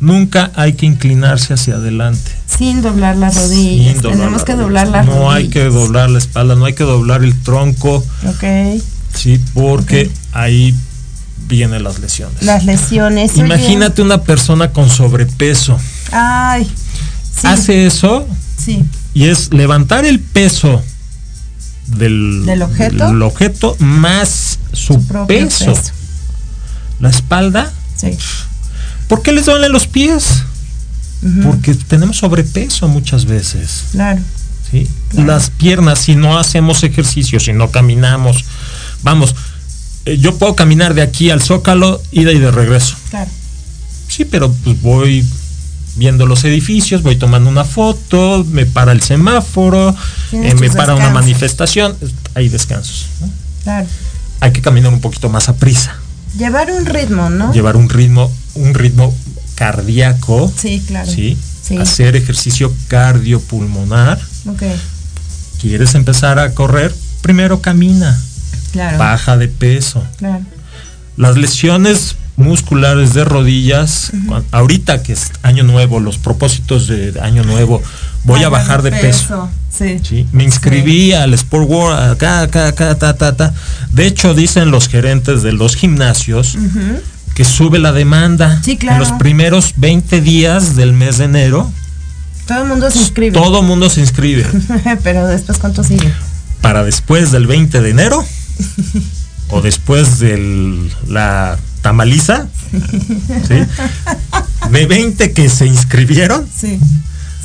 Nunca 0.00 0.50
hay 0.54 0.74
que 0.74 0.86
inclinarse 0.86 1.54
hacia 1.54 1.74
adelante. 1.74 2.30
sin 2.46 2.82
doblar 2.82 3.16
las 3.16 3.36
rodillas. 3.36 3.92
sin 3.92 4.02
doblar 4.02 4.18
Tenemos 4.18 4.40
la 4.40 4.44
que 4.46 4.52
rodilla. 4.52 4.64
doblar 4.64 4.88
las 4.88 5.06
No 5.06 5.12
rodillas. 5.12 5.34
hay 5.34 5.48
que 5.48 5.64
doblar 5.64 6.10
la 6.10 6.18
espalda, 6.18 6.54
no 6.54 6.64
hay 6.64 6.74
que 6.74 6.84
doblar 6.84 7.22
el 7.24 7.40
tronco, 7.42 8.04
Ok, 8.26 8.82
sí, 9.14 9.40
porque 9.54 10.10
ahí 10.32 10.74
vienen 11.48 11.82
las 11.84 11.98
lesiones. 12.00 12.42
las 12.42 12.64
lesiones. 12.64 13.32
oye. 13.32 13.40
Imagínate 13.44 14.02
una 14.02 14.22
persona 14.22 14.70
con 14.72 14.88
sobrepeso. 14.90 15.78
Ay, 16.12 16.64
sí, 16.64 17.46
Hace 17.46 17.86
eso 17.86 18.26
sí, 18.56 18.84
y 19.14 19.24
es 19.28 19.52
levantar 19.52 20.04
el 20.04 20.20
peso 20.20 20.82
del, 21.86 22.44
¿Del 22.46 22.62
objeto? 22.62 23.06
del 23.08 23.22
objeto 23.22 23.76
más 23.78 24.58
su, 24.72 24.94
su 24.94 25.06
propio 25.06 25.26
peso. 25.46 25.66
peso. 25.74 25.92
La 27.00 27.10
espalda. 27.10 27.72
Sí. 27.96 28.16
¿Por 29.08 29.22
qué 29.22 29.32
les 29.32 29.46
duelen 29.46 29.72
los 29.72 29.86
pies? 29.86 30.44
Porque 31.42 31.74
tenemos 31.74 32.18
sobrepeso 32.18 32.86
muchas 32.86 33.24
veces. 33.24 33.86
Claro, 33.90 34.20
¿sí? 34.70 34.86
Claro. 35.08 35.26
Las 35.26 35.50
piernas, 35.50 35.98
si 35.98 36.14
no 36.14 36.38
hacemos 36.38 36.84
ejercicio, 36.84 37.40
si 37.40 37.52
no 37.52 37.72
caminamos, 37.72 38.44
vamos, 39.02 39.34
eh, 40.04 40.18
yo 40.18 40.38
puedo 40.38 40.54
caminar 40.54 40.94
de 40.94 41.02
aquí 41.02 41.30
al 41.30 41.42
zócalo, 41.42 42.00
ida 42.12 42.30
y 42.32 42.38
de 42.38 42.50
regreso. 42.50 42.96
claro. 43.10 43.30
Sí, 44.08 44.24
pero 44.24 44.50
pues 44.64 44.80
voy 44.80 45.26
viendo 45.96 46.24
los 46.24 46.44
edificios, 46.44 47.02
voy 47.02 47.16
tomando 47.16 47.50
una 47.50 47.64
foto, 47.64 48.44
me 48.50 48.64
para 48.64 48.92
el 48.92 49.02
semáforo, 49.02 49.94
eh, 50.32 50.54
me 50.54 50.70
para 50.70 50.94
una 50.94 51.10
manifestación, 51.10 51.96
hay 52.34 52.48
descansos. 52.48 53.06
¿no? 53.20 53.28
Claro. 53.64 53.86
Hay 54.40 54.52
que 54.52 54.62
caminar 54.62 54.92
un 54.92 55.00
poquito 55.00 55.28
más 55.28 55.48
a 55.48 55.56
prisa. 55.56 55.96
Llevar 56.38 56.70
un 56.70 56.86
ritmo, 56.86 57.28
¿no? 57.30 57.52
Llevar 57.52 57.76
un 57.76 57.88
ritmo, 57.88 58.32
un 58.58 58.74
ritmo 58.74 59.14
cardíaco. 59.54 60.52
Sí, 60.56 60.82
claro. 60.86 61.10
¿sí? 61.10 61.36
Sí. 61.62 61.76
Hacer 61.76 62.16
ejercicio 62.16 62.72
cardiopulmonar. 62.88 64.20
¿Quieres 65.60 65.94
empezar 65.94 66.38
a 66.38 66.54
correr? 66.54 66.94
Primero 67.20 67.60
camina, 67.60 68.18
claro. 68.72 68.98
baja 68.98 69.36
de 69.36 69.48
peso. 69.48 70.02
Claro. 70.18 70.44
Las 71.16 71.36
lesiones 71.36 72.16
musculares 72.36 73.12
de 73.12 73.24
rodillas, 73.24 74.12
ahorita 74.52 75.02
que 75.02 75.12
es 75.12 75.32
año 75.42 75.64
nuevo, 75.64 75.98
los 75.98 76.16
propósitos 76.16 76.86
de 76.86 77.12
año 77.20 77.42
nuevo, 77.42 77.82
voy 78.22 78.44
a 78.44 78.48
bajar 78.48 78.82
de 78.82 78.92
peso. 78.92 79.50
Sí. 79.76 79.98
¿sí? 80.02 80.26
Me 80.32 80.44
inscribí 80.44 81.12
al 81.12 81.34
Sport 81.34 81.68
World, 81.68 82.12
acá, 82.12 82.42
acá, 82.42 82.68
acá, 82.68 82.94
ta, 82.96 83.16
ta, 83.16 83.36
ta. 83.36 83.52
De 83.92 84.06
hecho, 84.06 84.34
dicen 84.34 84.70
los 84.70 84.88
gerentes 84.88 85.42
de 85.42 85.52
los 85.52 85.74
gimnasios 85.74 86.56
que 87.38 87.44
sube 87.44 87.78
la 87.78 87.92
demanda. 87.92 88.60
Sí, 88.64 88.76
claro. 88.76 89.04
En 89.04 89.08
los 89.10 89.16
primeros 89.20 89.74
20 89.76 90.20
días 90.20 90.74
del 90.74 90.92
mes 90.92 91.18
de 91.18 91.26
enero, 91.26 91.70
Todo 92.48 92.62
el 92.64 92.68
mundo 92.68 92.90
se 92.90 92.98
inscribe. 92.98 93.30
todo 93.30 93.62
mundo 93.62 93.88
se 93.88 94.00
inscribe. 94.00 94.44
Pero 95.04 95.24
después, 95.28 95.56
¿cuánto 95.58 95.84
sigue? 95.84 96.12
Para 96.62 96.82
después 96.82 97.30
del 97.30 97.46
20 97.46 97.80
de 97.80 97.90
enero 97.90 98.24
o 99.50 99.60
después 99.62 100.18
de 100.18 100.90
la 101.06 101.56
tamaliza, 101.80 102.48
¿sí? 103.46 103.54
de 104.72 104.86
20 104.86 105.32
que 105.32 105.48
se 105.48 105.66
inscribieron, 105.66 106.44
Sí. 106.52 106.80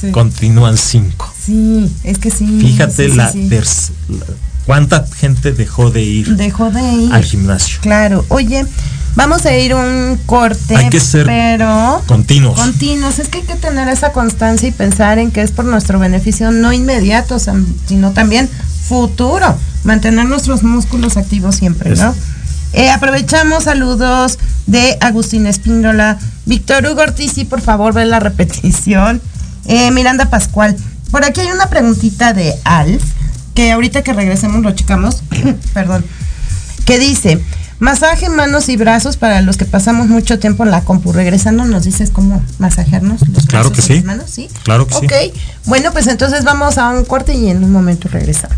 Sí. 0.02 0.10
continúan 0.10 0.76
5. 0.76 1.34
Sí, 1.46 1.88
es 2.04 2.18
que 2.18 2.32
sí. 2.32 2.48
Fíjate 2.62 3.10
la, 3.10 3.32
la- 3.32 4.26
cuánta 4.66 5.06
gente 5.20 5.52
dejó 5.52 5.92
de 5.92 6.02
ir 6.02 6.36
Dejó 6.36 6.72
de 6.72 6.82
ir. 6.82 7.14
al 7.14 7.24
gimnasio. 7.24 7.78
Claro. 7.82 8.26
Oye, 8.30 8.66
vamos 9.16 9.46
a 9.46 9.56
ir 9.56 9.76
un 9.76 10.20
corte. 10.26 10.76
Hay 10.76 10.90
que 10.90 11.00
ser 11.00 11.26
pero 11.26 12.02
continuos. 12.06 12.60
continuos. 12.60 13.20
Es 13.20 13.28
que 13.28 13.40
hay 13.40 13.44
que 13.44 13.56
tener 13.56 13.88
esa 13.88 14.12
constancia 14.12 14.68
y 14.68 14.72
pensar 14.72 15.20
en 15.20 15.32
que 15.32 15.42
es 15.42 15.52
por 15.52 15.66
nuestro 15.66 16.00
beneficio 16.00 16.52
no 16.52 16.74
inmediato, 16.74 17.38
sino 17.40 18.12
también 18.12 18.50
futuro. 18.88 19.56
Mantener 19.84 20.26
nuestros 20.26 20.64
músculos 20.64 21.18
activos 21.18 21.56
siempre, 21.56 21.96
¿no? 21.96 22.14
Eh, 22.74 22.90
aprovechamos 22.90 23.66
saludos 23.66 24.40
de 24.66 24.98
Agustín 25.02 25.46
Espíndola, 25.46 26.18
Víctor 26.46 26.86
Hugo 26.86 27.02
Ortiz, 27.02 27.34
sí, 27.34 27.46
por 27.46 27.62
favor, 27.62 27.94
ve 27.94 28.06
la 28.06 28.20
repetición. 28.20 29.22
Eh, 29.66 29.92
Miranda 29.92 30.30
Pascual. 30.30 30.76
Por 31.12 31.24
aquí 31.24 31.42
hay 31.42 31.52
una 31.52 31.68
preguntita 31.68 32.34
de 32.34 32.56
Alf, 32.64 33.04
que 33.54 33.72
ahorita 33.72 34.02
que 34.02 34.14
regresemos 34.14 34.62
lo 34.64 34.72
checamos, 34.72 35.22
perdón, 35.74 36.04
que 36.86 36.98
dice, 36.98 37.44
masaje 37.84 38.30
manos 38.30 38.70
y 38.70 38.78
brazos 38.78 39.18
para 39.18 39.42
los 39.42 39.58
que 39.58 39.66
pasamos 39.66 40.08
mucho 40.08 40.40
tiempo 40.40 40.64
en 40.64 40.72
la 40.72 40.84
compu. 40.86 41.12
Regresando 41.12 41.66
nos 41.66 41.84
dices 41.84 42.10
cómo 42.12 42.42
masajearnos 42.58 43.28
los 43.28 43.46
Claro 43.46 43.70
brazos 43.70 43.86
que 43.86 43.94
y 43.94 43.96
sí. 43.96 43.96
las 43.96 44.06
manos, 44.06 44.30
¿sí? 44.30 44.50
Claro 44.64 44.88
que 44.88 44.96
sí. 44.96 45.06
Ok, 45.06 45.14
bueno, 45.66 45.92
pues 45.92 46.08
entonces 46.08 46.44
vamos 46.46 46.78
a 46.78 46.90
un 46.90 47.04
corte 47.04 47.34
y 47.36 47.50
en 47.50 47.64
un 47.64 47.72
momento 47.72 48.08
regresamos. 48.10 48.58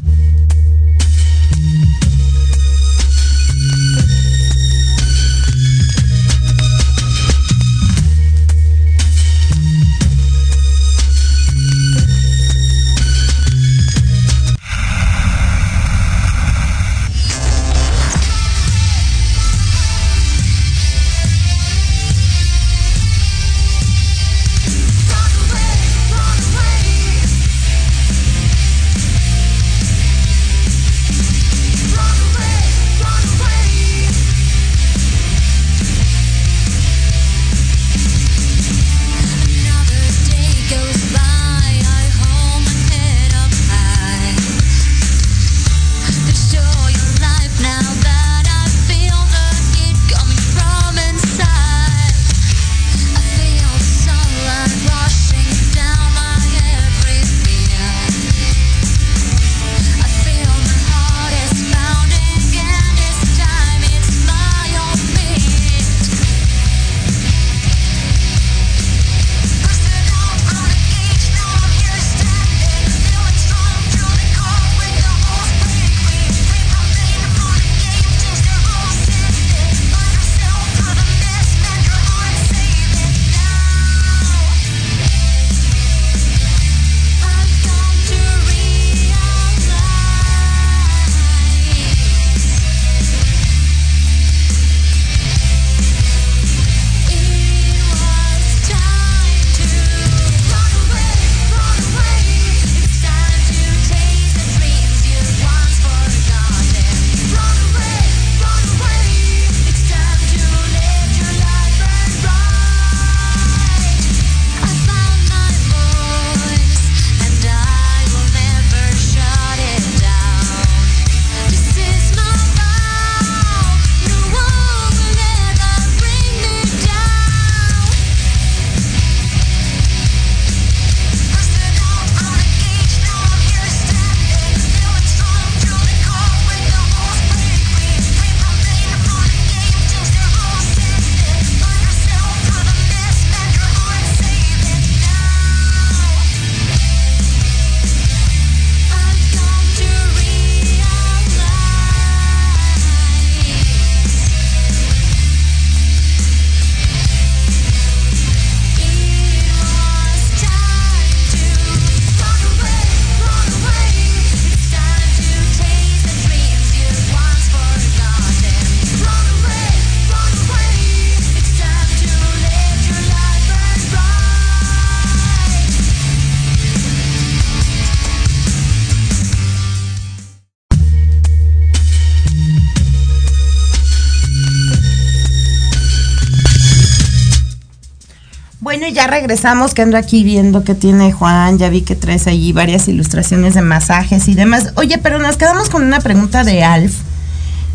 Regresamos, 189.11 189.73
que 189.75 189.83
ando 189.83 189.97
aquí 189.97 190.23
viendo 190.23 190.63
que 190.63 190.73
tiene 190.73 191.11
Juan, 191.11 191.59
ya 191.59 191.69
vi 191.69 191.81
que 191.81 191.95
traes 191.95 192.25
ahí 192.27 192.51
varias 192.53 192.87
ilustraciones 192.87 193.53
de 193.53 193.61
masajes 193.61 194.27
y 194.27 194.33
demás. 194.33 194.71
Oye, 194.75 194.97
pero 194.97 195.19
nos 195.19 195.37
quedamos 195.37 195.69
con 195.69 195.83
una 195.83 195.99
pregunta 195.99 196.43
de 196.43 196.63
Alf, 196.63 196.93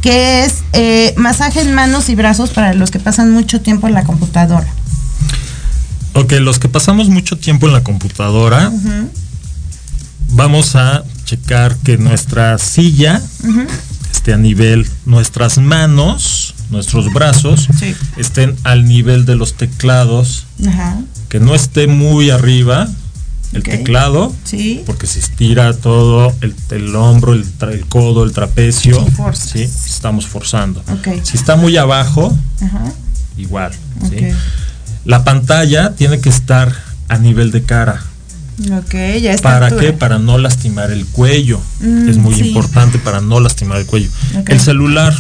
que 0.03 0.45
es 0.45 0.65
eh, 0.73 1.15
masaje 1.17 1.61
en 1.61 1.75
manos 1.75 2.09
y 2.09 2.15
brazos 2.17 2.51
para 2.51 2.75
los 2.75 2.91
que 2.91 2.99
pasan 2.99 3.31
mucho 3.31 3.61
tiempo 3.61 3.87
en 3.87 3.95
la 3.95 4.03
computadora. 4.05 4.67
Ok, 6.15 6.33
los 6.41 6.59
que 6.59 6.69
pasamos 6.69 7.09
mucho 7.11 7.37
tiempo 7.39 7.67
en 7.67 7.75
la 7.75 7.83
computadora, 7.85 8.73
vamos 10.31 10.75
a 10.75 11.05
checar 11.25 11.77
que 11.77 11.99
nuestra 11.99 12.57
silla 12.59 13.21
esté 14.13 14.33
a 14.33 14.39
nivel, 14.39 14.89
nuestras 15.05 15.59
manos, 15.59 16.55
nuestros 16.71 17.13
brazos, 17.13 17.69
Sí. 17.79 17.95
estén 18.17 18.57
al 18.65 18.87
nivel 18.87 19.27
de 19.27 19.37
los 19.37 19.55
teclados, 19.55 20.47
Ajá. 20.67 20.97
Que 21.29 21.41
no 21.41 21.55
esté 21.55 21.87
muy 21.87 22.31
arriba 22.31 22.89
el 23.53 23.63
teclado, 23.63 24.35
Sí. 24.45 24.83
porque 24.87 25.07
se 25.07 25.19
estira 25.19 25.73
todo, 25.73 26.35
el, 26.41 26.55
el 26.71 26.95
hombro, 26.95 27.33
el, 27.33 27.45
el 27.73 27.87
codo, 27.87 28.25
el 28.25 28.33
trapecio, 28.33 29.07
Sí, 29.35 29.63
estamos 29.63 30.27
forzando. 30.27 30.83
Si 31.23 31.37
está 31.37 31.57
muy 31.57 31.77
abajo, 31.77 32.37
Ajá. 32.61 32.93
igual. 33.37 33.73
La 35.05 35.23
pantalla 35.25 35.95
tiene 35.95 36.21
que 36.21 36.29
estar 36.29 36.75
a 37.09 37.19
nivel 37.19 37.51
de 37.53 37.63
cara. 37.63 38.03
Ya 38.59 39.33
está. 39.33 39.61
¿Para 39.61 39.77
qué? 39.77 39.93
Para 39.93 40.19
no 40.19 40.39
lastimar 40.39 40.91
el 40.91 41.07
cuello. 41.07 41.61
Mm, 41.81 42.09
es 42.09 42.17
muy 42.17 42.35
sí. 42.35 42.49
importante 42.49 42.99
para 42.99 43.21
no 43.21 43.39
lastimar 43.39 43.79
el 43.79 43.87
cuello. 43.87 44.09
El 44.49 44.61
celular, 44.61 45.15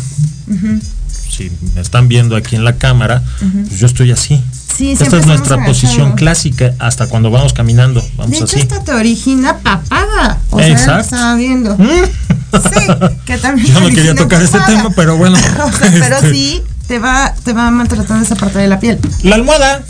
si 1.31 1.51
me 1.75 1.81
están 1.81 2.09
viendo 2.09 2.35
aquí 2.37 2.57
en 2.57 2.65
la 2.65 2.77
cámara, 2.77 3.23
pues 3.69 3.79
yo 3.79 3.87
estoy 3.87 4.11
así. 4.11 4.43
Sí, 4.75 4.93
Esta 4.93 5.17
es 5.19 5.27
nuestra 5.27 5.65
posición 5.65 6.13
clásica 6.17 6.75
hasta 6.79 7.07
cuando 7.09 7.31
vamos 7.31 7.53
caminando. 7.53 8.05
Vamos 8.17 8.31
De 8.33 8.37
hecho, 8.37 8.45
así. 8.45 8.61
esta 8.61 8.83
te 8.85 8.93
origina 8.93 9.59
papada. 9.59 10.39
O 10.51 10.59
sea, 10.59 10.69
Exacto. 10.69 11.03
estaba 11.05 11.35
viendo. 11.37 11.77
Sí, 11.77 12.87
que 13.25 13.39
también. 13.39 13.67
Yo 13.75 13.81
no 13.81 13.89
quería 13.89 14.15
tocar 14.15 14.43
este 14.43 14.59
tema, 14.67 14.91
pero 14.95 15.17
bueno. 15.17 15.37
O 15.65 15.73
sea, 15.73 15.91
pero 15.91 16.17
Este, 16.17 16.33
sí, 16.33 16.63
te 16.89 16.99
va, 16.99 17.35
te 17.45 17.53
va 17.53 17.71
maltratando 17.71 18.25
esa 18.25 18.37
parte 18.37 18.59
de 18.59 18.69
la 18.69 18.79
piel. 18.81 18.99
La 19.23 19.37
almohada 19.37 19.83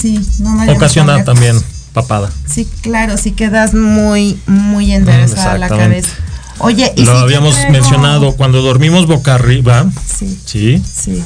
Sí, 0.00 0.20
no 0.40 0.56
vayamos 0.56 0.76
ocasiona 0.76 1.24
también 1.24 1.56
papada. 1.92 2.30
Sí, 2.46 2.68
claro, 2.82 3.16
sí 3.16 3.30
quedas 3.32 3.74
muy, 3.74 4.38
muy 4.46 4.92
enderezada 4.92 5.56
la 5.56 5.68
cabeza. 5.68 6.08
Oye, 6.58 6.92
y 6.96 7.04
Lo 7.04 7.16
si 7.16 7.22
habíamos 7.22 7.56
mencionado, 7.70 8.32
cuando 8.36 8.60
dormimos 8.62 9.06
boca 9.06 9.34
arriba, 9.34 9.86
Sí, 10.06 10.38
¿sí? 10.44 10.82
sí. 10.84 11.22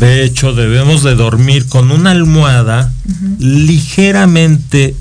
De 0.00 0.24
hecho, 0.24 0.52
debemos 0.54 1.02
de 1.02 1.14
dormir 1.14 1.66
con 1.68 1.90
una 1.90 2.10
almohada 2.12 2.90
ligeramente 3.38 4.94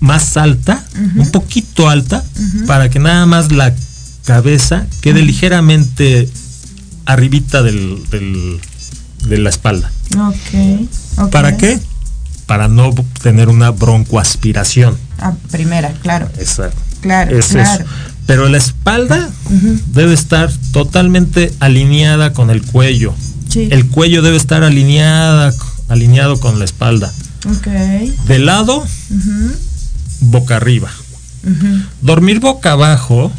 más 0.00 0.36
alta, 0.36 0.84
un 1.16 1.30
poquito 1.30 1.88
alta, 1.88 2.22
para 2.66 2.90
que 2.90 2.98
nada 2.98 3.24
más 3.26 3.50
la 3.52 3.74
cabeza 4.26 4.86
quede 5.00 5.22
ligeramente 5.22 6.28
arribita 7.06 7.62
del, 7.62 8.02
del- 8.10 8.60
de 9.26 9.38
la 9.38 9.48
espalda. 9.48 9.90
Ok. 10.18 10.86
ok. 11.18 11.30
¿Para 11.30 11.56
qué? 11.56 11.80
Para 12.46 12.68
no 12.68 12.94
tener 13.22 13.48
una 13.48 13.70
broncoaspiración. 13.70 14.98
Ah, 15.18 15.32
primera, 15.50 15.90
claro. 16.02 16.28
Exacto. 16.38 16.78
Claro, 17.00 17.38
Es 17.38 17.46
claro. 17.48 17.84
eso. 17.84 17.90
Pero 18.26 18.48
la 18.48 18.56
espalda 18.58 19.28
debe 19.92 20.14
estar 20.14 20.50
totalmente 20.72 21.52
alineada 21.60 22.32
con 22.32 22.50
el 22.50 22.62
cuello. 22.62 23.14
Sí. 23.50 23.68
El 23.70 23.86
cuello 23.88 24.22
debe 24.22 24.36
estar 24.36 24.64
alineada, 24.64 25.52
alineado 25.88 26.40
con 26.40 26.58
la 26.58 26.64
espalda. 26.64 27.12
De 28.26 28.38
lado, 28.38 28.84
boca 30.20 30.56
arriba. 30.56 30.90
Dormir 32.00 32.40
boca 32.40 32.72
abajo, 32.72 33.30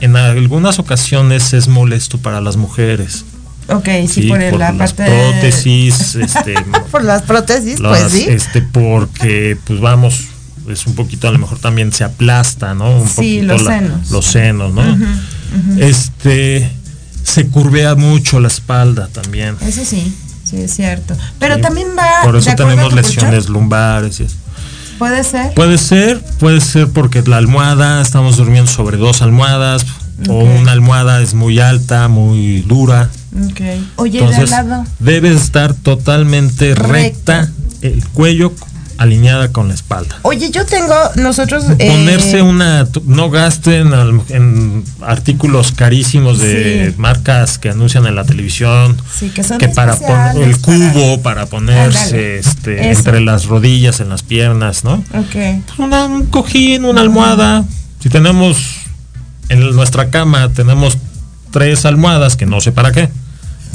en 0.00 0.16
algunas 0.16 0.78
ocasiones 0.80 1.52
es 1.54 1.68
molesto 1.68 2.18
para 2.18 2.40
las 2.40 2.56
mujeres. 2.56 3.24
Ok, 3.68 3.86
sí, 4.08 4.22
Sí, 4.22 4.28
por, 4.28 4.40
el- 4.42 4.50
por 4.50 4.58
la 4.60 4.72
las 4.72 4.94
parte. 4.94 5.12
prótesis, 5.30 6.14
este, 6.16 6.54
por 6.90 7.04
las 7.04 7.22
prótesis, 7.22 7.78
las, 7.80 8.00
pues 8.00 8.12
sí. 8.12 8.24
este, 8.28 8.62
porque, 8.62 9.58
pues 9.64 9.78
vamos, 9.80 10.24
es 10.70 10.86
un 10.86 10.94
poquito, 10.94 11.28
a 11.28 11.30
lo 11.32 11.38
mejor 11.38 11.58
también 11.58 11.92
se 11.92 12.04
aplasta, 12.04 12.74
¿no? 12.74 12.90
Un 13.02 13.08
Sí, 13.08 13.40
los 13.42 13.62
la- 13.62 13.78
senos. 13.78 14.10
Los 14.10 14.24
senos, 14.26 14.72
¿no? 14.74 14.82
Este, 15.78 16.70
se 17.22 17.46
curvea 17.48 17.94
mucho 17.94 18.40
la 18.40 18.48
espalda 18.48 19.08
también. 19.12 19.56
Eso 19.60 19.84
sí, 19.84 20.14
sí, 20.44 20.56
es 20.56 20.74
cierto. 20.74 21.14
Pero 21.38 21.56
Sí. 21.56 21.60
también 21.62 21.88
va. 21.98 22.24
Por 22.24 22.36
eso 22.36 22.50
tenemos 22.56 22.92
lesiones 22.92 23.44
colchón. 23.46 23.52
lumbares. 23.52 24.20
y 24.20 24.24
eso. 24.24 24.36
Puede 24.98 25.22
ser. 25.22 25.54
Puede 25.54 25.78
ser, 25.78 26.20
puede 26.40 26.60
ser 26.60 26.88
porque 26.88 27.22
la 27.22 27.36
almohada, 27.36 28.00
estamos 28.02 28.36
durmiendo 28.36 28.70
sobre 28.70 28.96
dos 28.96 29.22
almohadas, 29.22 29.86
o 30.28 30.42
una 30.42 30.72
almohada 30.72 31.22
es 31.22 31.34
muy 31.34 31.60
alta, 31.60 32.08
muy 32.08 32.62
dura. 32.62 33.08
Ok. 33.50 33.60
Oye, 33.96 34.18
Entonces, 34.18 34.50
de 34.50 34.56
al 34.56 34.68
lado. 34.68 34.84
debe 34.98 35.32
estar 35.32 35.72
totalmente 35.74 36.74
recta, 36.74 37.48
el 37.82 38.02
cuello 38.08 38.52
alineada 38.98 39.52
con 39.52 39.68
la 39.68 39.74
espalda. 39.74 40.18
Oye, 40.22 40.50
yo 40.50 40.66
tengo, 40.66 40.94
nosotros. 41.16 41.64
eh, 41.78 41.88
Ponerse 41.90 42.42
una, 42.42 42.86
no 43.06 43.30
gasten 43.30 43.92
en 44.28 44.84
artículos 45.00 45.72
carísimos 45.72 46.38
de 46.40 46.90
Sí. 46.90 46.94
marcas 46.98 47.58
que 47.58 47.70
anuncian 47.70 48.06
en 48.06 48.14
la 48.16 48.24
televisión, 48.24 48.96
Sí, 49.18 49.30
que 49.30 49.42
son 49.44 49.58
que 49.58 49.68
para 49.68 49.94
poner 49.96 50.36
el 50.48 50.58
cubo, 50.60 51.22
para 51.22 51.46
ponerse 51.46 52.38
este, 52.38 52.90
eso. 52.90 52.98
entre 52.98 53.20
las 53.20 53.46
rodillas, 53.46 54.00
en 54.00 54.08
las 54.08 54.22
piernas, 54.22 54.84
¿no? 54.84 54.94
Ok. 55.14 55.32
Pues 55.32 55.78
una- 55.78 56.04
un 56.06 56.26
cojín, 56.26 56.84
una 56.84 57.00
almohada. 57.00 57.64
Si 58.00 58.08
tenemos 58.10 58.58
en 59.48 59.74
nuestra 59.74 60.10
cama, 60.10 60.50
tenemos 60.52 60.98
tres 61.52 61.84
almohadas, 61.86 62.36
que 62.36 62.46
no 62.46 62.60
sé 62.60 62.72
para 62.72 62.92
qué. 62.92 63.08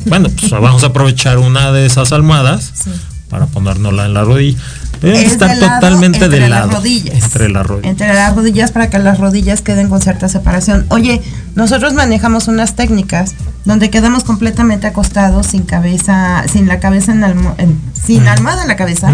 Bueno, 0.06 0.30
pues 0.38 0.52
vamos 0.52 0.84
a 0.84 0.88
aprovechar 0.88 1.38
una 1.40 1.72
de 1.72 1.86
esas 1.86 2.12
almohadas 2.12 2.72
Sí. 2.84 2.92
para 3.30 3.46
ponérnosla 3.48 4.06
en 4.06 4.14
la 4.14 4.24
rodilla. 4.24 4.60
Debe 5.04 5.24
Es 5.26 5.34
estar 5.34 5.50
de 5.54 5.58
lado 5.62 5.80
totalmente 5.82 6.18
entre 6.24 6.40
de 6.40 6.50
las 6.50 6.50
lado. 6.62 6.72
rodillas. 6.72 7.24
Entre 7.24 7.50
las 7.50 7.68
rodillas. 7.68 7.92
Entre 7.92 8.14
las 8.14 8.36
rodillas 8.36 8.72
para 8.72 8.90
que 8.90 8.98
las 9.00 9.20
rodillas 9.20 9.62
queden 9.62 9.90
con 9.90 10.02
cierta 10.02 10.30
separación. 10.30 10.86
Oye, 10.90 11.22
nosotros 11.56 11.94
manejamos 11.94 12.48
unas 12.48 12.76
técnicas 12.76 13.36
donde 13.66 13.90
quedamos 13.90 14.24
completamente 14.24 14.88
acostados 14.88 15.48
sin 15.48 15.64
cabeza, 15.64 16.44
sin 16.52 16.68
la 16.68 16.80
cabeza 16.80 17.12
en, 17.12 17.24
almo- 17.24 17.54
en- 17.58 17.80
sin 18.02 18.28
almohada 18.28 18.62
en 18.64 18.68
la 18.70 18.76
cabeza, 18.78 19.12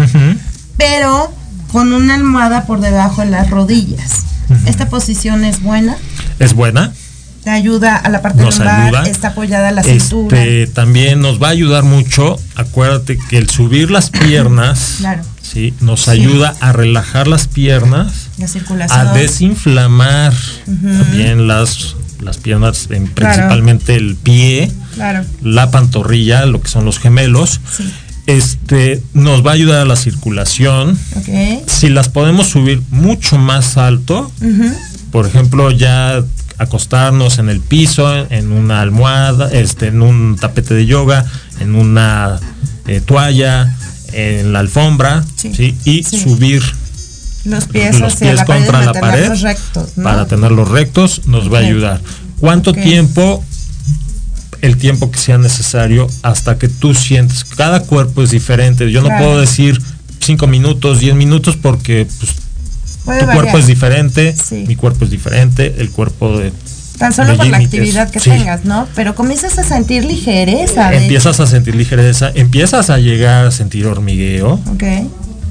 pero 0.76 1.32
con 1.72 1.92
una 1.92 2.14
almohada 2.14 2.64
por 2.66 2.80
debajo 2.80 3.22
de 3.22 3.30
las 3.30 3.50
rodillas. 3.50 4.24
Esta 4.66 4.88
posición 4.88 5.44
es 5.44 5.62
buena, 5.62 5.96
Es 6.40 6.54
buena. 6.54 6.92
te 7.44 7.50
ayuda 7.50 7.96
a 7.96 8.08
la 8.08 8.20
parte 8.22 8.42
Nos 8.42 8.58
lumbar, 8.58 8.80
ayuda. 8.86 9.02
está 9.04 9.28
apoyada 9.28 9.68
a 9.68 9.72
la 9.72 9.82
cintura. 9.84 10.42
Este, 10.42 10.66
también 10.72 11.20
nos 11.20 11.40
va 11.40 11.48
a 11.48 11.50
ayudar 11.50 11.84
mucho. 11.84 12.36
Acuérdate 12.56 13.16
que 13.28 13.38
el 13.38 13.48
subir 13.48 13.90
las 13.92 14.10
piernas, 14.10 14.96
Claro, 14.98 15.22
sí, 15.50 15.74
nos 15.80 16.02
Sí. 16.02 16.10
ayuda 16.10 16.54
a 16.60 16.72
relajar 16.72 17.26
las 17.28 17.46
piernas, 17.48 18.28
la 18.38 18.46
circulación. 18.48 18.98
a 19.08 19.12
desinflamar 19.12 20.32
también 20.66 21.46
las, 21.48 21.96
las 22.20 22.36
piernas, 22.38 22.88
en- 22.90 23.06
Claro. 23.08 23.34
principalmente 23.34 23.96
el 23.96 24.16
pie, 24.16 24.70
Claro, 24.94 25.24
la 25.42 25.70
pantorrilla, 25.70 26.46
lo 26.46 26.60
que 26.60 26.68
son 26.68 26.84
los 26.84 26.98
gemelos. 26.98 27.60
sí. 27.76 27.84
Este 28.26 29.02
nos 29.12 29.44
va 29.44 29.50
a 29.52 29.54
ayudar 29.54 29.80
a 29.80 29.84
la 29.84 29.96
circulación. 29.96 30.96
Si 31.66 31.88
las 31.88 32.08
podemos 32.10 32.46
subir 32.48 32.80
mucho 32.90 33.38
más 33.38 33.76
alto, 33.76 34.30
por 35.10 35.26
ejemplo, 35.26 35.72
ya 35.72 36.22
acostarnos 36.58 37.38
en 37.38 37.48
el 37.48 37.60
piso, 37.60 38.26
en 38.30 38.52
una 38.52 38.82
almohada, 38.82 39.50
este, 39.50 39.88
en 39.88 40.02
un 40.02 40.36
tapete 40.36 40.74
de 40.74 40.86
yoga, 40.86 41.24
en 41.58 41.74
una 41.74 42.38
eh, 42.86 43.00
toalla, 43.04 43.76
en 44.12 44.52
la 44.52 44.60
alfombra, 44.60 45.24
Sí. 45.36 45.52
¿sí? 45.54 45.76
y 45.84 46.04
Sí. 46.04 46.20
subir 46.20 46.62
Los 47.44 47.64
pies 47.66 47.98
los 48.00 48.12
hacia 48.14 48.28
pies 48.28 48.36
la 48.36 48.44
pared, 48.44 48.64
contra 48.66 48.84
la 48.84 48.92
pared 49.00 49.32
rectos, 49.40 49.96
¿no? 49.96 50.04
para 50.04 50.26
tenerlos 50.26 50.68
rectos 50.68 51.22
nos 51.26 51.52
va 51.52 51.58
a 51.58 51.62
ayudar. 51.62 52.00
¿Cuánto 52.38 52.72
tiempo? 52.72 53.44
El 54.62 54.76
tiempo 54.76 55.10
que 55.10 55.18
sea 55.18 55.38
necesario 55.38 56.06
hasta 56.22 56.58
que 56.58 56.68
tú 56.68 56.94
sientes. 56.94 57.44
Cada 57.44 57.80
cuerpo 57.80 58.22
es 58.22 58.30
diferente. 58.30 58.90
Yo 58.92 59.00
no 59.00 59.08
puedo 59.16 59.40
decir 59.40 59.80
cinco 60.20 60.46
minutos, 60.46 61.00
10 61.00 61.14
minutos 61.14 61.56
porque 61.56 62.06
pues, 62.18 62.32
tu 63.04 63.06
variar. 63.26 63.34
cuerpo 63.34 63.56
es 63.58 63.66
diferente, 63.66 64.34
Sí. 64.36 64.64
mi 64.68 64.76
cuerpo 64.76 65.06
es 65.06 65.10
diferente, 65.10 65.76
el 65.78 65.88
cuerpo 65.90 66.36
de 66.38 66.52
Tan 67.00 67.12
solo 67.12 67.36
por 67.36 67.46
la 67.46 67.56
actividad 67.56 68.10
que 68.10 68.20
sí. 68.20 68.30
tengas, 68.30 68.64
¿no? 68.64 68.86
Pero 68.94 69.14
comienzas 69.16 69.58
a 69.58 69.64
sentir 69.64 70.04
ligereza. 70.04 70.92
Empiezas 70.94 71.40
a 71.40 71.46
sentir 71.48 71.74
ligereza, 71.74 72.30
empiezas 72.34 72.90
a 72.90 72.98
llegar 72.98 73.46
a 73.46 73.50
sentir 73.50 73.86
hormigueo. 73.86 74.60
Ok, 74.72 74.84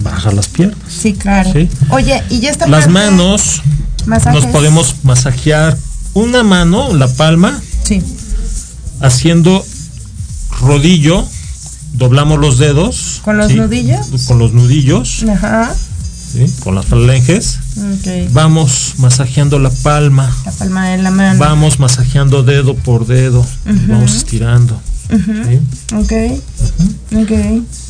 bajas 0.02 0.34
las 0.34 0.47
piernas. 0.47 0.78
sí, 0.88 1.14
claro. 1.14 1.52
Sí. 1.52 1.68
Oye, 1.89 2.24
y 2.30 2.39
ya 2.39 2.52
está 2.52 2.68
Las 2.68 2.88
manos 2.88 3.62
masajes. 4.06 4.43
nos 4.43 4.52
podemos 4.54 4.95
masajear 5.04 5.76
una 6.14 6.43
mano, 6.43 6.93
la 6.93 7.08
palma, 7.08 7.60
Sí, 7.84 8.02
haciendo 9.02 9.66
rodillo 10.62 11.26
doblamos 11.93 12.39
los 12.39 12.58
dedos. 12.60 13.22
¿Con 13.24 13.38
los 13.38 13.47
¿sí? 13.47 13.56
nudillos? 13.56 14.06
Con 14.28 14.38
los 14.39 14.54
nudillos, 14.54 15.24
Ajá. 15.30 15.74
¿Sí? 16.32 16.46
con 16.64 16.76
las 16.76 16.86
falanges. 16.86 17.60
Vamos 18.32 18.96
masajeando 18.98 19.60
la 19.60 19.70
palma. 19.70 20.34
La 20.46 20.52
palma 20.52 20.90
de 20.90 20.98
la 20.98 21.12
mano. 21.12 21.40
Vamos 21.40 21.80
masajeando 21.80 22.44
dedo 22.44 22.76
por 22.76 23.06
dedo. 23.08 23.46
Vamos 23.88 24.16
estirando. 24.16 24.80
¿sí? 25.10 25.96
Ok. 25.96 26.14
Ok. 27.24 27.32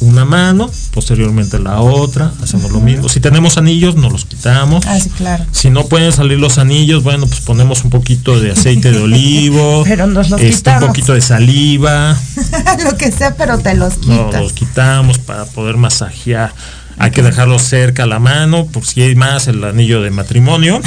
Una 0.02 0.24
mano, 0.24 0.72
posteriormente 0.94 1.60
la 1.60 1.82
otra. 1.82 2.32
Hacemos 2.42 2.72
lo 2.72 2.80
mismo. 2.80 3.10
Si 3.10 3.20
tenemos 3.20 3.58
anillos, 3.58 3.96
nos 3.98 4.12
los 4.14 4.24
quitamos. 4.26 4.86
Ah, 4.88 4.98
sí, 5.00 5.10
claro. 5.10 5.46
Si 5.52 5.70
no 5.70 5.86
pueden 5.86 6.14
salir 6.14 6.40
los 6.40 6.58
anillos, 6.58 7.04
bueno, 7.04 7.28
pues 7.28 7.42
ponemos 7.42 7.84
un 7.84 7.90
poquito 7.90 8.40
de 8.40 8.52
aceite 8.52 8.92
de 8.94 9.00
olivo. 9.00 9.84
Pero 9.88 10.08
nos 10.08 10.30
los 10.30 10.40
este, 10.40 10.48
un 10.70 10.76
quitamos. 10.76 10.88
poquito 10.88 11.14
de 11.14 11.22
saliva. 11.22 12.18
Lo 12.86 12.96
que 12.98 13.12
sea, 13.12 13.36
pero 13.36 13.58
te 13.58 13.74
los 13.76 13.98
Nos 13.98 14.26
quitas. 14.28 14.42
los 14.42 14.54
quitamos 14.54 15.18
para 15.20 15.44
poder 15.46 15.76
masajear. 15.76 16.54
Hay 17.02 17.12
que 17.12 17.22
dejarlo 17.24 17.58
cerca 17.60 18.04
a 18.04 18.06
la 18.06 18.20
mano, 18.20 18.66
por 18.68 18.86
si 18.86 19.02
hay 19.02 19.16
más 19.16 19.48
el 19.48 19.64
anillo 19.64 20.02
de 20.02 20.12
matrimonio, 20.12 20.82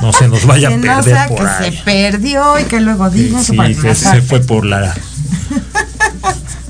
no 0.00 0.12
se 0.12 0.26
nos 0.28 0.46
vaya 0.46 0.68
a 0.68 0.70
que 0.70 0.76
no 0.78 0.82
perder 0.82 1.04
sea 1.04 1.28
por 1.28 1.38
que 1.38 1.46
ahí. 1.46 1.72
se 1.76 1.82
perdió 1.82 2.58
y 2.58 2.64
que 2.64 2.80
luego 2.80 3.10
digan 3.10 3.44
Sí, 3.44 3.56
que 3.80 3.94
se 3.94 4.22
fue 4.22 4.40
por 4.40 4.64
la 4.64 4.94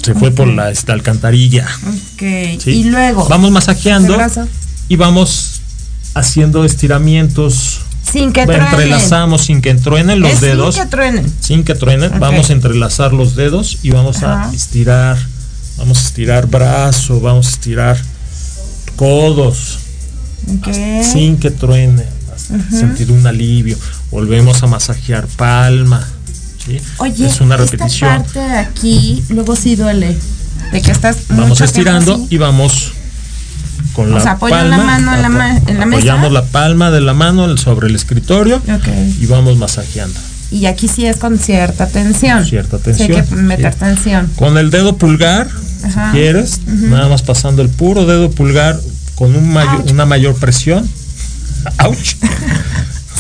se 0.03 0.15
fue 0.15 0.31
por 0.33 0.49
la 0.49 0.71
esta, 0.71 0.93
alcantarilla. 0.93 1.67
Ok. 1.87 2.61
¿sí? 2.61 2.71
Y 2.71 2.85
luego. 2.85 3.27
vamos 3.29 3.51
masajeando 3.51 4.19
y 4.89 4.97
vamos 4.97 5.61
haciendo 6.15 6.65
estiramientos. 6.65 7.81
Sin 8.11 8.33
que 8.33 8.45
truenen. 8.45 8.67
entrelazamos 8.67 9.45
sin 9.47 9.63
que 9.63 9.75
truenen 9.77 10.21
los 10.21 10.31
Es 10.33 10.39
sin 10.41 10.49
dedos. 10.49 10.77
que 10.77 10.87
truenen. 10.87 11.33
sin 11.41 11.65
que 11.65 11.75
truenen, 11.75 12.19
vamos 12.21 12.51
a 12.51 12.53
entrelazar 12.53 13.13
los 13.15 13.35
dedos 13.35 13.79
y 13.83 13.91
vamos 13.91 14.23
Ajá. 14.23 14.51
a 14.51 14.55
estirar, 14.55 15.17
vamos 15.79 15.99
a 15.99 16.07
estirar 16.09 16.47
brazo, 16.47 17.21
vamos 17.21 17.47
a 17.47 17.51
estirar 17.51 17.97
codos, 18.97 19.79
sin 21.03 21.37
que 21.39 21.51
truene, 21.51 22.05
hasta 22.35 22.59
sentir 22.79 23.11
un 23.13 23.27
alivio. 23.27 23.77
Volvemos 24.11 24.63
a 24.63 24.67
masajear 24.67 25.27
palma. 25.27 26.07
¿sí? 26.65 26.79
Oye, 26.99 27.27
es 27.27 27.41
una 27.41 27.57
esta 27.57 27.71
repetición. 27.71 28.11
parte 28.11 28.39
de 28.41 28.59
aquí 28.59 29.23
luego 29.29 29.57
sí 29.57 29.77
duele. 29.77 30.17
De 30.73 30.81
que 30.83 30.91
estás. 30.93 31.19
Vamos 31.29 31.61
estirando 31.61 32.27
y 32.31 32.37
vamos 32.39 32.93
con 33.93 34.11
O 34.13 34.17
la 34.17 34.21
sea, 34.23 34.39
palma. 34.39 34.65
la 34.65 34.79
mano 34.79 35.15
en 35.15 35.23
la 35.23 35.29
apo- 35.29 35.33
ma- 35.39 35.57
en 35.71 35.79
la 35.79 35.87
mesa. 35.87 35.99
apoyamos 35.99 36.33
la 36.33 36.45
palma 36.45 36.91
de 36.91 37.01
la 37.01 37.15
mano 37.15 37.57
sobre 37.57 37.89
el 37.89 37.95
escritorio 37.95 38.61
y 39.21 39.27
vamos 39.27 39.57
masajeando. 39.57 40.19
Y 40.51 40.67
aquí 40.67 40.89
sí 40.89 41.05
es 41.07 41.17
con 41.17 41.39
cierta 41.39 41.87
tensión. 41.89 42.45
Cierta 42.45 42.79
Sí, 42.79 42.83
hay 42.91 42.97
tensión, 43.09 43.27
que 43.27 43.35
meter 43.37 43.73
sí. 43.73 43.79
tensión. 43.81 44.31
Con 44.37 44.57
el 44.59 44.71
dedo 44.71 44.97
pulgar, 44.97 45.49
Ajá. 45.85 46.11
si 46.13 46.19
quieres, 46.19 46.61
nada 46.67 47.09
más 47.09 47.23
pasando 47.23 47.63
el 47.63 47.69
puro 47.69 48.07
dedo 48.07 48.31
pulgar 48.31 48.81
con 49.15 49.35
un 49.37 49.53
mayor, 49.53 49.83
Ouch. 49.83 49.91
una 49.93 50.07
mayor 50.07 50.35
presión. 50.37 50.89
¡Auch! 51.79 51.97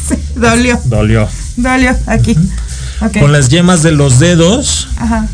Sí, 0.07 0.17
dolió. 0.37 0.79
Dolió. 0.85 1.27
Dolió 1.57 1.97
aquí. 2.07 2.37
Con 3.21 3.33
las 3.33 3.49
yemas 3.49 3.83
de 3.83 3.93
los 3.93 4.19
dedos, 4.19 4.89
Ajá. 4.97 5.27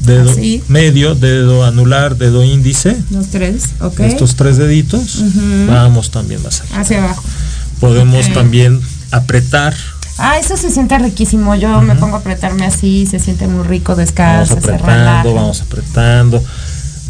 dedo 0.00 0.30
Así. 0.30 0.62
medio, 0.68 1.14
dedo 1.14 1.64
anular, 1.64 2.18
dedo 2.18 2.44
índice, 2.44 2.98
Los 3.10 3.28
tres. 3.28 3.70
Ok. 3.80 4.00
estos 4.00 4.36
tres 4.36 4.58
deditos, 4.58 5.22
vamos 5.66 6.10
también 6.10 6.42
masajeando. 6.42 6.82
Hacia 6.82 6.98
abajo. 7.02 7.24
Podemos 7.80 8.30
también 8.34 8.78
apretar, 9.10 9.74
Ah, 10.18 10.38
eso 10.38 10.56
se 10.56 10.70
siente 10.70 10.98
riquísimo. 10.98 11.54
Yo 11.54 11.80
me 11.82 11.94
pongo 11.96 12.16
a 12.16 12.20
apretarme 12.20 12.64
así, 12.66 13.06
se 13.06 13.18
siente 13.18 13.46
muy 13.48 13.66
rico, 13.66 13.92
vamos 13.96 13.98
descansa, 13.98 14.54
relaja. 14.56 14.74
apretando, 14.76 15.34
vamos 15.34 15.60
apretando. 15.62 16.44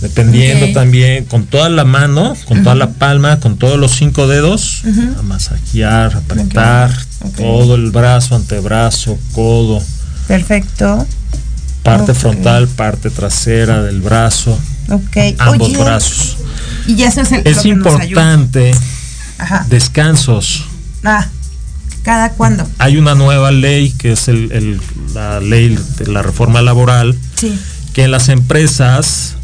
Dependiendo 0.01 0.73
también 0.73 1.25
con 1.27 1.45
toda 1.47 1.69
la 1.69 1.85
mano, 1.85 2.35
con 2.49 2.65
toda 2.65 2.75
la 2.75 2.91
palma, 2.91 3.39
con 3.39 3.57
todos 3.57 3.79
los 3.79 3.93
cinco 3.93 4.27
dedos, 4.27 4.83
a 5.19 5.23
masajear, 5.23 6.17
apretar 6.17 6.91
todo 7.37 7.77
el 7.77 7.93
brazo, 7.93 8.35
antebrazo, 8.35 9.17
codo, 9.33 9.81
Perfecto. 10.27 11.07
parte 11.85 12.15
frontal, 12.15 12.67
parte 12.67 13.11
trasera 13.11 13.81
del 13.83 14.01
brazo, 14.01 14.59
Ok. 14.91 15.17
ambos 15.39 15.69
Oye, 15.69 15.79
brazos. 15.79 16.37
Y 16.89 17.01
eso 17.05 17.21
es 17.21 17.31
el 17.31 17.47
Es 17.47 17.65
importante 17.65 18.73
Ajá. 19.39 19.65
descansos. 19.69 20.65
Ah, 21.05 21.29
¿cada 22.03 22.31
cuándo? 22.33 22.69
Hay 22.79 22.97
una 22.97 23.15
nueva 23.15 23.51
ley 23.53 23.91
que 23.93 24.13
es 24.13 24.29
el- 24.29 24.51
el- 24.53 24.81
la 25.15 25.41
ley 25.41 25.79
de 25.99 26.07
la 26.07 26.23
reforma 26.23 26.61
laboral 26.63 27.17
Sí. 27.37 27.59
que 27.93 28.05
en 28.05 28.11
las 28.11 28.29
empresas 28.29 29.35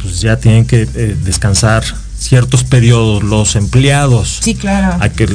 pues 0.00 0.20
ya 0.20 0.36
tienen 0.36 0.64
que 0.66 0.82
eh, 0.94 1.16
descansar 1.24 1.84
ciertos 2.18 2.64
periodos 2.64 3.22
los 3.22 3.54
empleados. 3.56 4.38
Sí, 4.42 4.54
claro. 4.56 4.96
A 5.00 5.08
que, 5.08 5.28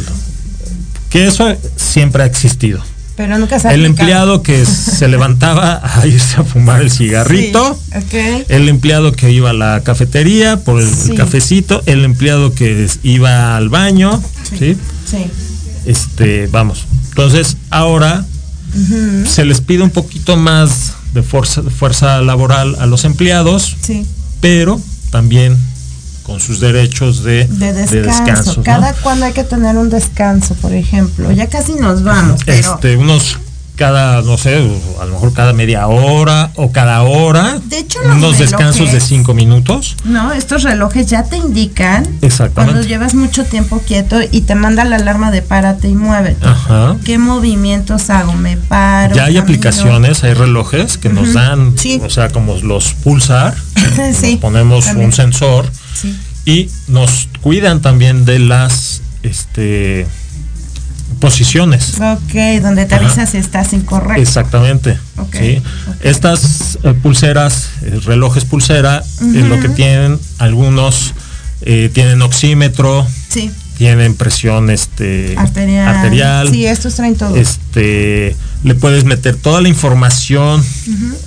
eso 1.14 1.56
siempre 1.78 2.24
ha 2.24 2.26
existido. 2.26 2.82
Pero 3.16 3.38
nunca 3.40 3.60
se 3.60 3.68
ha 3.70 3.74
El 3.74 3.82
aplicado. 3.86 4.04
empleado 4.04 4.44
que 4.44 4.66
se 4.66 5.08
levantaba 5.16 5.82
a 5.84 6.06
irse 6.06 6.36
a 6.40 6.44
fumar 6.44 6.82
el 6.82 6.92
cigarrito, 6.92 7.80
Sí, 8.12 8.18
el 8.50 8.70
empleado 8.70 9.12
que 9.14 9.32
iba 9.32 9.50
a 9.50 9.54
la 9.54 9.82
cafetería 9.84 10.58
por 10.64 10.82
el, 10.82 10.94
Sí. 10.94 11.16
cafecito, 11.16 11.82
el 11.88 12.04
empleado 12.06 12.54
que 12.54 12.88
iba 13.04 13.56
al 13.58 13.70
baño, 13.70 14.22
¿sí? 14.60 14.78
Sí. 15.10 15.26
Este, 15.88 16.48
vamos. 16.48 16.86
Entonces, 17.10 17.58
ahora 17.70 18.24
se 19.26 19.46
les 19.46 19.62
pide 19.62 19.82
un 19.82 19.90
poquito 19.90 20.36
más 20.38 20.94
de 21.14 21.24
fuerza, 21.24 21.64
fuerza 21.64 22.22
laboral 22.22 22.76
a 22.80 22.86
los 22.86 23.06
empleados, 23.06 23.76
Sí. 23.82 24.06
pero 24.42 24.80
también 25.10 25.58
con 26.24 26.40
sus 26.42 26.60
derechos 26.60 27.24
de, 27.24 27.48
De 27.48 27.72
de 27.74 28.02
descanso. 28.02 28.62
Cada 28.62 28.94
cuándo 28.94 29.26
hay 29.26 29.32
que 29.34 29.46
tener 29.46 29.78
un 29.78 29.90
descanso, 29.90 30.54
por 30.56 30.74
ejemplo. 30.74 31.32
Ya 31.32 31.48
casi 31.48 31.74
nos 31.76 32.04
vamos, 32.04 32.42
pero. 32.46 32.74
Este, 32.74 32.98
unos 32.98 33.38
cada, 33.78 34.22
no 34.24 34.38
sé, 34.38 34.56
a 35.00 35.06
lo 35.06 35.14
mejor 35.14 35.32
cada 35.34 35.54
media 35.54 35.88
hora 35.88 36.52
o 36.56 36.72
cada 36.72 37.04
hora. 37.04 37.60
De 37.66 37.78
hecho, 37.80 38.00
los 38.04 38.18
unos 38.18 38.40
descansos 38.40 38.92
de 38.92 39.00
cinco 39.00 39.34
minutos. 39.34 39.96
No, 40.04 40.34
estos 40.34 40.64
relojes 40.64 41.08
ya 41.08 41.24
te 41.24 41.38
indican 41.38 42.06
cuando 42.54 42.82
llevas 42.82 43.14
mucho 43.14 43.46
tiempo 43.46 43.80
quieto 43.86 44.20
y 44.32 44.42
te 44.42 44.56
manda 44.56 44.84
la 44.84 44.98
alarma 44.98 45.32
de 45.32 45.42
párate 45.44 45.88
y 45.88 45.94
muévete. 45.96 46.46
Ajá. 46.46 46.98
¿Qué 47.06 47.18
movimientos 47.20 48.10
hago? 48.10 48.34
Me 48.34 48.58
paro. 48.58 49.16
Ya 49.16 49.22
hay 49.26 49.36
camino. 49.36 49.44
aplicaciones, 49.44 50.24
hay 50.24 50.34
relojes 50.34 50.98
que 50.98 51.10
nos 51.10 51.34
dan, 51.34 51.78
Sí. 51.78 52.02
o 52.04 52.10
sea, 52.10 52.30
como 52.30 52.56
los 52.58 52.94
pulsar, 52.96 53.56
sí. 54.20 54.32
nos 54.34 54.42
ponemos 54.42 54.86
también. 54.86 55.06
un 55.08 55.14
sensor 55.14 55.66
Sí. 55.94 56.20
y 56.46 56.70
nos 56.88 57.30
cuidan 57.42 57.82
también 57.82 58.26
de 58.26 58.40
las 58.40 59.02
este 59.24 60.08
posiciones. 61.20 61.96
Ok, 62.00 62.62
donde 62.62 62.86
te 62.86 62.96
avisa 62.96 63.26
si 63.26 63.38
estás 63.38 63.74
incorrecto. 63.74 64.22
Exactamente. 64.22 64.98
¿sí? 65.34 65.62
Estas 66.02 66.80
eh, 66.84 66.94
pulseras, 66.94 67.70
eh, 67.82 68.00
relojes 68.06 68.46
pulsera, 68.46 69.04
es 69.36 69.44
lo 69.46 69.60
que 69.60 69.70
tienen 69.70 70.20
algunos 70.40 71.14
eh, 71.62 71.90
tienen 71.94 72.22
oxímetro, 72.22 73.06
Sí. 73.30 73.52
tienen 73.78 74.16
presión 74.16 74.70
este 74.70 75.34
Arterial. 75.38 75.88
arterial, 75.88 76.50
Sí, 76.52 76.66
estos 76.66 76.96
traen 76.96 77.16
todo. 77.16 77.36
este 77.36 78.36
le 78.64 78.76
puedes 78.76 79.04
meter 79.06 79.36
toda 79.36 79.62
la 79.62 79.70
información 79.70 80.64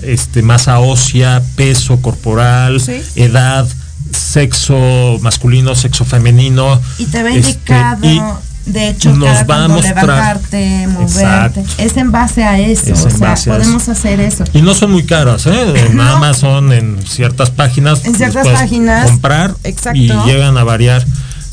este 0.03 0.43
masa 0.43 0.79
ósea 0.81 1.43
peso 1.57 2.01
corporal 2.01 2.81
Sí. 2.81 3.01
edad 3.17 3.67
sexo 4.13 5.19
masculino 5.21 5.75
sexo 5.75 6.05
femenino 6.05 6.81
y 6.99 7.05
te 7.07 7.23
va 7.23 7.31
este, 7.31 7.51
indicado, 7.51 8.07
y 8.11 8.21
de 8.67 8.89
hecho, 8.89 9.13
nos 9.15 9.29
cada 9.29 9.45
va 9.45 9.65
a 9.65 9.69
mostrar- 9.69 10.07
levantarte, 10.07 10.87
moverte. 10.89 11.61
Exacto. 11.61 11.65
Es 11.79 11.97
en 11.97 12.13
base 12.13 12.45
a 12.45 12.59
eso. 12.61 12.93
Es 12.93 13.05
o 13.07 13.11
sea, 13.11 13.35
podemos 13.47 13.89
hacer 13.89 14.21
eso. 14.21 14.45
y 14.53 14.63
no 14.63 14.75
son 14.75 14.93
muy 14.93 15.05
caras 15.05 15.47
¿eh? 15.47 15.73
en 15.87 15.97
No. 15.97 16.03
Amazon 16.05 16.73
en 16.73 17.03
ciertas 17.07 17.51
páginas 17.51 18.05
En 18.05 18.15
ciertas 18.15 18.47
páginas, 18.47 19.11
comprar 19.11 19.55
exacto. 19.65 19.99
y 19.99 20.09
llegan 20.27 20.57
a 20.59 20.65
variar 20.65 21.05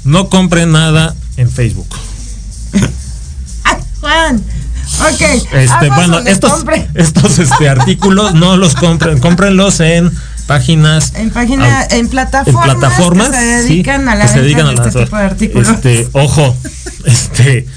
no 0.03 0.30
compren 0.30 0.72
nada 0.72 1.16
en 1.38 1.49
Facebook 1.49 1.88
¡Ay, 3.64 3.78
Juan! 3.99 4.38
Ok. 5.01 5.22
este 5.22 5.58
Amazon 5.88 5.95
bueno 5.95 6.20
estos 6.20 6.51
compre. 6.51 6.88
estos 6.93 7.39
este 7.39 7.68
artículos 7.70 8.34
no 8.36 8.55
los 8.58 8.76
compren 8.76 9.20
cómprenlos 9.20 9.80
en 9.82 10.12
páginas 10.48 11.14
En 11.16 11.30
página, 11.30 11.82
au- 11.88 11.93
en 11.93 12.08
plataformas, 12.10 12.66
en 12.74 12.80
plataformas 12.80 13.30
que 13.30 13.36
se 13.36 13.62
sí, 13.64 13.68
dedican 13.70 14.10
a 14.10 14.16
la 14.16 14.26
que 14.26 14.32
se 14.34 14.41
dedican 14.41 14.64
de 14.66 14.70
a 14.70 14.74
este 14.86 14.98
las- 15.00 15.06
tipo 15.06 15.18
de 15.18 15.24
artículos. 15.24 15.68
este 15.70 16.08
ojo 16.14 16.56
este 17.06 17.68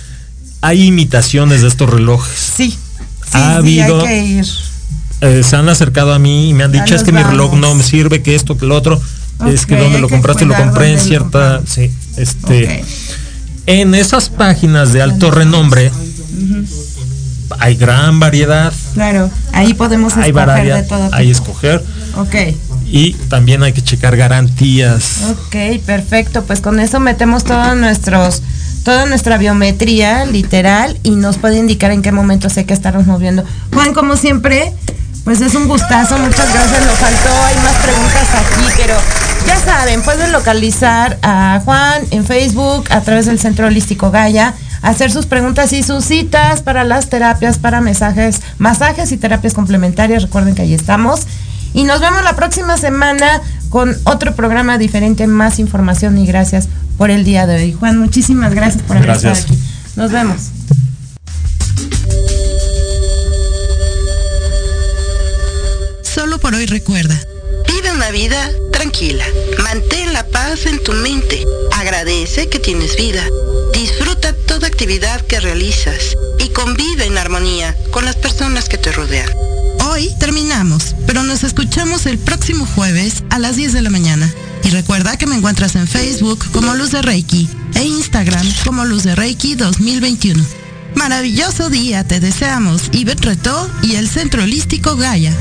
hay 0.63 0.85
imitaciones 0.85 1.63
de 1.63 1.69
estos 1.69 1.89
relojes. 1.91 2.33
Sí. 2.39 2.71
Sí, 2.71 2.79
ha 3.33 3.39
sí, 3.39 3.59
habido- 3.59 4.01
hay 4.03 4.07
que 4.07 4.23
ir. 4.25 4.47
Eh, 5.23 5.43
se 5.45 5.55
han 5.57 5.69
acercado 5.69 6.15
a 6.15 6.19
mí 6.19 6.49
y 6.51 6.55
me 6.55 6.65
han 6.65 6.73
dicho 6.73 6.95
es 6.95 7.03
que 7.03 7.13
mi 7.13 7.23
reloj 7.23 7.55
no 7.55 7.75
me 7.75 7.83
sirve 7.83 8.23
que 8.23 8.35
esto 8.35 8.57
que 8.57 8.65
lo 8.67 8.75
otro 8.75 9.01
es 9.47 9.67
que 9.67 9.77
donde 9.77 9.97
hay 9.97 10.01
lo 10.01 10.09
que 10.09 10.15
compraste 10.15 10.47
lo 10.47 10.55
compré 10.55 10.93
en 10.93 10.99
cierta 10.99 11.61
sí 11.67 11.91
este 12.17 12.83
en 13.67 13.95
esas 13.95 14.31
páginas 14.31 14.93
de 14.95 15.03
alto 15.03 15.31
renombre 15.31 15.93
hay 17.59 17.75
gran 17.77 18.21
variedad. 18.21 18.73
Claro, 18.95 19.31
ahí 19.53 19.75
podemos 19.75 20.15
hay 20.17 20.31
escoger 20.31 20.47
variedad 20.47 20.77
de 20.77 20.83
todo 20.89 21.09
hay 21.13 21.31
escoger 21.31 21.85
Ok. 22.17 22.35
y 22.87 23.13
también 23.29 23.63
hay 23.63 23.73
que 23.73 23.83
checar 23.83 24.17
garantías. 24.17 25.19
Ok, 25.31 25.81
perfecto. 25.87 26.45
Pues 26.45 26.61
con 26.61 26.81
eso 26.81 27.01
metemos 27.01 27.45
todos 27.45 27.77
nuestros 27.77 28.43
toda 28.85 29.07
nuestra 29.07 29.37
biometría 29.37 30.25
literal 30.25 30.99
y 31.03 31.11
nos 31.11 31.39
puede 31.39 31.59
indicar 31.59 31.91
en 31.91 32.03
qué 32.03 32.13
momento 32.13 32.49
sé 32.49 32.65
que 32.65 32.73
estarnos 32.75 33.07
moviendo. 33.07 33.45
Juan, 33.73 33.93
como 33.93 34.17
siempre, 34.17 34.73
pues 35.25 35.41
es 35.41 35.55
un 35.55 35.69
gustazo, 35.69 36.19
muchas 36.19 36.53
gracias. 36.53 36.87
Nos 36.87 36.99
faltó, 36.99 37.45
hay 37.45 37.57
más 37.57 37.75
preguntas 37.83 38.29
aquí, 38.35 38.75
pero 38.77 38.95
ya 39.47 39.59
saben, 39.61 40.03
pueden 40.03 40.33
localizar 40.33 41.19
a 41.23 41.61
Juan 41.65 42.03
en 42.11 42.25
Facebook 42.25 42.85
a 42.91 43.01
través 43.03 43.27
del 43.27 43.39
Centro 43.39 43.67
Holístico 43.67 44.11
Gaya, 44.11 44.55
hacer 44.83 45.13
sus 45.13 45.27
preguntas 45.27 45.73
y 45.73 45.83
sus 45.83 46.05
citas 46.05 46.63
para 46.63 46.85
las 46.85 47.09
terapias, 47.11 47.59
para 47.59 47.81
mensajes, 47.81 48.41
masajes 48.59 49.13
y 49.13 49.19
terapias 49.19 49.55
complementarias. 49.55 50.23
Recuerden 50.23 50.55
que 50.55 50.63
ahí 50.63 50.75
estamos. 50.75 51.27
Y 51.73 51.85
nos 51.85 52.01
vemos 52.01 52.23
la 52.23 52.35
próxima 52.35 52.77
semana 52.77 53.41
con 53.69 53.97
otro 54.05 54.35
programa 54.35 54.79
diferente, 54.79 55.27
más 55.27 55.59
información 55.59 56.19
y 56.19 56.27
gracias 56.27 56.69
por 56.99 57.11
el 57.11 57.25
día 57.25 57.47
de 57.47 57.57
hoy. 57.57 57.73
Juan, 57.73 57.99
muchísimas 57.99 58.55
gracias 58.55 58.83
por 58.83 58.97
haber 58.97 59.11
estado 59.11 59.35
aquí. 59.35 59.59
Nos 59.97 60.11
vemos. 60.11 60.51
Solo 66.03 66.39
por 66.39 66.55
hoy 66.55 66.67
recuerda, 66.67 67.19
vive 67.69 67.93
una 67.93 68.11
vida 68.11 68.51
tranquila, 68.73 69.25
mantén 69.63 70.13
la 70.13 70.27
paz 70.27 70.67
en 70.67 70.83
tu 70.83 70.93
mente, 70.93 71.45
agradece 71.79 72.49
que 72.49 72.59
tienes 72.59 72.97
vida, 72.97 73.23
disfruta 73.73 74.35
toda 74.47 74.67
actividad 74.67 75.21
que 75.23 75.39
realizas 75.39 76.17
y 76.39 76.49
convive 76.49 77.07
en 77.07 77.17
armonía 77.17 77.77
con 77.93 78.05
las 78.05 78.17
personas 78.17 78.69
que 78.69 78.79
te 78.79 78.91
rodean. 78.91 79.31
Hoy 79.93 80.09
terminamos, 80.21 80.95
pero 81.05 81.25
nos 81.25 81.43
escuchamos 81.43 82.07
el 82.07 82.17
próximo 82.17 82.65
jueves 82.65 83.25
a 83.29 83.41
las 83.41 83.57
10 83.57 83.73
de 83.73 83.83
la 83.83 83.91
mañana. 83.91 84.33
Y 84.63 84.71
recuerda 84.71 85.19
que 85.19 85.27
me 85.27 85.35
encuentras 85.35 85.75
en 85.75 85.89
Facebook 85.89 86.49
como 86.53 86.77
Luz 86.77 86.93
de 86.93 87.03
Reiki 87.03 87.49
e 87.75 87.83
Instagram 87.83 88.47
como 88.65 88.85
Luz 88.85 89.03
de 89.03 89.17
Reiki 89.17 89.57
2021. 89.57 90.45
Maravilloso 90.95 91.71
día 91.71 92.05
te 92.05 92.21
deseamos, 92.21 92.89
Ivette 92.93 93.25
Retó 93.25 93.69
y 93.83 93.97
el 93.97 94.09
Centro 94.09 94.45
Holístico 94.45 94.95
Gaia. 94.95 95.35